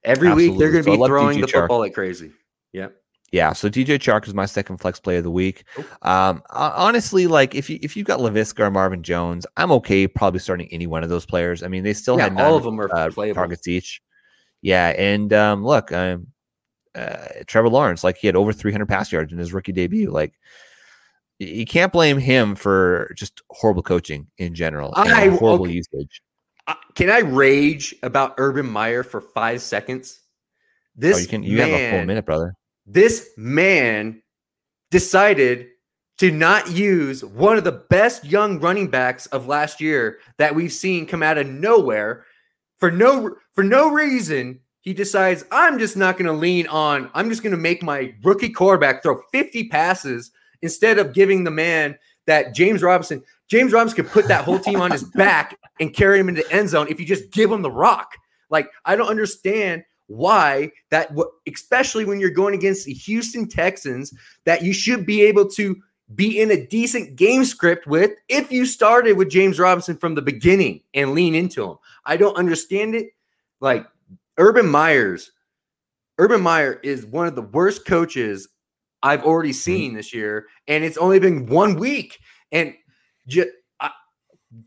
Every 0.04 0.30
week 0.30 0.56
they're 0.58 0.70
Absolutely. 0.70 0.82
going 0.82 0.84
So 0.84 0.92
to 0.92 0.98
be 0.98 1.04
throwing 1.04 1.38
DJ 1.38 1.40
the 1.40 1.46
Chark. 1.48 1.60
football 1.62 1.78
like 1.80 1.94
crazy. 1.94 2.30
Yeah. 2.72 2.88
Yeah, 3.32 3.52
so 3.52 3.68
DJ 3.68 3.98
Chark 3.98 4.28
is 4.28 4.34
my 4.34 4.46
second 4.46 4.76
flex 4.78 5.00
play 5.00 5.16
of 5.16 5.24
the 5.24 5.30
week. 5.32 5.64
Um, 6.02 6.42
honestly, 6.50 7.26
like 7.26 7.56
if 7.56 7.68
you 7.68 7.78
if 7.82 7.96
you've 7.96 8.06
got 8.06 8.20
Laviska 8.20 8.60
or 8.60 8.70
Marvin 8.70 9.02
Jones, 9.02 9.44
I'm 9.56 9.72
okay 9.72 10.06
probably 10.06 10.38
starting 10.38 10.68
any 10.70 10.86
one 10.86 11.02
of 11.02 11.10
those 11.10 11.26
players. 11.26 11.64
I 11.64 11.68
mean, 11.68 11.82
they 11.82 11.92
still 11.92 12.16
Yeah, 12.16 12.24
had 12.24 12.34
all 12.34 12.52
nine, 12.52 12.56
of 12.56 12.62
them 12.62 12.80
are 12.80 12.88
uh, 12.94 13.10
playable. 13.10 13.34
targets 13.34 13.66
each. 13.66 14.00
Yeah, 14.62 14.90
and 14.96 15.32
um, 15.32 15.64
look, 15.64 15.90
um, 15.90 16.28
uh, 16.94 17.26
Trevor 17.48 17.68
Lawrence, 17.68 18.04
like 18.04 18.16
he 18.16 18.28
had 18.28 18.36
over 18.36 18.52
300 18.52 18.86
pass 18.88 19.10
yards 19.10 19.32
in 19.32 19.38
his 19.38 19.52
rookie 19.52 19.72
debut. 19.72 20.10
Like 20.10 20.32
you 21.38 21.66
can't 21.66 21.92
blame 21.92 22.18
him 22.18 22.54
for 22.54 23.12
just 23.14 23.42
horrible 23.50 23.82
coaching 23.82 24.26
in 24.38 24.54
general 24.54 24.94
and 24.96 25.12
I- 25.12 25.28
horrible 25.28 25.66
okay. 25.66 25.74
usage. 25.74 26.22
Can 26.96 27.10
I 27.10 27.20
rage 27.20 27.94
about 28.02 28.34
Urban 28.38 28.68
Meyer 28.68 29.04
for 29.04 29.20
five 29.20 29.62
seconds? 29.62 30.18
Oh, 30.18 30.26
this 30.96 31.16
oh, 31.16 31.20
you 31.20 31.26
can 31.28 31.42
you 31.42 31.58
man, 31.58 31.68
have 31.68 31.80
a 31.80 31.90
full 31.90 32.06
minute, 32.06 32.26
brother. 32.26 32.54
This 32.86 33.30
man 33.36 34.22
decided 34.90 35.68
to 36.18 36.30
not 36.30 36.70
use 36.70 37.24
one 37.24 37.58
of 37.58 37.64
the 37.64 37.72
best 37.72 38.24
young 38.24 38.58
running 38.58 38.88
backs 38.88 39.26
of 39.26 39.46
last 39.46 39.80
year 39.80 40.18
that 40.38 40.54
we've 40.54 40.72
seen 40.72 41.06
come 41.06 41.22
out 41.22 41.38
of 41.38 41.46
nowhere 41.46 42.24
for 42.78 42.90
no 42.90 43.36
for 43.52 43.62
no 43.62 43.90
reason. 43.90 44.60
He 44.80 44.94
decides 44.94 45.44
I'm 45.52 45.78
just 45.78 45.96
not 45.96 46.16
going 46.16 46.26
to 46.26 46.32
lean 46.32 46.66
on. 46.68 47.10
I'm 47.14 47.28
just 47.28 47.42
going 47.42 47.50
to 47.52 47.56
make 47.56 47.82
my 47.82 48.14
rookie 48.22 48.50
quarterback 48.50 49.02
throw 49.02 49.20
50 49.32 49.68
passes 49.68 50.30
instead 50.66 50.98
of 50.98 51.14
giving 51.14 51.44
the 51.44 51.50
man 51.50 51.96
that 52.26 52.54
James 52.54 52.82
Robinson. 52.82 53.22
James 53.46 53.72
Robinson 53.72 54.02
could 54.02 54.12
put 54.12 54.26
that 54.26 54.44
whole 54.44 54.58
team 54.58 54.80
on 54.80 54.90
his 54.90 55.04
back 55.14 55.56
and 55.78 55.94
carry 55.94 56.18
him 56.18 56.28
into 56.28 56.42
the 56.42 56.52
end 56.52 56.68
zone 56.68 56.88
if 56.90 56.98
you 56.98 57.06
just 57.06 57.30
give 57.30 57.52
him 57.52 57.62
the 57.62 57.70
rock. 57.70 58.10
Like 58.50 58.68
I 58.84 58.96
don't 58.96 59.08
understand 59.08 59.84
why 60.08 60.72
that, 60.90 61.12
especially 61.52 62.04
when 62.04 62.18
you're 62.18 62.30
going 62.30 62.54
against 62.54 62.84
the 62.84 62.92
Houston 62.92 63.48
Texans, 63.48 64.12
that 64.44 64.62
you 64.62 64.72
should 64.72 65.06
be 65.06 65.22
able 65.22 65.48
to 65.50 65.76
be 66.16 66.40
in 66.40 66.50
a 66.50 66.66
decent 66.66 67.14
game 67.14 67.44
script 67.44 67.86
with 67.86 68.10
if 68.28 68.50
you 68.50 68.66
started 68.66 69.16
with 69.16 69.30
James 69.30 69.60
Robinson 69.60 69.96
from 69.96 70.16
the 70.16 70.22
beginning 70.22 70.80
and 70.94 71.12
lean 71.12 71.36
into 71.36 71.64
him. 71.64 71.76
I 72.04 72.16
don't 72.16 72.36
understand 72.36 72.96
it. 72.96 73.08
Like 73.60 73.86
Urban 74.36 74.68
Myers, 74.68 75.30
Urban 76.18 76.40
Meyer 76.40 76.80
is 76.82 77.06
one 77.06 77.26
of 77.26 77.34
the 77.34 77.42
worst 77.42 77.86
coaches 77.86 78.48
I've 79.02 79.24
already 79.24 79.50
Mm-hmm. 79.50 79.54
seen 79.54 79.94
this 79.94 80.12
year, 80.14 80.46
and 80.68 80.84
it's 80.84 80.96
only 80.96 81.18
been 81.18 81.46
one 81.46 81.76
week. 81.76 82.18
And 82.52 82.74
ju- 83.28 83.50
I- 83.80 83.90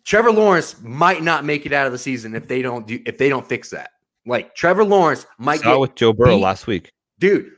Trevor 0.06 0.32
Lawrence 0.32 0.76
might 0.82 1.24
not 1.24 1.46
make 1.46 1.66
it 1.66 1.74
out 1.74 1.86
of 1.88 1.92
the 1.92 1.98
season 1.98 2.36
if 2.36 2.48
they 2.48 2.62
don't 2.62 2.86
do 2.88 3.00
if 3.06 3.18
they 3.18 3.30
don't 3.30 3.48
fix 3.48 3.70
that. 3.72 3.90
Like 4.26 4.56
Trevor 4.56 4.84
Lawrence 4.84 5.26
might 5.38 5.62
Saw 5.62 5.74
get 5.74 5.80
with 5.80 5.96
Joe 5.96 6.14
Burrow 6.14 6.36
beat- 6.38 6.44
last 6.44 6.68
week. 6.68 6.92
dude. 7.20 7.52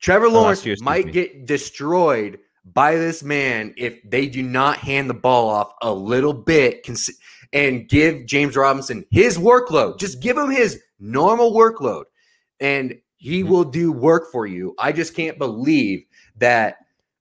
Trevor 0.00 0.28
Lawrence 0.28 0.66
year, 0.66 0.74
might 0.80 1.12
get 1.12 1.46
destroyed 1.46 2.40
by 2.64 2.96
this 2.96 3.22
man 3.22 3.72
if 3.76 4.00
they 4.04 4.26
do 4.26 4.42
not 4.42 4.78
hand 4.78 5.08
the 5.08 5.14
ball 5.14 5.48
off 5.48 5.72
a 5.80 5.94
little 5.94 6.32
bit 6.32 6.84
cons- 6.84 7.10
and 7.52 7.88
give 7.88 8.26
James 8.26 8.56
Robinson 8.56 9.04
his 9.12 9.38
workload. 9.38 10.00
Just 10.00 10.20
give 10.20 10.36
him 10.36 10.50
his 10.50 10.80
normal 10.98 11.52
workload, 11.52 12.04
and 12.58 12.98
he 13.22 13.44
Mhm. 13.44 13.48
will 13.48 13.64
do 13.64 13.92
work 13.92 14.32
for 14.32 14.46
you. 14.46 14.74
I 14.80 14.90
just 14.90 15.14
can't 15.14 15.38
believe 15.38 16.04
that 16.38 16.78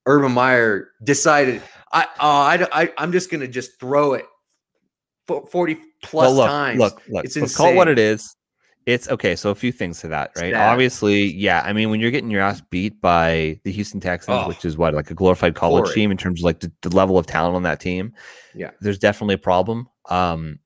Urban 0.08 0.32
Meyer 0.32 0.90
decided. 1.04 1.62
I, 1.94 2.02
uh, 2.04 2.08
I, 2.20 2.68
I 2.82 2.94
I'm 2.98 3.12
just 3.12 3.30
gonna 3.30 3.48
just 3.48 3.80
throw 3.80 4.14
it 4.14 4.26
forty 5.28 5.78
plus 6.02 6.26
well, 6.28 6.34
look, 6.34 6.48
times. 6.48 6.80
look, 6.80 7.02
look. 7.08 7.24
It's 7.26 7.38
let's 7.38 7.56
call 7.56 7.70
it 7.70 7.76
what 7.76 7.88
it 7.88 8.00
is. 8.00 8.36
It's 8.88 9.08
okay. 9.10 9.36
So 9.36 9.52
a 9.52 9.56
few 9.56 9.72
things 9.72 10.00
to 10.00 10.08
that, 10.08 10.32
right? 10.38 10.54
bad. 10.54 10.72
Obviously, 10.72 11.26
yeah. 11.34 11.62
I 11.64 11.72
mean, 11.72 11.92
when 11.92 12.00
you're 12.00 12.10
getting 12.10 12.32
your 12.32 12.42
ass 12.42 12.62
beat 12.72 13.00
by 13.00 13.60
the 13.64 13.72
Houston 13.72 14.00
Texans, 14.00 14.40
Oh. 14.44 14.48
which 14.48 14.66
is 14.66 14.76
what 14.80 14.96
like 14.96 15.12
a 15.12 15.14
glorified 15.14 15.54
college 15.54 15.84
Horrid. 15.84 15.94
team 15.96 16.10
in 16.10 16.18
terms 16.18 16.40
of 16.42 16.46
like 16.46 16.62
the, 16.62 16.72
the 16.82 16.90
level 16.90 17.20
of 17.20 17.28
talent 17.28 17.56
on 17.56 17.62
that 17.62 17.80
team, 17.80 18.12
Yeah. 18.56 18.72
there's 18.82 18.98
definitely 18.98 19.36
a 19.36 19.38
problem. 19.38 19.88
Um, 20.10 20.58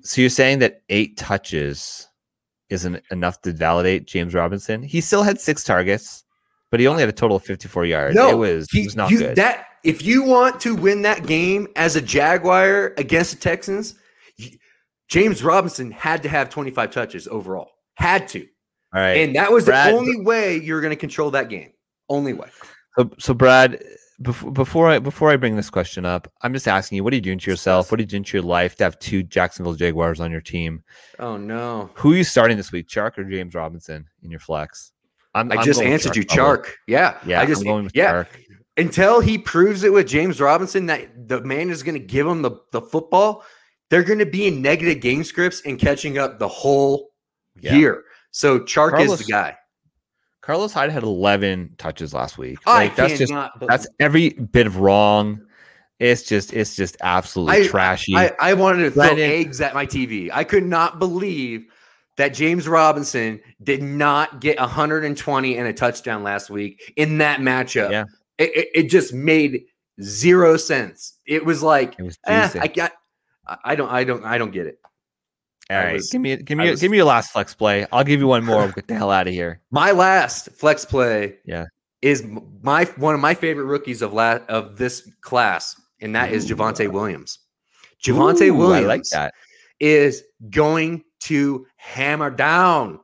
so 0.00 0.20
you're 0.20 0.28
saying 0.28 0.58
that 0.58 0.82
eight 0.88 1.16
touches 1.16 2.08
isn't 2.72 3.02
enough 3.10 3.40
to 3.42 3.52
validate 3.52 4.06
James 4.06 4.34
Robinson? 4.34 4.82
He 4.82 5.00
still 5.00 5.22
had 5.22 5.40
six 5.40 5.62
targets, 5.62 6.24
but 6.70 6.80
he 6.80 6.86
only 6.86 7.02
had 7.02 7.08
a 7.08 7.12
total 7.12 7.36
of 7.36 7.44
54 7.44 7.84
yards. 7.84 8.14
No, 8.16 8.30
it 8.30 8.34
was 8.36 8.68
he- 8.70 8.80
it 8.80 8.84
was 8.86 8.96
not 8.96 9.10
you- 9.10 9.18
good. 9.18 9.36
That 9.36 9.66
if 9.84 10.02
you 10.02 10.22
want 10.22 10.60
to 10.62 10.74
win 10.74 11.02
that 11.02 11.26
game 11.26 11.68
as 11.76 11.96
a 11.96 12.00
Jaguar 12.00 12.94
against 12.96 13.32
the 13.34 13.40
Texans, 13.40 13.94
James 15.08 15.42
Robinson 15.44 15.90
had 15.90 16.22
to 16.22 16.28
have 16.28 16.48
25 16.50 16.90
touches 16.90 17.28
overall. 17.28 17.70
Had 17.94 18.28
to. 18.28 18.40
All 18.94 19.00
right. 19.00 19.18
And 19.18 19.36
that 19.36 19.52
was 19.52 19.64
Brad- 19.66 19.92
the 19.92 19.98
only 19.98 20.20
way 20.22 20.56
you're 20.56 20.80
going 20.80 20.90
to 20.92 20.96
control 20.96 21.30
that 21.32 21.48
game. 21.48 21.72
Only 22.08 22.32
way. 22.32 22.48
So, 22.98 23.10
so 23.18 23.34
Brad, 23.34 23.82
before, 24.22 24.50
before 24.52 24.88
I 24.88 24.98
before 24.98 25.30
I 25.30 25.36
bring 25.36 25.56
this 25.56 25.70
question 25.70 26.04
up, 26.04 26.30
I'm 26.42 26.52
just 26.52 26.68
asking 26.68 26.96
you, 26.96 27.04
what 27.04 27.12
are 27.12 27.16
you 27.16 27.22
doing 27.22 27.38
to 27.38 27.50
yourself? 27.50 27.90
What 27.90 28.00
are 28.00 28.02
you 28.02 28.06
doing 28.06 28.24
to 28.24 28.36
your 28.36 28.44
life 28.44 28.76
to 28.76 28.84
have 28.84 28.98
two 28.98 29.22
Jacksonville 29.22 29.74
Jaguars 29.74 30.20
on 30.20 30.30
your 30.30 30.40
team? 30.40 30.82
Oh 31.18 31.36
no. 31.36 31.90
Who 31.94 32.12
are 32.12 32.16
you 32.16 32.24
starting 32.24 32.56
this 32.56 32.72
week, 32.72 32.88
Chark 32.88 33.18
or 33.18 33.24
James 33.24 33.54
Robinson 33.54 34.06
in 34.22 34.30
your 34.30 34.40
flex? 34.40 34.92
I'm, 35.34 35.50
I 35.50 35.56
I'm 35.56 35.64
just 35.64 35.80
answered 35.80 36.16
you, 36.16 36.24
probably. 36.26 36.62
Chark. 36.64 36.72
Yeah. 36.86 37.18
Yeah, 37.26 37.40
I 37.40 37.46
just 37.46 37.62
I'm 37.62 37.66
going 37.66 37.84
with 37.84 37.96
yeah. 37.96 38.12
Chark. 38.12 38.26
Until 38.76 39.20
he 39.20 39.38
proves 39.38 39.84
it 39.84 39.92
with 39.92 40.06
James 40.06 40.40
Robinson 40.40 40.86
that 40.86 41.28
the 41.28 41.40
man 41.42 41.70
is 41.70 41.82
going 41.82 41.98
to 41.98 42.06
give 42.06 42.26
him 42.26 42.42
the, 42.42 42.52
the 42.70 42.80
football, 42.80 43.44
they're 43.90 44.02
going 44.02 44.18
to 44.18 44.26
be 44.26 44.46
in 44.46 44.62
negative 44.62 45.00
game 45.00 45.24
scripts 45.24 45.62
and 45.66 45.78
catching 45.78 46.18
up 46.18 46.38
the 46.38 46.48
whole 46.48 47.10
Yeah. 47.60 47.74
year. 47.74 48.04
So 48.30 48.60
Chark 48.60 48.98
is 49.00 49.18
the 49.18 49.24
guy. 49.30 49.56
Carlos 50.42 50.72
Hyde 50.72 50.90
had 50.90 51.02
11 51.04 51.74
touches 51.78 52.12
last 52.12 52.36
week. 52.36 52.58
I 52.66 52.84
Like, 52.84 52.96
that's 52.96 53.18
just 53.18 53.32
believe- 53.32 53.50
that's 53.68 53.86
every 54.00 54.30
bit 54.30 54.66
of 54.66 54.76
wrong. 54.78 55.40
It's 55.98 56.24
just 56.24 56.52
it's 56.52 56.74
just 56.74 56.96
absolutely 57.00 57.62
I- 57.62 57.66
trashy. 57.68 58.16
I, 58.16 58.32
I 58.40 58.54
wanted 58.54 58.82
to 58.84 58.90
throw 58.90 59.04
eggs 59.14 59.60
at 59.60 59.72
my 59.72 59.86
TV. 59.86 60.30
I 60.32 60.42
could 60.42 60.64
not 60.64 60.98
believe 60.98 61.66
that 62.16 62.34
James 62.34 62.66
Robinson 62.68 63.40
did 63.62 63.82
not 63.82 64.40
get 64.40 64.58
120 64.58 65.56
and 65.56 65.68
a 65.68 65.72
touchdown 65.72 66.24
last 66.24 66.50
week 66.50 66.92
in 66.96 67.18
that 67.18 67.38
matchup. 67.40 67.90
Yeah. 67.90 68.04
It, 68.36 68.56
it, 68.56 68.68
it 68.74 68.82
just 68.90 69.14
made 69.14 69.62
zero 70.02 70.56
sense. 70.56 71.16
It 71.24 71.44
was 71.44 71.62
like, 71.62 71.96
it 71.98 72.02
was 72.02 72.18
eh. 72.26 72.50
I 72.60 72.66
got, 72.66 72.92
I 73.64 73.76
don't, 73.76 73.90
I 73.90 74.02
don't, 74.04 74.24
I 74.24 74.38
don't 74.38 74.50
get 74.50 74.66
it. 74.66 74.78
All 75.72 75.78
I 75.80 75.84
right, 75.84 75.92
was- 75.94 76.10
give 76.10 76.20
me 76.20 76.36
give 76.36 76.58
I 76.58 76.64
me 76.64 76.70
was- 76.70 76.80
give 76.80 76.90
me 76.90 76.96
your 76.98 77.06
last 77.06 77.32
flex 77.32 77.54
play. 77.54 77.86
I'll 77.92 78.04
give 78.04 78.20
you 78.20 78.26
one 78.26 78.44
more. 78.44 78.68
Get 78.72 78.88
the 78.88 78.94
hell 78.94 79.10
out 79.10 79.26
of 79.26 79.32
here. 79.32 79.60
My 79.70 79.90
last 79.92 80.50
flex 80.52 80.84
play, 80.84 81.36
Yeah. 81.44 81.66
is 82.02 82.24
my 82.62 82.84
one 82.96 83.14
of 83.14 83.20
my 83.20 83.34
favorite 83.34 83.64
rookies 83.64 84.02
of 84.02 84.12
la- 84.12 84.38
of 84.48 84.76
this 84.78 85.08
class, 85.20 85.80
and 86.00 86.14
that 86.14 86.32
is 86.32 86.50
Ooh. 86.50 86.54
Javonte 86.56 86.88
Williams. 86.90 87.38
Javonte 88.04 88.48
Ooh, 88.48 88.54
Williams 88.54 88.84
I 88.84 88.88
like 88.88 89.02
that. 89.12 89.34
is 89.80 90.22
going 90.50 91.04
to 91.20 91.66
hammer 91.76 92.30
down 92.30 92.98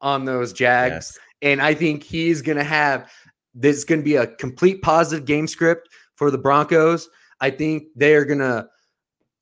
on 0.00 0.24
those 0.24 0.52
Jags. 0.52 0.92
Yes. 0.94 1.18
And 1.42 1.60
I 1.60 1.74
think 1.74 2.02
he's 2.04 2.40
going 2.42 2.58
to 2.58 2.64
have 2.64 3.10
this 3.54 3.76
is 3.76 3.84
going 3.84 4.00
to 4.00 4.04
be 4.04 4.16
a 4.16 4.26
complete 4.26 4.80
positive 4.82 5.26
game 5.26 5.46
script 5.46 5.88
for 6.16 6.30
the 6.30 6.38
Broncos. 6.38 7.08
I 7.40 7.50
think 7.50 7.84
they 7.96 8.14
are 8.14 8.24
going 8.24 8.38
to 8.38 8.68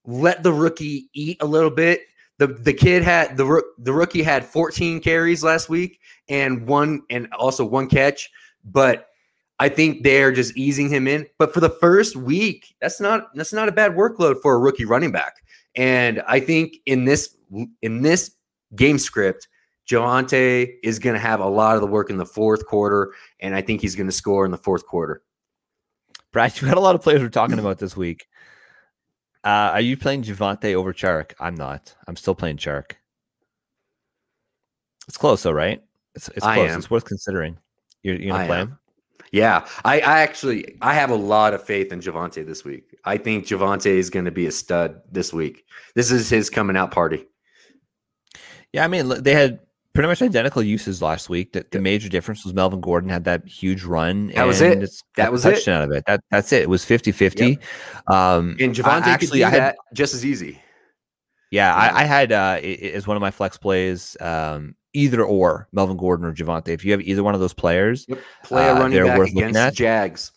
let 0.04 0.42
the 0.42 0.52
rookie 0.52 1.08
eat 1.14 1.36
a 1.40 1.46
little 1.46 1.70
bit. 1.70 2.02
The 2.42 2.48
the 2.48 2.72
kid 2.72 3.04
had 3.04 3.36
the 3.36 3.62
the 3.78 3.92
rookie 3.92 4.24
had 4.24 4.44
14 4.44 4.98
carries 4.98 5.44
last 5.44 5.68
week 5.68 6.00
and 6.28 6.66
one 6.66 7.02
and 7.08 7.28
also 7.38 7.64
one 7.64 7.88
catch, 7.88 8.28
but 8.64 9.06
I 9.60 9.68
think 9.68 10.02
they're 10.02 10.32
just 10.32 10.56
easing 10.56 10.88
him 10.88 11.06
in. 11.06 11.28
But 11.38 11.54
for 11.54 11.60
the 11.60 11.70
first 11.70 12.16
week, 12.16 12.74
that's 12.80 13.00
not 13.00 13.28
that's 13.36 13.52
not 13.52 13.68
a 13.68 13.72
bad 13.72 13.92
workload 13.92 14.42
for 14.42 14.54
a 14.54 14.58
rookie 14.58 14.84
running 14.84 15.12
back. 15.12 15.34
And 15.76 16.20
I 16.26 16.40
think 16.40 16.78
in 16.84 17.04
this 17.04 17.36
in 17.80 18.02
this 18.02 18.32
game 18.74 18.98
script, 18.98 19.46
Javonte 19.88 20.68
is 20.82 20.98
going 20.98 21.14
to 21.14 21.20
have 21.20 21.38
a 21.38 21.46
lot 21.46 21.76
of 21.76 21.80
the 21.80 21.86
work 21.86 22.10
in 22.10 22.16
the 22.16 22.26
fourth 22.26 22.66
quarter, 22.66 23.12
and 23.38 23.54
I 23.54 23.62
think 23.62 23.82
he's 23.82 23.94
going 23.94 24.08
to 24.08 24.12
score 24.12 24.44
in 24.44 24.50
the 24.50 24.58
fourth 24.58 24.84
quarter. 24.84 25.22
Brad, 26.32 26.60
you 26.60 26.66
had 26.66 26.76
a 26.76 26.80
lot 26.80 26.96
of 26.96 27.02
players 27.02 27.20
we're 27.20 27.28
talking 27.28 27.60
about 27.60 27.78
this 27.78 27.96
week. 27.96 28.26
Uh, 29.44 29.72
are 29.74 29.80
you 29.80 29.96
playing 29.96 30.22
Javonte 30.22 30.74
over 30.74 30.92
Chark? 30.92 31.32
I'm 31.40 31.54
not. 31.54 31.94
I'm 32.06 32.16
still 32.16 32.34
playing 32.34 32.58
Chark. 32.58 32.92
It's 35.08 35.16
close, 35.16 35.42
though, 35.42 35.50
right? 35.50 35.82
It's 36.14 36.28
it's 36.28 36.46
close. 36.46 36.76
It's 36.76 36.90
worth 36.90 37.04
considering. 37.04 37.58
You're, 38.02 38.16
you're 38.16 38.32
gonna 38.32 38.44
I 38.44 38.46
play 38.46 38.60
am. 38.60 38.68
him. 38.68 38.78
Yeah, 39.32 39.66
I, 39.84 40.00
I 40.00 40.20
actually 40.20 40.76
I 40.82 40.92
have 40.94 41.10
a 41.10 41.16
lot 41.16 41.54
of 41.54 41.64
faith 41.64 41.90
in 41.90 42.00
Javonte 42.00 42.46
this 42.46 42.64
week. 42.64 42.94
I 43.04 43.16
think 43.16 43.46
Javonte 43.46 43.86
is 43.86 44.10
going 44.10 44.26
to 44.26 44.30
be 44.30 44.46
a 44.46 44.52
stud 44.52 45.00
this 45.10 45.32
week. 45.32 45.64
This 45.94 46.12
is 46.12 46.28
his 46.28 46.50
coming 46.50 46.76
out 46.76 46.90
party. 46.90 47.26
Yeah, 48.72 48.84
I 48.84 48.88
mean 48.88 49.08
they 49.08 49.32
had 49.32 49.60
pretty 49.94 50.08
much 50.08 50.22
identical 50.22 50.62
uses 50.62 51.02
last 51.02 51.28
week. 51.28 51.52
The, 51.52 51.66
the 51.70 51.80
major 51.80 52.08
difference 52.08 52.44
was 52.44 52.54
Melvin 52.54 52.80
Gordon 52.80 53.10
had 53.10 53.24
that 53.24 53.46
huge 53.46 53.84
run. 53.84 54.28
That 54.28 54.46
was 54.46 54.60
it. 54.60 54.88
That 55.16 55.30
was 55.32 55.44
it. 55.44 55.52
touchdown 55.54 55.82
out 55.82 55.90
of 55.90 55.96
it. 55.96 56.04
That 56.06 56.20
that's 56.30 56.52
it. 56.52 56.62
It 56.62 56.68
was 56.70 56.84
50-50. 56.84 57.58
Um, 58.12 58.56
And 58.60 58.74
Javonte 58.74 59.02
could 59.02 59.08
actually, 59.08 59.38
do 59.40 59.44
I 59.46 59.50
had 59.50 59.60
that 59.62 59.76
just 59.94 60.14
as 60.14 60.24
easy. 60.24 60.60
Yeah, 61.50 61.74
Yeah. 61.74 61.94
I, 61.94 62.00
I 62.00 62.04
had 62.04 62.32
uh, 62.32 62.58
as 62.62 63.06
one 63.06 63.16
of 63.16 63.20
my 63.20 63.30
flex 63.30 63.56
plays, 63.58 64.16
um, 64.20 64.74
either 64.94 65.22
or 65.22 65.68
Melvin 65.72 65.96
Gordon 65.96 66.26
or 66.26 66.32
Javonte. 66.34 66.68
If 66.68 66.84
you 66.84 66.92
have 66.92 67.00
either 67.02 67.22
one 67.22 67.34
of 67.34 67.40
those 67.40 67.54
players, 67.54 68.04
Yep. 68.08 68.18
Play 68.44 68.66
a 68.68 68.74
Uh, 68.74 68.78
running 68.78 68.92
they're 68.92 69.04
back 69.18 69.28
against. 69.28 69.76
Jags. 69.76 70.32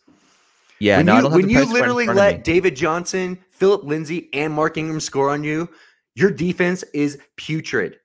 yeah, 0.80 0.98
when 0.98 1.06
no, 1.06 1.20
you, 1.20 1.30
when 1.30 1.50
you 1.50 1.56
price 1.58 1.68
right 1.68 1.68
in 1.68 1.74
literally 1.74 2.08
let. 2.08 2.44
David 2.44 2.76
Johnson, 2.76 3.38
Phillip 3.52 3.84
Lindsay, 3.84 4.30
and 4.34 4.54
Mark 4.54 4.78
Ingram 4.78 5.00
score 5.00 5.30
on 5.30 5.44
you, 5.44 5.70
your 6.16 6.32
defense 6.32 6.84
is 6.94 7.18
putrid. 7.38 7.98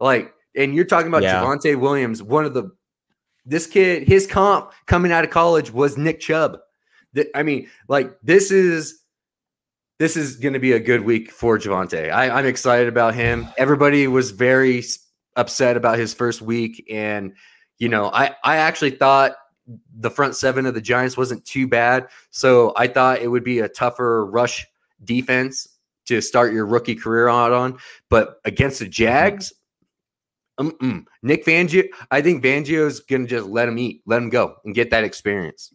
Like, 0.00 0.32
and 0.56 0.74
you're 0.74 0.84
talking 0.84 1.08
about 1.08 1.22
Yeah. 1.22 1.42
Javonte 1.42 1.78
Williams, 1.78 2.22
one 2.22 2.44
of 2.44 2.54
the 2.54 2.70
this 3.46 3.66
kid, 3.66 4.08
his 4.08 4.26
comp 4.26 4.72
coming 4.86 5.12
out 5.12 5.24
of 5.24 5.30
college 5.30 5.70
was 5.70 5.98
Nick 5.98 6.20
Chubb. 6.20 6.58
I 7.34 7.42
mean, 7.42 7.68
like 7.88 8.16
this 8.22 8.50
is 8.50 9.00
this 9.98 10.16
is 10.16 10.36
going 10.36 10.54
to 10.54 10.58
be 10.58 10.72
a 10.72 10.80
good 10.80 11.02
week 11.02 11.30
for 11.30 11.58
Javonte. 11.58 12.12
I'm 12.12 12.46
excited 12.46 12.88
about 12.88 13.14
him. 13.14 13.46
Everybody 13.56 14.08
was 14.08 14.32
very 14.32 14.82
upset 15.36 15.76
about 15.76 15.98
his 15.98 16.12
first 16.12 16.42
week, 16.42 16.84
and 16.90 17.34
you 17.78 17.88
know, 17.88 18.10
I 18.12 18.34
I 18.42 18.56
actually 18.56 18.90
thought 18.92 19.32
the 19.98 20.10
front 20.10 20.36
seven 20.36 20.66
of 20.66 20.74
the 20.74 20.80
Giants 20.80 21.16
wasn't 21.16 21.44
too 21.44 21.66
bad. 21.68 22.08
So 22.30 22.72
I 22.76 22.86
thought 22.86 23.20
it 23.20 23.28
would 23.28 23.44
be 23.44 23.60
a 23.60 23.68
tougher 23.68 24.26
rush 24.26 24.66
defense 25.04 25.68
to 26.06 26.20
start 26.20 26.52
your 26.52 26.66
rookie 26.66 26.94
career 26.94 27.28
out 27.28 27.52
on. 27.52 27.78
But 28.10 28.40
against 28.44 28.80
the 28.80 28.86
mm-hmm. 28.86 28.92
Jags, 28.92 29.52
mm-mm. 30.58 31.04
Vic 31.22 31.44
Fangio, 31.44 31.84
I 32.10 32.20
think 32.20 32.42
Fangio 32.44 32.86
is 32.86 33.00
going 33.00 33.26
to 33.26 33.28
just 33.28 33.48
let 33.48 33.68
him 33.68 33.78
eat, 33.78 34.02
let 34.06 34.18
him 34.22 34.30
go, 34.30 34.56
and 34.64 34.74
get 34.74 34.90
that 34.90 35.04
experience. 35.04 35.72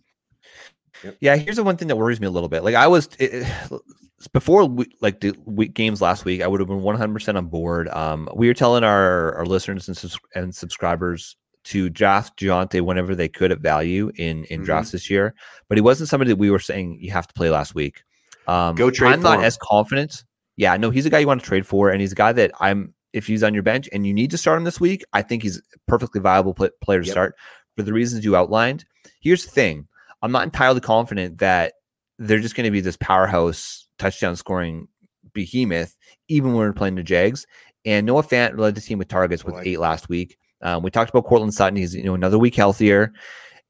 Yeah, 1.21 1.35
here's 1.37 1.55
the 1.55 1.63
one 1.63 1.77
thing 1.77 1.87
that 1.87 1.95
worries 1.95 2.19
me 2.19 2.27
a 2.27 2.31
little 2.31 2.49
bit. 2.49 2.63
Like 2.63 2.75
I 2.75 2.87
was 2.87 3.09
it, 3.19 3.47
before, 4.33 4.65
we, 4.65 4.85
like 5.01 5.21
the 5.21 5.33
week 5.45 5.73
games 5.73 6.01
last 6.01 6.25
week, 6.25 6.41
I 6.41 6.47
would 6.47 6.59
have 6.59 6.67
been 6.67 6.81
100 6.81 7.13
percent 7.13 7.37
on 7.37 7.45
board. 7.47 7.87
Um, 7.89 8.27
we 8.35 8.47
were 8.47 8.53
telling 8.53 8.83
our 8.83 9.33
our 9.35 9.45
listeners 9.45 9.87
and 9.87 9.95
subs- 9.95 10.19
and 10.35 10.53
subscribers 10.53 11.37
to 11.65 11.89
draft 11.89 12.37
Gionte 12.39 12.81
whenever 12.81 13.15
they 13.15 13.29
could 13.29 13.51
at 13.51 13.59
value 13.59 14.11
in 14.17 14.43
in 14.45 14.61
Mhm. 14.61 14.65
drafts 14.65 14.91
this 14.91 15.09
year, 15.09 15.35
but 15.69 15.77
he 15.77 15.81
wasn't 15.81 16.09
somebody 16.09 16.29
that 16.31 16.37
we 16.37 16.51
were 16.51 16.59
saying 16.59 16.97
you 16.99 17.11
have 17.11 17.27
to 17.27 17.33
play 17.33 17.49
last 17.49 17.75
week. 17.75 18.01
Um, 18.47 18.75
Go 18.75 18.89
trade 18.89 19.13
I'm 19.13 19.19
for 19.19 19.23
not 19.25 19.39
him. 19.39 19.45
as 19.45 19.57
confident. 19.61 20.23
Yeah, 20.57 20.75
no, 20.75 20.89
he's 20.89 21.05
a 21.05 21.09
guy 21.09 21.19
you 21.19 21.27
want 21.27 21.39
to 21.41 21.47
trade 21.47 21.65
for, 21.65 21.89
and 21.89 22.01
he's 22.01 22.11
a 22.11 22.15
guy 22.15 22.33
that 22.33 22.51
I'm. 22.59 22.93
If 23.13 23.27
he's 23.27 23.43
on 23.43 23.53
your 23.53 23.63
bench 23.63 23.89
and 23.91 24.05
you 24.05 24.13
need 24.13 24.31
to 24.31 24.37
start 24.37 24.57
him 24.57 24.63
this 24.63 24.79
week, 24.79 25.03
I 25.13 25.21
think 25.21 25.43
he's 25.43 25.57
a 25.57 25.61
perfectly 25.87 26.21
viable 26.21 26.53
pl- 26.53 26.69
player 26.81 27.01
to 27.01 27.05
Yep. 27.07 27.11
start 27.13 27.35
for 27.75 27.83
the 27.83 27.93
reasons 27.93 28.23
you 28.23 28.35
outlined. 28.35 28.85
Here's 29.21 29.45
the 29.45 29.51
thing: 29.51 29.87
I'm 30.21 30.31
not 30.31 30.43
entirely 30.43 30.79
confident 30.81 31.39
that 31.39 31.73
they're 32.17 32.39
just 32.39 32.55
going 32.55 32.65
to 32.65 32.71
be 32.71 32.81
this 32.81 32.97
powerhouse 32.97 33.87
touchdown 33.97 34.35
scoring 34.35 34.87
behemoth, 35.33 35.95
even 36.27 36.49
when 36.53 36.57
we're 36.57 36.73
playing 36.73 36.95
the 36.95 37.03
Jags. 37.03 37.45
And 37.85 38.05
Noah 38.05 38.23
Fant 38.23 38.57
led 38.59 38.75
the 38.75 38.81
team 38.81 38.97
with 38.99 39.07
targets 39.07 39.45
with 39.45 39.55
eight 39.65 39.79
last 39.79 40.09
week. 40.09 40.37
Um, 40.61 40.83
we 40.83 40.91
talked 40.91 41.09
about 41.09 41.25
Cortland 41.25 41.53
Sutton; 41.53 41.77
he's 41.77 41.95
you 41.95 42.03
know 42.03 42.13
another 42.13 42.37
week 42.37 42.55
healthier, 42.55 43.13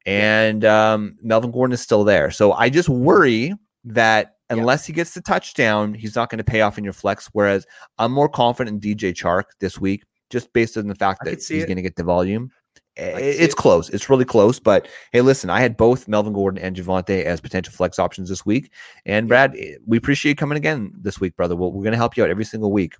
and 0.06 0.64
um, 0.64 1.16
Melvin 1.22 1.50
Gordon 1.52 1.72
is 1.74 1.80
still 1.80 2.04
there. 2.04 2.30
So 2.30 2.52
I 2.52 2.68
just 2.70 2.88
worry 2.88 3.54
that 3.84 4.36
Yeah. 4.50 4.56
unless 4.56 4.84
he 4.86 4.92
gets 4.92 5.14
the 5.14 5.20
touchdown, 5.20 5.94
he's 5.94 6.16
not 6.16 6.28
going 6.30 6.38
to 6.38 6.44
pay 6.44 6.60
off 6.62 6.76
in 6.78 6.84
your 6.84 6.92
flex. 6.92 7.28
Whereas 7.32 7.66
I'm 7.98 8.12
more 8.12 8.28
confident 8.28 8.84
in 8.84 8.96
DJ 8.96 9.12
Chark 9.14 9.44
this 9.60 9.78
week, 9.80 10.04
just 10.30 10.52
based 10.52 10.76
on 10.76 10.86
the 10.88 10.94
fact 10.94 11.20
I 11.22 11.30
that 11.30 11.42
he's 11.44 11.64
going 11.64 11.76
to 11.76 11.82
get 11.82 11.96
the 11.96 12.04
volume. 12.04 12.50
I- 12.98 13.02
could 13.02 13.18
see 13.18 13.24
It's 13.30 13.54
it. 13.54 13.56
close. 13.56 13.88
It's 13.90 14.10
really 14.10 14.24
close. 14.24 14.58
But 14.60 14.88
hey, 15.12 15.20
listen, 15.22 15.48
I 15.48 15.60
had 15.60 15.76
both 15.76 16.06
Melvin 16.08 16.32
Gordon 16.32 16.62
and 16.62 16.76
Javonte 16.76 17.22
as 17.24 17.40
potential 17.40 17.72
flex 17.72 17.98
options 17.98 18.28
this 18.28 18.44
week. 18.44 18.72
And 19.06 19.28
Brad, 19.28 19.54
eh, 19.56 19.76
we 19.86 19.96
appreciate 19.96 20.30
you 20.30 20.36
coming 20.36 20.58
again 20.58 20.92
this 21.00 21.20
week, 21.20 21.34
brother. 21.36 21.54
We're 21.56 21.70
going 21.70 21.92
to 21.92 21.96
help 21.96 22.16
you 22.16 22.24
out 22.24 22.30
every 22.30 22.44
single 22.44 22.72
week. 22.72 22.96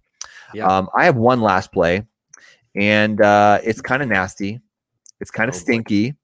Yeah. 0.54 0.66
Um, 0.66 0.88
I 0.96 1.04
have 1.04 1.16
one 1.16 1.40
last 1.42 1.72
play, 1.72 2.02
and 2.74 3.20
uh, 3.20 3.58
it's 3.64 3.80
kind 3.80 4.02
of 4.02 4.08
nasty. 4.08 4.60
It's 5.20 5.30
kind 5.30 5.48
of 5.48 5.54
Oh, 5.54 5.58
boy. 5.58 5.62
stinky. 5.62 6.14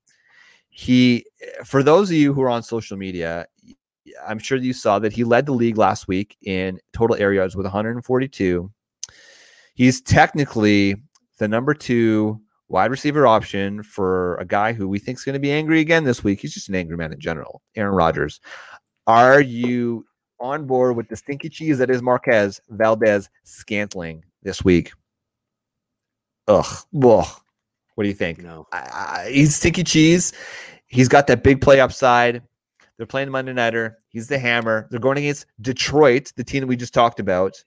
He, 0.70 1.24
for 1.64 1.82
those 1.82 2.10
of 2.10 2.16
you 2.16 2.32
who 2.34 2.42
are 2.42 2.50
on 2.50 2.62
social 2.62 2.96
media, 2.96 3.46
I'm 4.26 4.38
sure 4.38 4.58
you 4.58 4.72
saw 4.72 4.98
that 4.98 5.12
he 5.12 5.24
led 5.24 5.46
the 5.46 5.52
league 5.52 5.78
last 5.78 6.08
week 6.08 6.36
in 6.42 6.78
total 6.92 7.16
air 7.16 7.32
yards 7.32 7.56
with 7.56 7.64
142. 7.64 8.70
He's 9.74 10.00
technically 10.00 10.96
the 11.38 11.48
number 11.48 11.74
two 11.74 12.40
wide 12.68 12.90
receiver 12.90 13.26
option 13.26 13.82
for 13.82 14.36
a 14.36 14.44
guy 14.44 14.72
who 14.72 14.88
we 14.88 14.98
think 14.98 15.18
is 15.18 15.24
going 15.24 15.34
to 15.34 15.38
be 15.40 15.52
angry 15.52 15.80
again 15.80 16.04
this 16.04 16.24
week. 16.24 16.40
He's 16.40 16.54
just 16.54 16.68
an 16.68 16.74
angry 16.74 16.96
man 16.96 17.12
in 17.12 17.20
general, 17.20 17.62
Aaron 17.76 17.94
Rodgers. 17.94 18.40
Are 19.06 19.40
you 19.40 20.04
on 20.40 20.66
board 20.66 20.96
with 20.96 21.08
the 21.08 21.16
stinky 21.16 21.48
cheese 21.48 21.78
that 21.78 21.90
is 21.90 22.02
Marquez 22.02 22.60
Valdes 22.70 23.28
Scantling 23.44 24.24
this 24.42 24.64
week? 24.64 24.92
Ugh. 26.48 26.64
Ugh. 27.02 27.26
What 27.94 28.04
do 28.04 28.08
you 28.08 28.14
think? 28.14 28.42
No. 28.42 28.66
I, 28.72 28.78
I, 28.78 29.30
he's 29.30 29.56
stinky 29.56 29.84
cheese. 29.84 30.32
He's 30.86 31.08
got 31.08 31.26
that 31.28 31.42
big 31.42 31.60
play 31.60 31.80
upside. 31.80 32.42
They're 32.96 33.06
playing 33.06 33.30
Monday 33.30 33.52
Nighter. 33.52 33.98
He's 34.08 34.28
the 34.28 34.38
hammer. 34.38 34.88
They're 34.90 35.00
going 35.00 35.18
against 35.18 35.46
Detroit, 35.60 36.32
the 36.36 36.44
team 36.44 36.60
that 36.60 36.66
we 36.66 36.76
just 36.76 36.94
talked 36.94 37.20
about. 37.20 37.62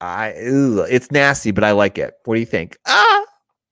I 0.00 0.30
ugh, 0.32 0.86
it's 0.90 1.10
nasty, 1.10 1.50
but 1.50 1.64
I 1.64 1.72
like 1.72 1.98
it. 1.98 2.14
What 2.24 2.34
do 2.34 2.40
you 2.40 2.46
think? 2.46 2.78
Ah, 2.86 3.24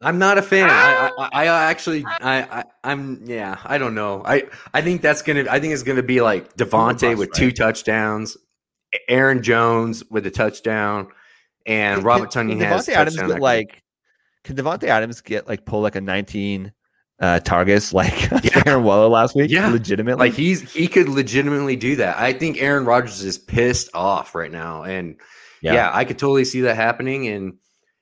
I'm 0.02 0.18
not 0.18 0.36
a 0.36 0.42
fan. 0.42 0.68
I, 0.70 1.10
I, 1.18 1.46
I 1.46 1.64
actually, 1.70 2.04
I, 2.04 2.42
I, 2.42 2.64
I'm, 2.84 3.22
yeah, 3.24 3.56
I 3.64 3.78
don't 3.78 3.94
know. 3.94 4.22
I, 4.24 4.44
I 4.74 4.82
think 4.82 5.00
that's 5.00 5.22
gonna, 5.22 5.46
I 5.50 5.58
think 5.58 5.72
it's 5.72 5.82
gonna 5.82 6.02
be 6.02 6.20
like 6.20 6.54
Davante 6.56 7.00
bust, 7.00 7.18
with 7.18 7.32
two 7.32 7.50
touchdowns, 7.50 8.36
Aaron 9.08 9.42
Jones 9.42 10.04
with 10.10 10.26
a 10.26 10.30
touchdown, 10.30 11.08
and 11.64 12.04
Robert 12.04 12.30
Tonyan 12.30 12.60
has 12.60 12.86
Davante 12.86 12.92
Adams 12.92 13.16
touchdown 13.16 13.30
get 13.30 13.40
like 13.40 13.82
can 14.44 14.56
Davante 14.56 14.84
Adams 14.84 15.20
get 15.22 15.48
like 15.48 15.64
pull 15.64 15.80
like 15.80 15.96
a 15.96 16.00
19 16.00 16.72
uh 17.20 17.40
targets 17.40 17.92
like 17.92 18.12
Yeah. 18.30 18.38
Darren 18.38 18.82
Waller 18.82 19.08
last 19.08 19.34
week? 19.34 19.50
Yeah. 19.50 19.68
legitimately. 19.68 20.28
Like 20.28 20.36
he's 20.36 20.70
he 20.72 20.86
could 20.88 21.08
legitimately 21.08 21.76
do 21.76 21.96
that. 21.96 22.18
I 22.18 22.32
think 22.32 22.60
Aaron 22.60 22.84
Rodgers 22.84 23.22
is 23.22 23.38
pissed 23.38 23.90
off 23.94 24.34
right 24.34 24.50
now, 24.52 24.84
and 24.84 25.16
yeah, 25.62 25.90
I 25.92 26.04
could 26.04 26.18
totally 26.18 26.44
see 26.44 26.60
that 26.62 26.76
happening. 26.76 27.26
And 27.28 27.54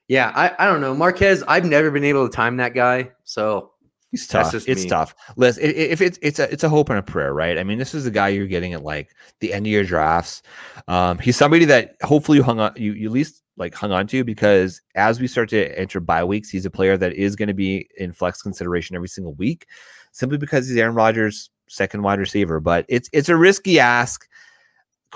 yeah, 0.07 0.31
I, 0.35 0.53
I 0.59 0.67
don't 0.67 0.81
know 0.81 0.93
Marquez. 0.95 1.43
I've 1.47 1.65
never 1.65 1.91
been 1.91 2.03
able 2.03 2.27
to 2.29 2.35
time 2.35 2.57
that 2.57 2.73
guy, 2.73 3.11
so 3.23 3.71
He's 4.11 4.25
tough. 4.25 4.53
It's 4.53 4.83
me. 4.83 4.87
tough. 4.87 5.13
Listen, 5.35 5.63
if 5.65 5.99
it's 5.99 6.17
it's 6.21 6.39
a 6.39 6.51
it's 6.51 6.63
a 6.63 6.69
hope 6.69 6.89
and 6.89 6.97
a 6.97 7.03
prayer, 7.03 7.33
right? 7.33 7.57
I 7.57 7.63
mean, 7.63 7.77
this 7.77 7.93
is 7.93 8.05
a 8.05 8.11
guy 8.11 8.29
you're 8.29 8.47
getting 8.47 8.73
at 8.73 8.81
like 8.81 9.13
the 9.41 9.51
end 9.53 9.65
of 9.65 9.71
your 9.71 9.83
drafts. 9.83 10.43
Um, 10.87 11.19
he's 11.19 11.35
somebody 11.35 11.65
that 11.65 11.95
hopefully 12.01 12.37
you 12.37 12.43
hung 12.43 12.59
on 12.61 12.71
you 12.77 12.93
you 12.93 13.07
at 13.07 13.11
least 13.11 13.43
like 13.57 13.73
hung 13.73 13.91
on 13.91 14.07
to 14.07 14.23
because 14.23 14.81
as 14.95 15.19
we 15.19 15.27
start 15.27 15.49
to 15.49 15.77
enter 15.77 15.99
bye 15.99 16.23
weeks, 16.23 16.49
he's 16.49 16.65
a 16.65 16.71
player 16.71 16.97
that 16.97 17.13
is 17.13 17.35
going 17.35 17.47
to 17.47 17.53
be 17.53 17.89
in 17.97 18.13
flex 18.13 18.41
consideration 18.41 18.95
every 18.95 19.09
single 19.09 19.33
week, 19.33 19.67
simply 20.11 20.37
because 20.37 20.67
he's 20.67 20.77
Aaron 20.77 20.95
Rodgers' 20.95 21.49
second 21.67 22.03
wide 22.03 22.19
receiver. 22.19 22.59
But 22.59 22.85
it's 22.87 23.09
it's 23.13 23.29
a 23.29 23.35
risky 23.35 23.79
ask. 23.79 24.27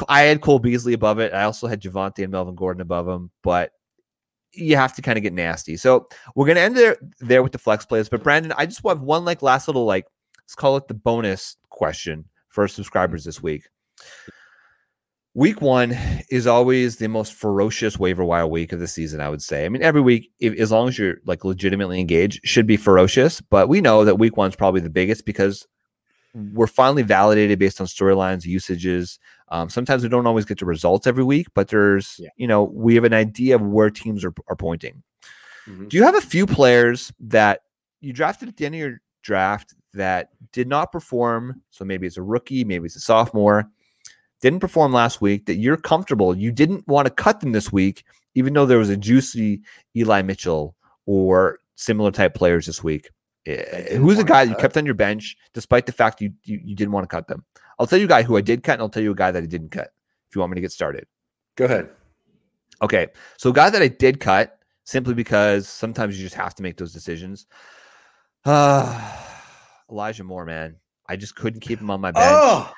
I 0.09 0.21
had 0.21 0.41
Cole 0.41 0.59
Beasley 0.59 0.93
above 0.93 1.19
it. 1.19 1.33
I 1.33 1.43
also 1.43 1.67
had 1.67 1.81
Javonte 1.81 2.23
and 2.23 2.31
Melvin 2.31 2.55
Gordon 2.55 2.81
above 2.81 3.07
him, 3.07 3.29
but 3.43 3.71
you 4.53 4.75
have 4.75 4.95
to 4.95 5.01
kind 5.01 5.17
of 5.17 5.23
get 5.23 5.33
nasty. 5.33 5.77
So 5.77 6.07
we're 6.35 6.47
gonna 6.47 6.61
end 6.61 6.75
there 6.75 6.97
there 7.19 7.43
with 7.43 7.51
the 7.51 7.59
flex 7.59 7.85
plays. 7.85 8.09
But 8.09 8.23
Brandon, 8.23 8.53
I 8.57 8.65
just 8.65 8.83
want 8.83 9.01
one 9.01 9.23
like 9.25 9.41
last 9.41 9.67
little 9.67 9.85
like 9.85 10.05
let's 10.43 10.55
call 10.55 10.77
it 10.77 10.87
the 10.87 10.93
bonus 10.93 11.57
question 11.69 12.25
for 12.49 12.67
subscribers 12.67 13.23
this 13.23 13.41
week. 13.41 13.67
Week 15.33 15.61
one 15.61 15.97
is 16.29 16.45
always 16.45 16.97
the 16.97 17.07
most 17.07 17.33
ferocious 17.33 17.97
waiver 17.97 18.25
wire 18.25 18.45
week 18.47 18.73
of 18.73 18.79
the 18.79 18.87
season. 18.87 19.21
I 19.21 19.29
would 19.29 19.41
say. 19.41 19.65
I 19.65 19.69
mean, 19.69 19.81
every 19.81 20.01
week, 20.01 20.29
if, 20.39 20.59
as 20.59 20.71
long 20.71 20.89
as 20.89 20.97
you're 20.97 21.17
like 21.25 21.45
legitimately 21.45 21.99
engaged, 22.01 22.41
should 22.43 22.67
be 22.67 22.75
ferocious. 22.75 23.39
But 23.39 23.69
we 23.69 23.79
know 23.79 24.03
that 24.03 24.15
week 24.19 24.35
one's 24.35 24.57
probably 24.57 24.81
the 24.81 24.89
biggest 24.89 25.25
because 25.25 25.65
we're 26.53 26.67
finally 26.67 27.03
validated 27.03 27.59
based 27.59 27.79
on 27.81 27.87
storylines, 27.87 28.45
usages. 28.45 29.19
Um, 29.49 29.69
sometimes 29.69 30.01
we 30.03 30.09
don't 30.09 30.27
always 30.27 30.45
get 30.45 30.59
the 30.59 30.65
results 30.65 31.05
every 31.05 31.25
week, 31.25 31.47
but 31.53 31.67
there's, 31.67 32.15
Yeah. 32.19 32.29
you 32.37 32.47
know, 32.47 32.63
we 32.63 32.95
have 32.95 33.03
an 33.03 33.13
idea 33.13 33.55
of 33.55 33.61
where 33.61 33.89
teams 33.89 34.23
are, 34.23 34.33
are 34.47 34.55
pointing. 34.55 35.03
mhm. 35.67 35.89
Do 35.89 35.97
you 35.97 36.03
have 36.03 36.15
a 36.15 36.21
few 36.21 36.45
players 36.45 37.11
that 37.19 37.61
you 37.99 38.13
drafted 38.13 38.47
at 38.47 38.55
the 38.55 38.65
end 38.65 38.75
of 38.75 38.79
your 38.79 39.01
draft 39.23 39.75
that 39.93 40.29
did 40.53 40.69
not 40.69 40.93
perform? 40.93 41.61
So 41.69 41.83
maybe 41.83 42.07
it's 42.07 42.15
a 42.17 42.23
rookie, 42.23 42.63
maybe 42.63 42.85
it's 42.85 42.95
a 42.95 43.01
sophomore, 43.01 43.69
didn't 44.41 44.59
perform 44.59 44.91
last 44.91 45.21
week 45.21 45.45
that 45.45 45.55
you're 45.55 45.77
comfortable. 45.77 46.35
You 46.35 46.51
didn't 46.51 46.87
want 46.87 47.05
to 47.05 47.13
cut 47.13 47.39
them 47.39 47.51
this 47.51 47.71
week, 47.71 48.03
even 48.35 48.53
though 48.53 48.65
there 48.65 48.77
was 48.77 48.89
a 48.89 48.97
juicy 48.97 49.61
Eli 49.95 50.21
Mitchell 50.21 50.75
or 51.05 51.59
similar 51.75 52.11
type 52.11 52.33
players 52.33 52.65
this 52.65 52.83
week. 52.83 53.09
Eh, 53.45 53.97
Who's 53.97 54.19
a 54.19 54.23
guy 54.23 54.43
you 54.43 54.55
kept 54.55 54.77
on 54.77 54.85
your 54.85 54.95
bench 54.95 55.35
despite 55.53 55.85
the 55.85 55.91
fact 55.91 56.21
you, 56.21 56.31
you 56.43 56.59
you 56.63 56.75
didn't 56.75 56.91
want 56.91 57.03
to 57.03 57.15
cut 57.15 57.27
them? 57.27 57.43
I'll 57.79 57.87
tell 57.87 57.99
you 57.99 58.05
a 58.05 58.09
guy 58.09 58.23
who 58.23 58.37
I 58.37 58.41
did 58.41 58.63
cut, 58.63 58.73
and 58.73 58.81
I'll 58.81 58.89
tell 58.89 59.01
you 59.01 59.11
a 59.11 59.15
guy 59.15 59.31
that 59.31 59.41
I 59.41 59.47
didn't 59.47 59.69
cut. 59.69 59.91
If 60.29 60.35
you 60.35 60.39
want 60.39 60.51
me 60.51 60.55
to 60.55 60.61
get 60.61 60.71
started. 60.71 61.07
Go 61.55 61.65
ahead. 61.65 61.89
Okay. 62.81 63.07
So 63.37 63.49
a 63.49 63.53
guy 63.53 63.69
that 63.69 63.81
I 63.81 63.87
did 63.87 64.19
cut 64.19 64.59
simply 64.83 65.13
because 65.13 65.67
sometimes 65.67 66.17
you 66.17 66.23
just 66.23 66.35
have 66.35 66.55
to 66.55 66.63
make 66.63 66.77
those 66.77 66.93
decisions. 66.93 67.47
Uh 68.45 69.17
Elijah 69.91 70.23
Moore, 70.23 70.45
man. 70.45 70.77
I 71.07 71.17
just 71.17 71.35
couldn't 71.35 71.59
keep 71.59 71.81
him 71.81 71.89
on 71.89 71.99
my 71.99 72.11
bench. 72.11 72.25
Oh, 72.25 72.71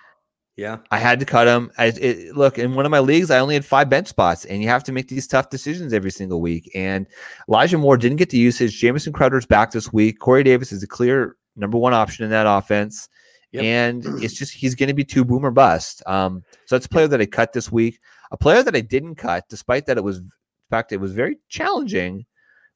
yeah. 0.56 0.78
I 0.92 1.00
had 1.00 1.20
to 1.20 1.26
cut 1.26 1.48
him. 1.48 1.72
I, 1.78 1.88
it, 1.88 2.36
look, 2.36 2.60
in 2.60 2.76
one 2.76 2.86
of 2.86 2.92
my 2.92 3.00
leagues, 3.00 3.32
I 3.32 3.40
only 3.40 3.56
had 3.56 3.66
five 3.66 3.90
bench 3.90 4.08
spots, 4.08 4.46
and 4.46 4.62
you 4.62 4.70
have 4.70 4.84
to 4.84 4.92
make 4.92 5.08
these 5.08 5.28
tough 5.28 5.50
decisions 5.50 5.94
every 5.94 6.12
single 6.12 6.42
week. 6.42 6.70
And 6.76 7.08
Elijah 7.50 7.78
Moore 7.78 7.98
didn't 7.98 8.18
get 8.18 8.30
to 8.30 8.36
the 8.36 8.42
usage. 8.42 8.80
Jamison 8.80 9.14
Crowder's 9.14 9.48
back 9.48 9.72
this 9.72 9.92
week. 9.92 10.20
Corey 10.20 10.44
Davis 10.44 10.72
is 10.72 10.84
a 10.84 10.88
clear 10.88 11.36
number 11.56 11.78
one 11.78 11.94
option 11.94 12.24
in 12.24 12.32
that 12.32 12.46
offense. 12.48 13.10
Yep. 13.52 13.64
And 13.64 14.06
it's 14.24 14.36
just 14.36 14.54
he's 14.54 14.76
going 14.76 14.90
to 14.90 14.94
be 14.94 15.04
two 15.04 15.26
boomer 15.26 15.52
bust. 15.52 16.04
Um, 16.06 16.44
so 16.66 16.76
that's 16.76 16.86
a 16.86 16.90
player 16.90 17.08
that 17.08 17.22
I 17.22 17.26
cut 17.26 17.54
this 17.54 17.72
week. 17.72 18.00
A 18.32 18.38
player 18.38 18.62
that 18.62 18.76
I 18.76 18.82
didn't 18.82 19.16
cut, 19.16 19.46
despite 19.50 19.88
that 19.88 19.98
it 19.98 20.04
was, 20.04 20.18
in 20.20 20.32
fact, 20.70 20.92
it 20.92 20.98
was 20.98 21.14
very 21.14 21.38
challenging, 21.50 22.26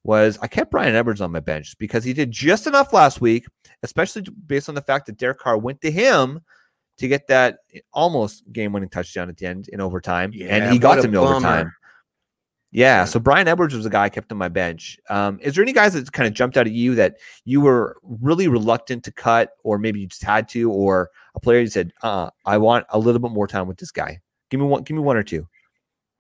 was 0.04 0.40
I 0.42 0.48
kept 0.48 0.72
Bryan 0.72 0.96
Edwards 0.96 1.22
on 1.22 1.32
my 1.32 1.42
bench 1.42 1.76
because 1.78 2.04
he 2.04 2.14
did 2.14 2.32
just 2.32 2.66
enough 2.66 2.94
last 2.94 3.22
week, 3.22 3.46
especially 3.84 4.24
based 4.48 4.70
on 4.70 4.76
the 4.76 4.82
fact 4.82 5.06
that 5.06 5.18
Derek 5.18 5.40
Carr 5.40 5.58
went 5.58 5.82
to 5.82 5.92
him 5.92 6.42
to 6.98 7.08
get 7.08 7.28
that 7.28 7.60
almost 7.94 8.44
game-winning 8.52 8.90
touchdown 8.90 9.30
at 9.30 9.38
the 9.38 9.46
end 9.46 9.68
in 9.70 9.80
overtime, 9.82 10.32
Yeah, 10.34 10.48
and 10.56 10.72
he 10.74 10.80
got 10.80 10.96
to 11.02 11.08
overtime. 11.18 11.42
bummer. 11.42 11.74
Yeah, 12.72 13.06
so 13.06 13.20
Bryan 13.20 13.48
Edwards 13.48 13.74
was 13.74 13.86
a 13.86 13.90
guy 13.90 14.04
I 14.04 14.10
kept 14.10 14.30
on 14.32 14.38
my 14.38 14.50
bench. 14.50 15.00
Um, 15.10 15.40
is 15.42 15.56
there 15.56 15.64
any 15.64 15.72
guys 15.72 15.94
that 15.94 16.12
kind 16.12 16.28
of 16.28 16.34
jumped 16.34 16.58
out 16.58 16.68
at 16.68 16.74
you 16.74 16.96
that 16.96 17.16
you 17.46 17.62
were 17.62 17.98
really 18.04 18.50
reluctant 18.50 19.06
to 19.06 19.12
cut, 19.12 19.52
or 19.64 19.78
maybe 19.78 20.02
you 20.02 20.08
just 20.08 20.24
had 20.24 20.50
to, 20.50 20.70
or 20.70 21.10
a 21.34 21.40
player 21.40 21.62
you 21.62 21.68
said, 21.68 21.94
"Uh, 22.04 22.30
I 22.46 22.58
want 22.58 22.86
a 22.90 23.00
little 23.00 23.22
bit 23.22 23.32
more 23.32 23.48
time 23.48 23.68
with 23.68 23.78
this 23.78 23.90
guy. 23.92 24.20
Give 24.50 24.60
me 24.60 24.66
one, 24.66 24.84
give 24.84 24.96
me 24.98 25.02
one 25.02 25.16
or 25.16 25.24
two. 25.24 25.48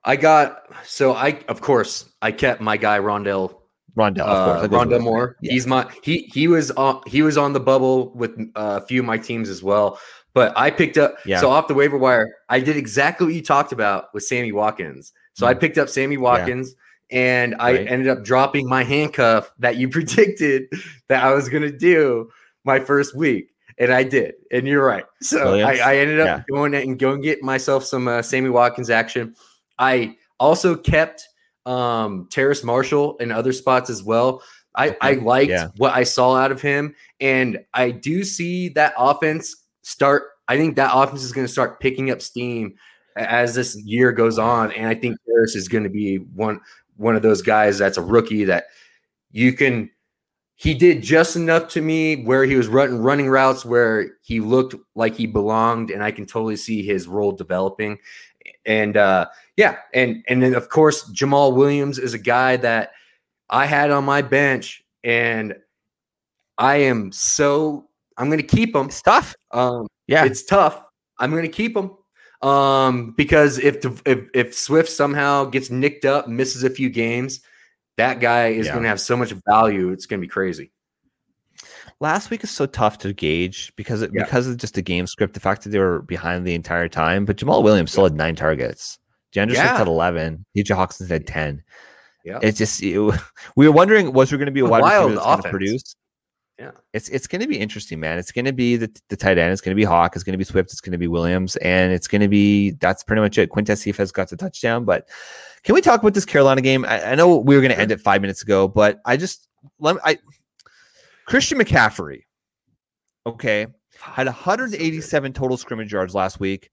I 0.05 0.15
got 0.15 0.63
so 0.85 1.13
I 1.13 1.39
of 1.49 1.59
course 1.59 2.09
I 2.21 2.31
kept 2.31 2.61
my 2.61 2.77
guy 2.77 2.97
Rondale 2.99 3.53
Rondale, 3.97 4.19
of 4.21 4.69
course. 4.69 4.73
uh, 4.73 4.85
Rondale 4.85 5.01
Moore. 5.01 5.35
Yeah. 5.41 5.51
He's 5.51 5.67
my 5.67 5.91
he 6.01 6.29
he 6.33 6.47
was 6.47 6.71
on 6.71 7.01
he 7.07 7.23
was 7.23 7.37
on 7.37 7.51
the 7.51 7.59
bubble 7.59 8.13
with 8.13 8.39
uh, 8.55 8.79
a 8.81 8.85
few 8.87 9.01
of 9.01 9.05
my 9.05 9.17
teams 9.17 9.49
as 9.49 9.61
well. 9.63 9.99
But 10.37 10.53
I 10.57 10.69
picked 10.71 10.97
up 10.97 11.15
Yeah. 11.25 11.39
so 11.41 11.49
off 11.49 11.67
the 11.67 11.73
waiver 11.73 11.97
wire. 11.97 12.27
I 12.49 12.59
did 12.59 12.77
exactly 12.77 13.25
what 13.25 13.35
you 13.35 13.41
talked 13.41 13.71
about 13.71 14.13
with 14.13 14.23
Sammy 14.23 14.51
Watkins. 14.51 15.11
So 15.33 15.47
I 15.47 15.53
Mhm. 15.53 15.59
picked 15.59 15.77
up 15.77 15.89
Sammy 15.89 16.17
Watkins 16.17 16.75
and 17.11 17.55
I 17.59 17.71
Right. 17.73 17.87
ended 17.87 18.07
up 18.07 18.23
dropping 18.23 18.67
my 18.67 18.83
handcuff 18.83 19.51
that 19.59 19.77
you 19.77 19.89
predicted 19.97 20.63
that 21.09 21.23
I 21.23 21.33
was 21.33 21.49
going 21.49 21.63
to 21.63 21.71
do 21.71 22.29
my 22.65 22.79
first 22.79 23.15
week. 23.15 23.49
And 23.79 23.93
I 23.93 24.01
did, 24.03 24.33
and 24.51 24.67
you're 24.67 24.83
right. 24.83 25.05
So 25.21 25.59
I, 25.59 25.77
I 25.77 25.97
ended 25.97 26.19
up 26.19 26.25
Yeah. 26.27 26.43
going 26.49 26.73
and 26.73 26.97
going 26.97 27.21
get 27.21 27.43
myself 27.43 27.83
some 27.85 28.07
uh, 28.07 28.23
Sammy 28.23 28.49
Watkins 28.49 28.89
action. 28.89 29.35
I 29.77 30.15
also 30.39 30.75
kept 30.75 31.23
um, 31.67 32.27
Terrace 32.31 32.63
Marshall 32.63 33.17
in 33.17 33.29
other 33.31 33.51
spots 33.53 33.89
as 33.89 34.01
well. 34.01 34.41
I, 34.73 34.95
I 35.01 35.13
liked 35.13 35.51
Yeah. 35.51 35.67
what 35.77 35.93
I 35.93 36.03
saw 36.03 36.35
out 36.35 36.51
of 36.51 36.61
him, 36.61 36.95
and 37.19 37.59
I 37.73 37.91
do 37.91 38.23
see 38.23 38.69
that 38.69 38.93
offense 38.97 39.53
start. 39.87 40.23
I 40.47 40.57
think 40.57 40.75
that 40.75 40.91
offense 40.93 41.23
is 41.23 41.31
going 41.31 41.47
to 41.47 41.51
start 41.51 41.79
picking 41.79 42.11
up 42.11 42.21
steam 42.21 42.75
as 43.15 43.55
this 43.55 43.75
year 43.83 44.11
goes 44.11 44.37
on, 44.37 44.71
and 44.73 44.87
I 44.87 44.95
think 44.95 45.17
Terrace 45.25 45.55
is 45.55 45.67
going 45.67 45.83
to 45.83 45.89
be 45.89 46.17
one 46.17 46.59
one 46.97 47.15
of 47.15 47.21
those 47.21 47.41
guys 47.41 47.77
that's 47.77 47.97
a 47.97 48.01
rookie 48.01 48.45
that 48.45 48.65
you 49.31 49.53
can. 49.53 49.89
He 50.55 50.73
did 50.73 51.03
just 51.03 51.35
enough 51.35 51.67
to 51.69 51.81
me 51.81 52.23
where 52.23 52.43
he 52.43 52.55
was 52.55 52.67
running 52.67 52.99
running 52.99 53.29
routes 53.29 53.63
where 53.63 54.17
he 54.23 54.39
looked 54.39 54.75
like 54.95 55.15
he 55.15 55.25
belonged, 55.25 55.91
and 55.91 56.03
I 56.03 56.11
can 56.11 56.25
totally 56.25 56.57
see 56.57 56.83
his 56.83 57.07
role 57.07 57.31
developing. 57.31 57.99
And 58.65 58.97
uh, 58.97 59.27
yeah, 59.55 59.77
and 59.93 60.23
and 60.27 60.41
then 60.41 60.53
of 60.53 60.69
course 60.69 61.09
Jamaal 61.11 61.55
Williams 61.55 61.99
is 61.99 62.13
a 62.13 62.19
guy 62.19 62.57
that 62.57 62.91
I 63.49 63.65
had 63.65 63.91
on 63.91 64.03
my 64.03 64.21
bench, 64.21 64.83
and 65.03 65.55
I 66.57 66.77
am 66.77 67.11
so 67.11 67.87
I'm 68.17 68.27
going 68.29 68.39
to 68.41 68.45
keep 68.47 68.75
him. 68.75 68.87
It's 68.87 69.01
tough. 69.01 69.35
Um, 69.51 69.87
Yeah. 70.07 70.25
it's 70.25 70.43
tough. 70.43 70.83
I'm 71.19 71.31
going 71.31 71.43
to 71.43 71.49
keep 71.49 71.75
him 71.77 71.91
um, 72.47 73.11
because 73.17 73.57
if, 73.59 73.83
if 74.05 74.27
if 74.33 74.53
Swift 74.53 74.89
somehow 74.89 75.45
gets 75.45 75.69
nicked 75.69 76.05
up, 76.05 76.27
misses 76.27 76.63
a 76.63 76.69
few 76.69 76.89
games, 76.89 77.41
that 77.97 78.19
guy 78.19 78.47
is 78.49 78.65
Yeah. 78.67 78.73
going 78.73 78.83
to 78.83 78.89
have 78.89 79.01
so 79.01 79.17
much 79.17 79.33
value. 79.47 79.91
It's 79.91 80.05
going 80.05 80.19
to 80.19 80.25
be 80.25 80.29
crazy. 80.29 80.71
last 81.99 82.29
week 82.29 82.43
is 82.43 82.51
so 82.51 82.65
tough 82.67 82.99
to 82.99 83.13
gauge 83.13 83.73
because 83.75 84.01
it, 84.03 84.11
Yeah. 84.13 84.23
because 84.23 84.47
of 84.47 84.57
just 84.57 84.75
the 84.75 84.81
game 84.83 85.07
script, 85.07 85.33
the 85.33 85.39
fact 85.39 85.63
that 85.63 85.69
they 85.69 85.79
were 85.79 86.01
behind 86.03 86.45
the 86.45 86.53
entire 86.53 86.87
time. 86.87 87.25
But 87.25 87.37
Jamaal 87.37 87.63
Williams 87.63 87.91
still 87.91 88.03
had 88.03 88.13
nine 88.15 88.35
targets. 88.35 88.99
DeAndre 89.33 89.47
Swift 89.55 89.63
Yeah. 89.63 89.77
had 89.77 89.87
eleven. 89.87 90.45
TJ 90.55 90.75
Hockenson 90.75 91.09
had 91.09 91.25
ten. 91.27 91.63
Yeah. 92.23 92.39
It's 92.43 92.57
just 92.57 92.83
it, 92.83 92.99
we 93.55 93.67
were 93.67 93.73
wondering 93.73 94.13
was 94.13 94.29
there 94.29 94.37
going 94.37 94.45
to 94.47 94.51
be 94.51 94.59
a 94.59 94.65
A 94.65 94.69
wide 94.69 94.83
receiver 94.83 94.99
wild 94.99 95.11
that's 95.11 95.25
going 95.25 95.33
to 95.33 95.39
offense. 95.39 95.51
produce? 95.51 95.95
Yeah. 96.59 96.71
It's 96.93 97.07
it's 97.09 97.27
going 97.27 97.41
to 97.41 97.47
be 97.47 97.59
interesting, 97.59 97.99
man. 97.99 98.17
It's 98.17 98.31
going 98.31 98.45
to 98.45 98.53
be 98.53 98.77
the, 98.77 98.91
the 99.09 99.15
tight 99.15 99.37
end. 99.37 99.51
It's 99.51 99.61
going 99.61 99.75
to 99.75 99.79
be 99.79 99.83
Hawk. 99.83 100.15
It's 100.15 100.23
going 100.23 100.33
to 100.33 100.39
be 100.39 100.43
Swift. 100.43 100.71
It's 100.71 100.81
going 100.81 100.91
to 100.91 100.97
be 100.97 101.07
Williams, 101.07 101.55
and 101.57 101.93
it's 101.93 102.07
going 102.07 102.21
to 102.21 102.27
be 102.27 102.71
that's 102.71 103.03
pretty 103.03 103.21
much 103.21 103.37
it. 103.37 103.51
Quintez 103.51 103.77
Cephus 103.77 104.11
got 104.11 104.29
the 104.29 104.37
touchdown, 104.37 104.83
but 104.83 105.07
can 105.63 105.75
we 105.75 105.81
talk 105.81 105.99
about 105.99 106.15
this 106.15 106.25
Carolina 106.25 106.61
game? 106.61 106.83
I, 106.85 107.11
I 107.11 107.15
know 107.15 107.37
we 107.37 107.55
were 107.55 107.61
going 107.61 107.73
to 107.73 107.79
end 107.79 107.91
it 107.91 108.01
five 108.01 108.21
minutes 108.21 108.41
ago, 108.41 108.67
but 108.67 108.99
I 109.05 109.17
just 109.17 109.47
let 109.79 109.95
me, 109.95 110.01
I 110.03 110.17
Christian 111.25 111.59
McCaffrey, 111.59 112.21
okay, 113.27 113.67
had 113.99 114.25
187 114.25 115.33
total 115.33 115.57
scrimmage 115.57 115.91
yards 115.91 116.15
last 116.15 116.39
week, 116.39 116.71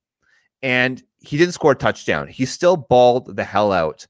and 0.63 1.03
he 1.19 1.37
didn't 1.37 1.53
score 1.53 1.73
a 1.73 1.75
touchdown. 1.75 2.27
He 2.27 2.45
still 2.45 2.75
balled 2.77 3.35
the 3.35 3.43
hell 3.43 3.71
out. 3.71 4.07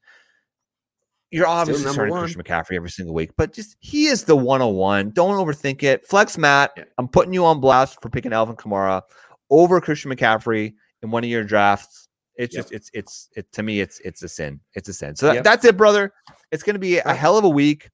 You're 1.30 1.46
obviously 1.46 1.90
starting 1.92 2.12
one. 2.12 2.22
Christian 2.22 2.42
McCaffrey 2.42 2.76
every 2.76 2.90
single 2.90 3.14
week, 3.14 3.30
but 3.36 3.52
just 3.52 3.76
he 3.80 4.06
is 4.06 4.24
the 4.24 4.36
101. 4.36 5.10
Don't 5.10 5.34
overthink 5.34 5.82
it. 5.82 6.06
Flex 6.06 6.38
Matt, 6.38 6.72
Yeah. 6.76 6.84
I'm 6.98 7.08
putting 7.08 7.32
you 7.32 7.44
on 7.44 7.60
blast 7.60 8.00
for 8.00 8.08
picking 8.08 8.32
Alvin 8.32 8.54
Kamara 8.56 9.02
over 9.50 9.80
Christian 9.80 10.10
McCaffrey 10.12 10.74
in 11.02 11.10
one 11.10 11.24
of 11.24 11.30
your 11.30 11.42
drafts. 11.44 12.08
It's 12.36 12.54
Yep. 12.54 12.64
just 12.64 12.74
it's 12.74 12.90
it's 12.94 13.28
it 13.36 13.50
to 13.52 13.62
me 13.62 13.80
it's 13.80 13.98
it's 14.00 14.22
a 14.22 14.28
sin. 14.28 14.60
It's 14.74 14.88
a 14.88 14.92
sin. 14.92 15.16
So 15.16 15.26
that, 15.26 15.34
Yep. 15.36 15.44
that's 15.44 15.64
it, 15.64 15.76
brother. 15.76 16.12
It's 16.52 16.62
going 16.62 16.74
to 16.74 16.80
be 16.80 16.98
a 16.98 17.12
hell 17.14 17.36
of 17.36 17.44
a 17.44 17.48
week. 17.48 17.90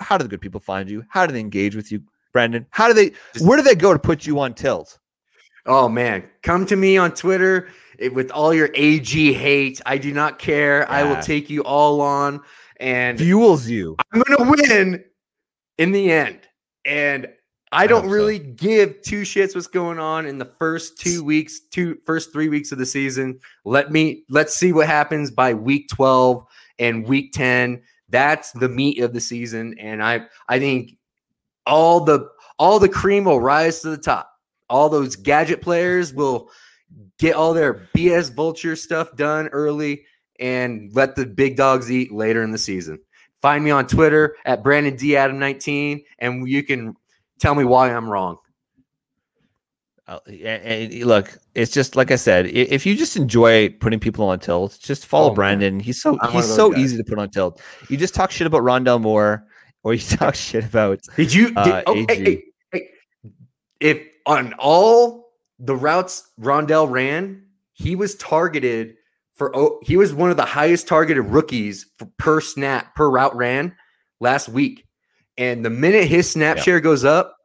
How 0.00 0.16
do 0.16 0.22
the 0.24 0.28
good 0.28 0.40
people 0.40 0.60
find 0.60 0.88
you? 0.90 1.04
How 1.08 1.26
do 1.26 1.32
they 1.32 1.40
engage 1.40 1.74
with 1.76 1.92
you, 1.92 2.02
Brandon? 2.32 2.66
How 2.70 2.88
do 2.88 2.94
they? 2.94 3.12
Where 3.44 3.56
do 3.56 3.62
they 3.62 3.74
go 3.74 3.92
to 3.92 3.98
put 3.98 4.26
you 4.26 4.40
on 4.40 4.54
tilt? 4.54 4.98
Oh 5.66 5.88
man, 5.88 6.24
come 6.42 6.66
to 6.66 6.76
me 6.76 6.96
on 6.96 7.12
Twitter 7.14 7.68
eh, 7.98 8.08
with 8.08 8.30
all 8.30 8.52
your 8.52 8.70
AG 8.74 9.32
hate. 9.32 9.80
I 9.86 9.98
do 9.98 10.12
not 10.12 10.38
care. 10.38 10.90
I 10.90 11.02
will 11.02 11.20
take 11.22 11.50
you 11.50 11.62
all 11.64 12.00
on, 12.00 12.40
and 12.78 13.18
Fuels 13.18 13.68
you. 13.68 13.96
I'm 14.12 14.22
gonna 14.22 14.50
win 14.50 15.04
in 15.78 15.92
the 15.92 16.10
end. 16.10 16.40
And 16.84 17.28
I 17.72 17.86
don't 17.86 18.04
so. 18.04 18.10
really 18.10 18.38
give 18.38 19.00
two 19.02 19.22
shits 19.22 19.54
what's 19.54 19.66
going 19.66 19.98
on 19.98 20.26
in 20.26 20.38
the 20.38 20.44
first 20.44 20.98
two 20.98 21.24
weeks, 21.24 21.60
two 21.70 21.96
first 22.04 22.32
three 22.32 22.48
weeks 22.48 22.70
of 22.70 22.78
the 22.78 22.86
season. 22.86 23.40
Let 23.64 23.90
me 23.90 24.24
let's 24.28 24.54
see 24.54 24.72
what 24.72 24.86
happens 24.86 25.30
by 25.30 25.54
week 25.54 25.88
12 25.88 26.44
and 26.78 27.06
week 27.06 27.32
10. 27.32 27.82
That's 28.10 28.52
the 28.52 28.68
meat 28.68 29.00
of 29.00 29.14
the 29.14 29.20
season. 29.20 29.74
And 29.78 30.02
I 30.04 30.26
I 30.48 30.58
think 30.58 30.96
all 31.66 32.00
the 32.00 32.28
all 32.58 32.78
the 32.78 32.88
cream 32.88 33.24
will 33.24 33.40
rise 33.40 33.80
to 33.80 33.90
the 33.90 33.96
top. 33.96 34.30
All 34.68 34.88
those 34.88 35.16
gadget 35.16 35.62
players 35.62 36.12
will 36.12 36.50
get 37.18 37.34
all 37.34 37.54
their 37.54 37.88
BS 37.96 38.34
vulture 38.34 38.76
stuff 38.76 39.14
done 39.16 39.48
early 39.48 40.04
and 40.40 40.90
let 40.94 41.14
the 41.16 41.26
big 41.26 41.56
dogs 41.56 41.90
eat 41.90 42.12
later 42.12 42.42
in 42.42 42.50
the 42.50 42.58
season. 42.58 42.98
Find 43.40 43.62
me 43.64 43.70
on 43.70 43.86
Twitter 43.86 44.36
at 44.44 44.62
Brandon 44.62 44.96
D 44.96 45.16
Adam 45.16 45.38
19 45.38 46.02
and 46.20 46.48
you 46.48 46.62
can 46.62 46.94
tell 47.38 47.54
me 47.54 47.64
why 47.64 47.92
I'm 47.92 48.08
wrong. 48.08 48.38
Uh, 50.08 50.18
and, 50.26 50.92
and 50.92 50.94
look, 51.04 51.38
it's 51.54 51.70
just 51.72 51.94
like 51.94 52.10
I 52.10 52.16
said. 52.16 52.46
If 52.46 52.84
you 52.84 52.96
just 52.96 53.16
enjoy 53.16 53.68
putting 53.68 54.00
people 54.00 54.28
on 54.28 54.40
tilt, 54.40 54.78
just 54.82 55.06
follow 55.06 55.26
Oh, 55.26 55.28
man. 55.30 55.34
Brandon. 55.36 55.80
He's 55.80 56.02
so 56.02 56.18
I'm 56.20 56.32
he's 56.32 56.52
so 56.52 56.70
guys. 56.72 56.80
easy 56.80 56.96
to 56.96 57.04
put 57.04 57.18
on 57.18 57.30
tilt. 57.30 57.60
You 57.88 57.96
just 57.96 58.14
talk 58.14 58.30
shit 58.32 58.46
about 58.46 58.62
Rondale 58.62 59.00
Moore, 59.00 59.44
or 59.84 59.94
you 59.94 60.00
talk 60.16 60.34
shit 60.34 60.64
about 60.64 61.00
Did 61.16 61.32
you? 61.32 61.48
Did, 61.48 61.56
Uh, 61.56 61.82
oh, 61.86 61.94
hey, 61.94 62.04
hey, 62.08 62.44
hey. 62.72 62.88
If 63.80 64.02
on 64.26 64.54
all 64.58 65.21
the 65.62 65.76
routes 65.76 66.28
Rondale 66.38 66.90
ran, 66.90 67.44
he 67.72 67.96
was 67.96 68.16
targeted 68.16 68.96
for. 69.34 69.56
Oh, 69.56 69.78
he 69.82 69.96
was 69.96 70.12
one 70.12 70.30
of 70.30 70.36
the 70.36 70.44
highest 70.44 70.88
targeted 70.88 71.24
rookies 71.24 71.86
for, 71.96 72.06
per 72.18 72.40
snap 72.40 72.94
per 72.94 73.08
route 73.08 73.34
ran 73.34 73.74
last 74.20 74.48
week. 74.48 74.86
And 75.38 75.64
the 75.64 75.70
minute 75.70 76.08
his 76.08 76.30
snap 76.30 76.58
Yeah. 76.58 76.62
share 76.64 76.80
goes 76.80 77.04
up, 77.04 77.36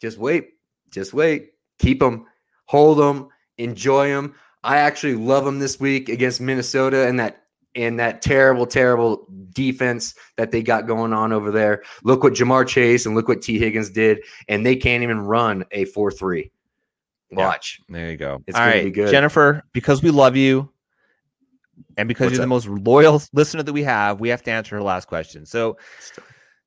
just 0.00 0.18
wait, 0.18 0.50
just 0.92 1.12
wait, 1.12 1.52
keep 1.78 2.00
him, 2.00 2.26
hold 2.66 3.00
him, 3.00 3.28
enjoy 3.58 4.08
him. 4.08 4.34
I 4.62 4.78
actually 4.78 5.14
love 5.16 5.46
him 5.46 5.58
this 5.58 5.80
week 5.80 6.08
against 6.08 6.40
Minnesota 6.40 7.06
and 7.06 7.18
that 7.18 7.40
and 7.74 7.98
that 7.98 8.22
terrible, 8.22 8.66
terrible 8.66 9.26
defense 9.50 10.14
that 10.36 10.52
they 10.52 10.62
got 10.62 10.86
going 10.86 11.12
on 11.12 11.32
over 11.32 11.50
there. 11.50 11.82
Look 12.04 12.22
what 12.22 12.34
Ja'Marr 12.34 12.68
Chase 12.68 13.04
and 13.04 13.16
look 13.16 13.26
what 13.26 13.42
T. 13.42 13.58
Higgins 13.58 13.90
did, 13.90 14.20
and 14.48 14.64
they 14.64 14.76
can't 14.76 15.02
even 15.02 15.20
run 15.20 15.64
a 15.72 15.84
4 15.86 16.12
3. 16.12 16.50
Yeah. 17.36 17.46
Watch. 17.46 17.80
There 17.88 18.10
you 18.10 18.16
go. 18.16 18.42
It's 18.46 18.58
All 18.58 18.64
right, 18.64 18.84
be 18.84 18.90
good. 18.90 19.10
Jennifer, 19.10 19.62
because 19.72 20.02
we 20.02 20.10
love 20.10 20.36
you 20.36 20.70
and 21.96 22.08
because 22.08 22.26
What's 22.26 22.34
you're 22.34 22.40
the 22.42 22.46
most 22.46 22.68
loyal 22.68 23.22
listener 23.32 23.62
that 23.62 23.72
we 23.72 23.82
have, 23.82 24.20
we 24.20 24.28
have 24.28 24.42
to 24.44 24.50
answer 24.50 24.76
her 24.76 24.82
last 24.82 25.08
question. 25.08 25.44
So, 25.46 25.76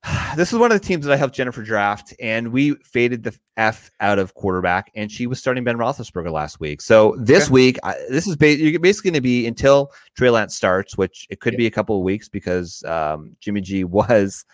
this 0.36 0.54
is 0.54 0.60
one 0.60 0.72
of 0.72 0.80
the 0.80 0.86
teams 0.86 1.06
that 1.06 1.14
I 1.14 1.18
helped 1.18 1.36
Jennifer 1.36 1.64
draft, 1.64 2.14
and 2.20 2.52
we 2.52 2.76
faded 2.84 3.24
the 3.24 3.38
F 3.58 3.90
out 4.00 4.20
of 4.20 4.34
quarterback, 4.36 4.92
and 4.96 5.12
she 5.12 5.28
was 5.28 5.40
starting 5.40 5.64
Ben 5.64 5.78
Roethlisberger 5.78 6.32
last 6.32 6.60
week. 6.60 6.82
So 6.82 7.16
this 7.20 7.46
Okay. 7.46 7.54
week, 7.54 7.78
I, 7.84 7.96
this 8.10 8.28
is 8.28 8.36
ba- 8.36 8.56
you're 8.58 8.80
basically 8.80 9.12
going 9.12 9.16
to 9.18 9.22
be 9.22 9.48
until 9.48 9.92
Trey 10.16 10.30
Lance 10.30 10.56
starts, 10.56 10.98
which 10.98 11.26
it 11.30 11.40
could 11.40 11.54
Yeah. 11.54 11.58
be 11.58 11.66
a 11.68 11.72
couple 11.72 11.98
of 11.98 12.04
weeks 12.04 12.30
because 12.30 12.84
um, 12.84 13.36
Jimmy 13.40 13.62
G 13.62 13.84
was, 13.86 14.46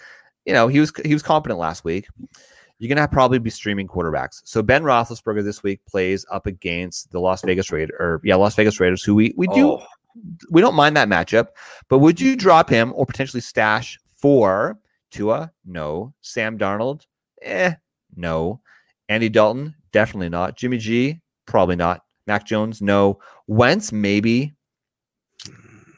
you 0.46 0.54
know, 0.54 0.68
he 0.68 0.80
was 0.80 0.92
he 1.04 1.14
was 1.14 1.24
competent 1.24 1.60
last 1.60 1.84
week. 1.84 2.08
You're 2.84 2.90
gonna 2.90 3.00
have 3.00 3.12
probably 3.12 3.40
be 3.40 3.50
streaming 3.50 3.88
quarterbacks. 3.88 4.42
So 4.44 4.62
Ben 4.62 4.84
Roethlisberger 4.84 5.42
this 5.42 5.64
week 5.64 5.80
plays 5.86 6.26
up 6.30 6.48
against 6.48 7.12
the 7.12 7.20
Las 7.22 7.42
Vegas 7.42 7.72
Raiders, 7.72 7.96
or 7.98 8.20
yeah, 8.26 8.36
Las 8.36 8.56
Vegas 8.56 8.78
Raiders, 8.78 9.02
who 9.02 9.16
we 9.16 9.34
we 9.38 9.48
do 9.48 9.72
Oh, 9.72 9.86
we 10.50 10.60
don't 10.60 10.76
mind 10.76 10.98
that 10.98 11.08
matchup. 11.08 11.48
But 11.88 12.00
would 12.00 12.20
you 12.20 12.36
drop 12.36 12.70
him 12.70 12.92
or 12.94 13.06
potentially 13.06 13.40
stash 13.40 13.98
for 14.18 14.78
Tua? 15.12 15.50
No. 15.64 16.14
Sam 16.20 16.58
Darnold? 16.58 17.06
Eh, 17.42 17.74
no. 18.18 18.60
Andy 19.08 19.30
Dalton? 19.30 19.74
Definitely 19.94 20.28
not. 20.28 20.58
Jimmy 20.58 20.78
G? 20.78 21.22
Probably 21.46 21.78
not. 21.78 22.02
Mac 22.28 22.46
Jones? 22.46 22.82
No. 22.82 23.18
Wentz? 23.48 23.94
Maybe. 23.94 24.52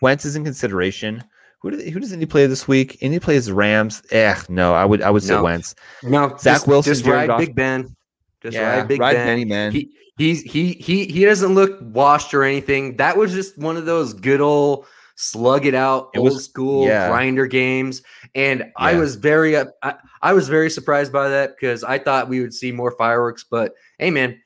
Wentz 0.02 0.24
is 0.24 0.36
in 0.36 0.44
consideration. 0.44 1.24
Who 1.66 1.72
do 1.72 1.78
they, 1.78 1.90
who 1.90 2.00
does 2.00 2.12
Indy 2.12 2.28
play 2.28 2.46
this 2.46 2.68
week? 2.68 3.00
Indy 3.02 3.18
plays 3.20 3.52
Rams. 3.52 4.04
Eh, 4.12 4.36
no. 4.50 4.76
I 4.76 4.86
would 4.86 5.02
I 5.02 5.10
would 5.10 5.24
say 5.24 5.34
No. 5.34 5.42
Wentz. 5.46 5.74
no, 6.04 6.30
Zach 6.38 6.58
just, 6.58 6.68
Wilson, 6.68 6.92
just 6.94 7.04
Jared 7.04 7.22
ride 7.22 7.28
Goff. 7.28 7.40
Big 7.40 7.56
Ben. 7.56 7.96
Just 8.44 8.54
yeah, 8.54 8.78
ride 8.78 8.88
Big 8.88 9.00
ride 9.02 9.14
Ben. 9.14 9.26
Benny, 9.26 9.46
man. 9.46 9.72
He 9.72 9.90
he's 10.20 10.44
he 10.44 10.74
he 10.74 11.06
he 11.06 11.26
doesn't 11.26 11.56
look 11.56 11.80
washed 11.82 12.36
or 12.36 12.44
anything. 12.44 12.98
That 12.98 13.18
was 13.18 13.34
just 13.34 13.58
one 13.58 13.78
of 13.78 13.88
those 13.88 14.14
good 14.14 14.42
old 14.42 14.86
slug 15.16 15.66
it 15.66 15.74
out 15.74 16.10
It 16.14 16.20
old 16.20 16.34
was- 16.34 16.46
school 16.46 16.86
yeah. 16.86 17.08
grinder 17.08 17.48
games. 17.48 18.04
And 18.36 18.72
I 18.78 18.94
was 18.94 19.16
very 19.16 19.56
up 19.56 19.72
I, 19.82 19.96
I 20.22 20.34
was 20.34 20.48
very 20.48 20.70
surprised 20.70 21.12
by 21.12 21.30
that 21.30 21.56
because 21.56 21.84
I 21.84 21.98
thought 21.98 22.30
we 22.30 22.42
would 22.42 22.54
see 22.54 22.72
more 22.72 22.92
fireworks. 22.92 23.44
But 23.44 23.74
hey 23.98 24.12
man, 24.12 24.40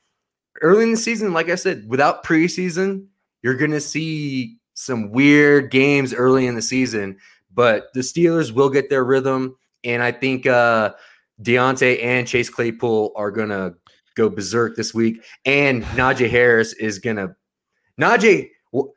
early 0.62 0.84
in 0.84 0.92
the 0.92 0.96
season, 0.96 1.34
like 1.34 1.50
I 1.50 1.56
said, 1.56 1.84
without 1.86 2.24
preseason, 2.24 3.08
you're 3.42 3.56
gonna 3.56 3.80
see 3.80 4.56
some 4.80 5.10
weird 5.10 5.70
games 5.70 6.12
early 6.14 6.46
in 6.46 6.54
the 6.54 6.62
season, 6.62 7.16
but 7.52 7.88
the 7.94 8.00
Steelers 8.00 8.52
will 8.52 8.70
get 8.70 8.88
their 8.90 9.04
rhythm. 9.04 9.56
And 9.84 10.02
I 10.02 10.12
think 10.12 10.46
uh, 10.46 10.92
Diontae 11.42 12.02
and 12.02 12.26
Chase 12.26 12.50
Claypool 12.50 13.12
are 13.16 13.30
going 13.30 13.48
to 13.50 13.74
go 14.16 14.28
berserk 14.28 14.76
this 14.76 14.92
week. 14.94 15.22
And 15.44 15.82
Najee 15.84 16.28
Harris 16.30 16.72
is 16.74 16.98
going 16.98 17.16
to, 17.16 17.34
Najee, 18.00 18.48
w- 18.72 18.92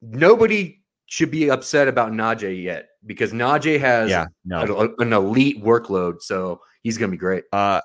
nobody 0.00 0.82
should 1.06 1.30
be 1.30 1.50
upset 1.50 1.88
about 1.88 2.12
Najee 2.12 2.62
yet 2.62 2.88
because 3.04 3.32
Najee 3.32 3.78
has 3.80 4.10
Yeah, 4.10 4.26
no, 4.44 4.60
a- 4.98 5.02
an 5.02 5.12
elite 5.12 5.62
workload. 5.62 6.22
So 6.22 6.60
he's 6.82 6.96
going 6.98 7.10
to 7.10 7.14
be 7.16 7.18
great. 7.20 7.44
uh, 7.52 7.80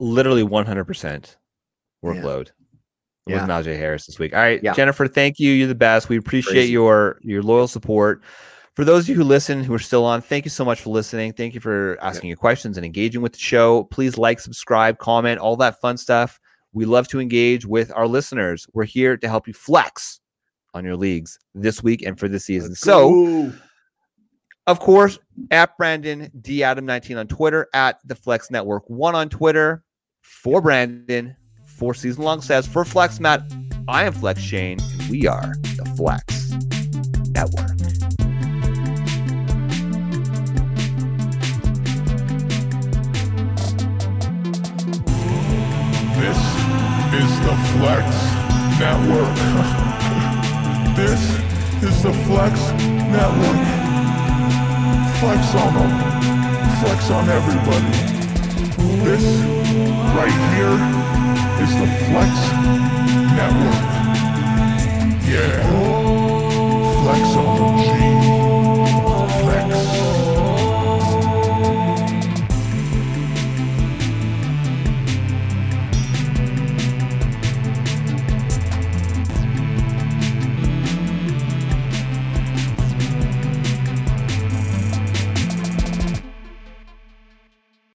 literally 0.00 0.42
100% 0.44 1.36
workload 2.04 2.46
Yeah. 2.46 2.52
With 3.34 3.42
Najee 3.42 3.76
Harris 3.76 4.06
this 4.06 4.18
week. 4.18 4.34
All 4.34 4.40
right, 4.40 4.62
Yeah. 4.62 4.72
Jennifer, 4.74 5.06
thank 5.08 5.38
you. 5.38 5.52
You're 5.52 5.68
the 5.68 5.74
best. 5.74 6.08
We 6.08 6.16
appreciate 6.16 6.52
Crazy. 6.52 6.72
your 6.72 7.18
your 7.22 7.42
loyal 7.42 7.68
support. 7.68 8.22
For 8.74 8.84
those 8.84 9.04
of 9.04 9.08
you 9.08 9.16
who 9.16 9.24
listen, 9.24 9.64
who 9.64 9.74
are 9.74 9.78
still 9.80 10.04
on, 10.04 10.20
thank 10.22 10.44
you 10.44 10.50
so 10.50 10.64
much 10.64 10.80
for 10.82 10.90
listening. 10.90 11.32
Thank 11.32 11.52
you 11.54 11.60
for 11.60 11.98
asking 12.00 12.28
your 12.28 12.36
questions 12.36 12.76
and 12.76 12.86
engaging 12.86 13.22
with 13.22 13.32
the 13.32 13.38
show. 13.38 13.84
Please 13.84 14.16
like, 14.16 14.38
subscribe, 14.38 14.98
comment, 14.98 15.40
all 15.40 15.56
that 15.56 15.80
fun 15.80 15.96
stuff. 15.96 16.38
We 16.72 16.84
love 16.84 17.08
to 17.08 17.18
engage 17.20 17.66
with 17.66 17.90
our 17.96 18.06
listeners. 18.06 18.66
We're 18.74 18.84
here 18.84 19.16
to 19.16 19.28
help 19.28 19.48
you 19.48 19.54
flex 19.54 20.20
on 20.74 20.84
your 20.84 20.96
leagues 20.96 21.38
this 21.56 21.82
week 21.82 22.02
and 22.02 22.16
for 22.20 22.28
this 22.28 22.44
season. 22.44 22.76
So, 22.76 23.52
of 24.68 24.78
course, 24.78 25.18
at 25.50 25.76
Brandon 25.76 26.30
D 26.40 26.62
Adam 26.62 26.86
19 26.86 27.16
on 27.16 27.26
Twitter, 27.26 27.66
at 27.74 27.98
the 28.04 28.14
Flex 28.14 28.48
Network 28.50 28.88
one 28.88 29.14
on 29.16 29.28
Twitter. 29.28 29.82
For 30.22 30.60
Brandon, 30.60 31.34
for 31.78 31.94
season 31.94 32.24
long 32.24 32.40
says 32.40 32.66
for 32.66 32.84
Flex 32.84 33.20
Matt, 33.20 33.52
I 33.86 34.02
am 34.02 34.12
Flex 34.12 34.40
Shane, 34.40 34.80
and 34.80 35.08
we 35.08 35.28
are 35.28 35.54
the 35.76 35.84
Flex 35.96 36.50
Network. 37.30 37.78
This 46.18 46.40
is 47.14 47.30
the 47.46 47.54
Flex 47.78 48.06
Network. 48.80 49.36
this 50.96 51.22
is 51.84 52.02
the 52.02 52.12
Flex 52.26 52.72
Network. 53.06 53.62
Flex 55.20 55.54
on 55.54 55.74
them. 55.74 55.92
Flex 56.80 57.10
on 57.10 57.28
everybody. 57.28 58.18
This 59.04 59.24
right 60.16 60.54
here 60.56 61.07
is 61.60 61.74
the 61.74 61.86
Flex 62.06 62.34
Network. 63.36 63.84
Yeah. 65.26 65.62
Flex 67.02 67.36
on 67.36 67.76
the 67.76 67.82
G. 67.82 68.17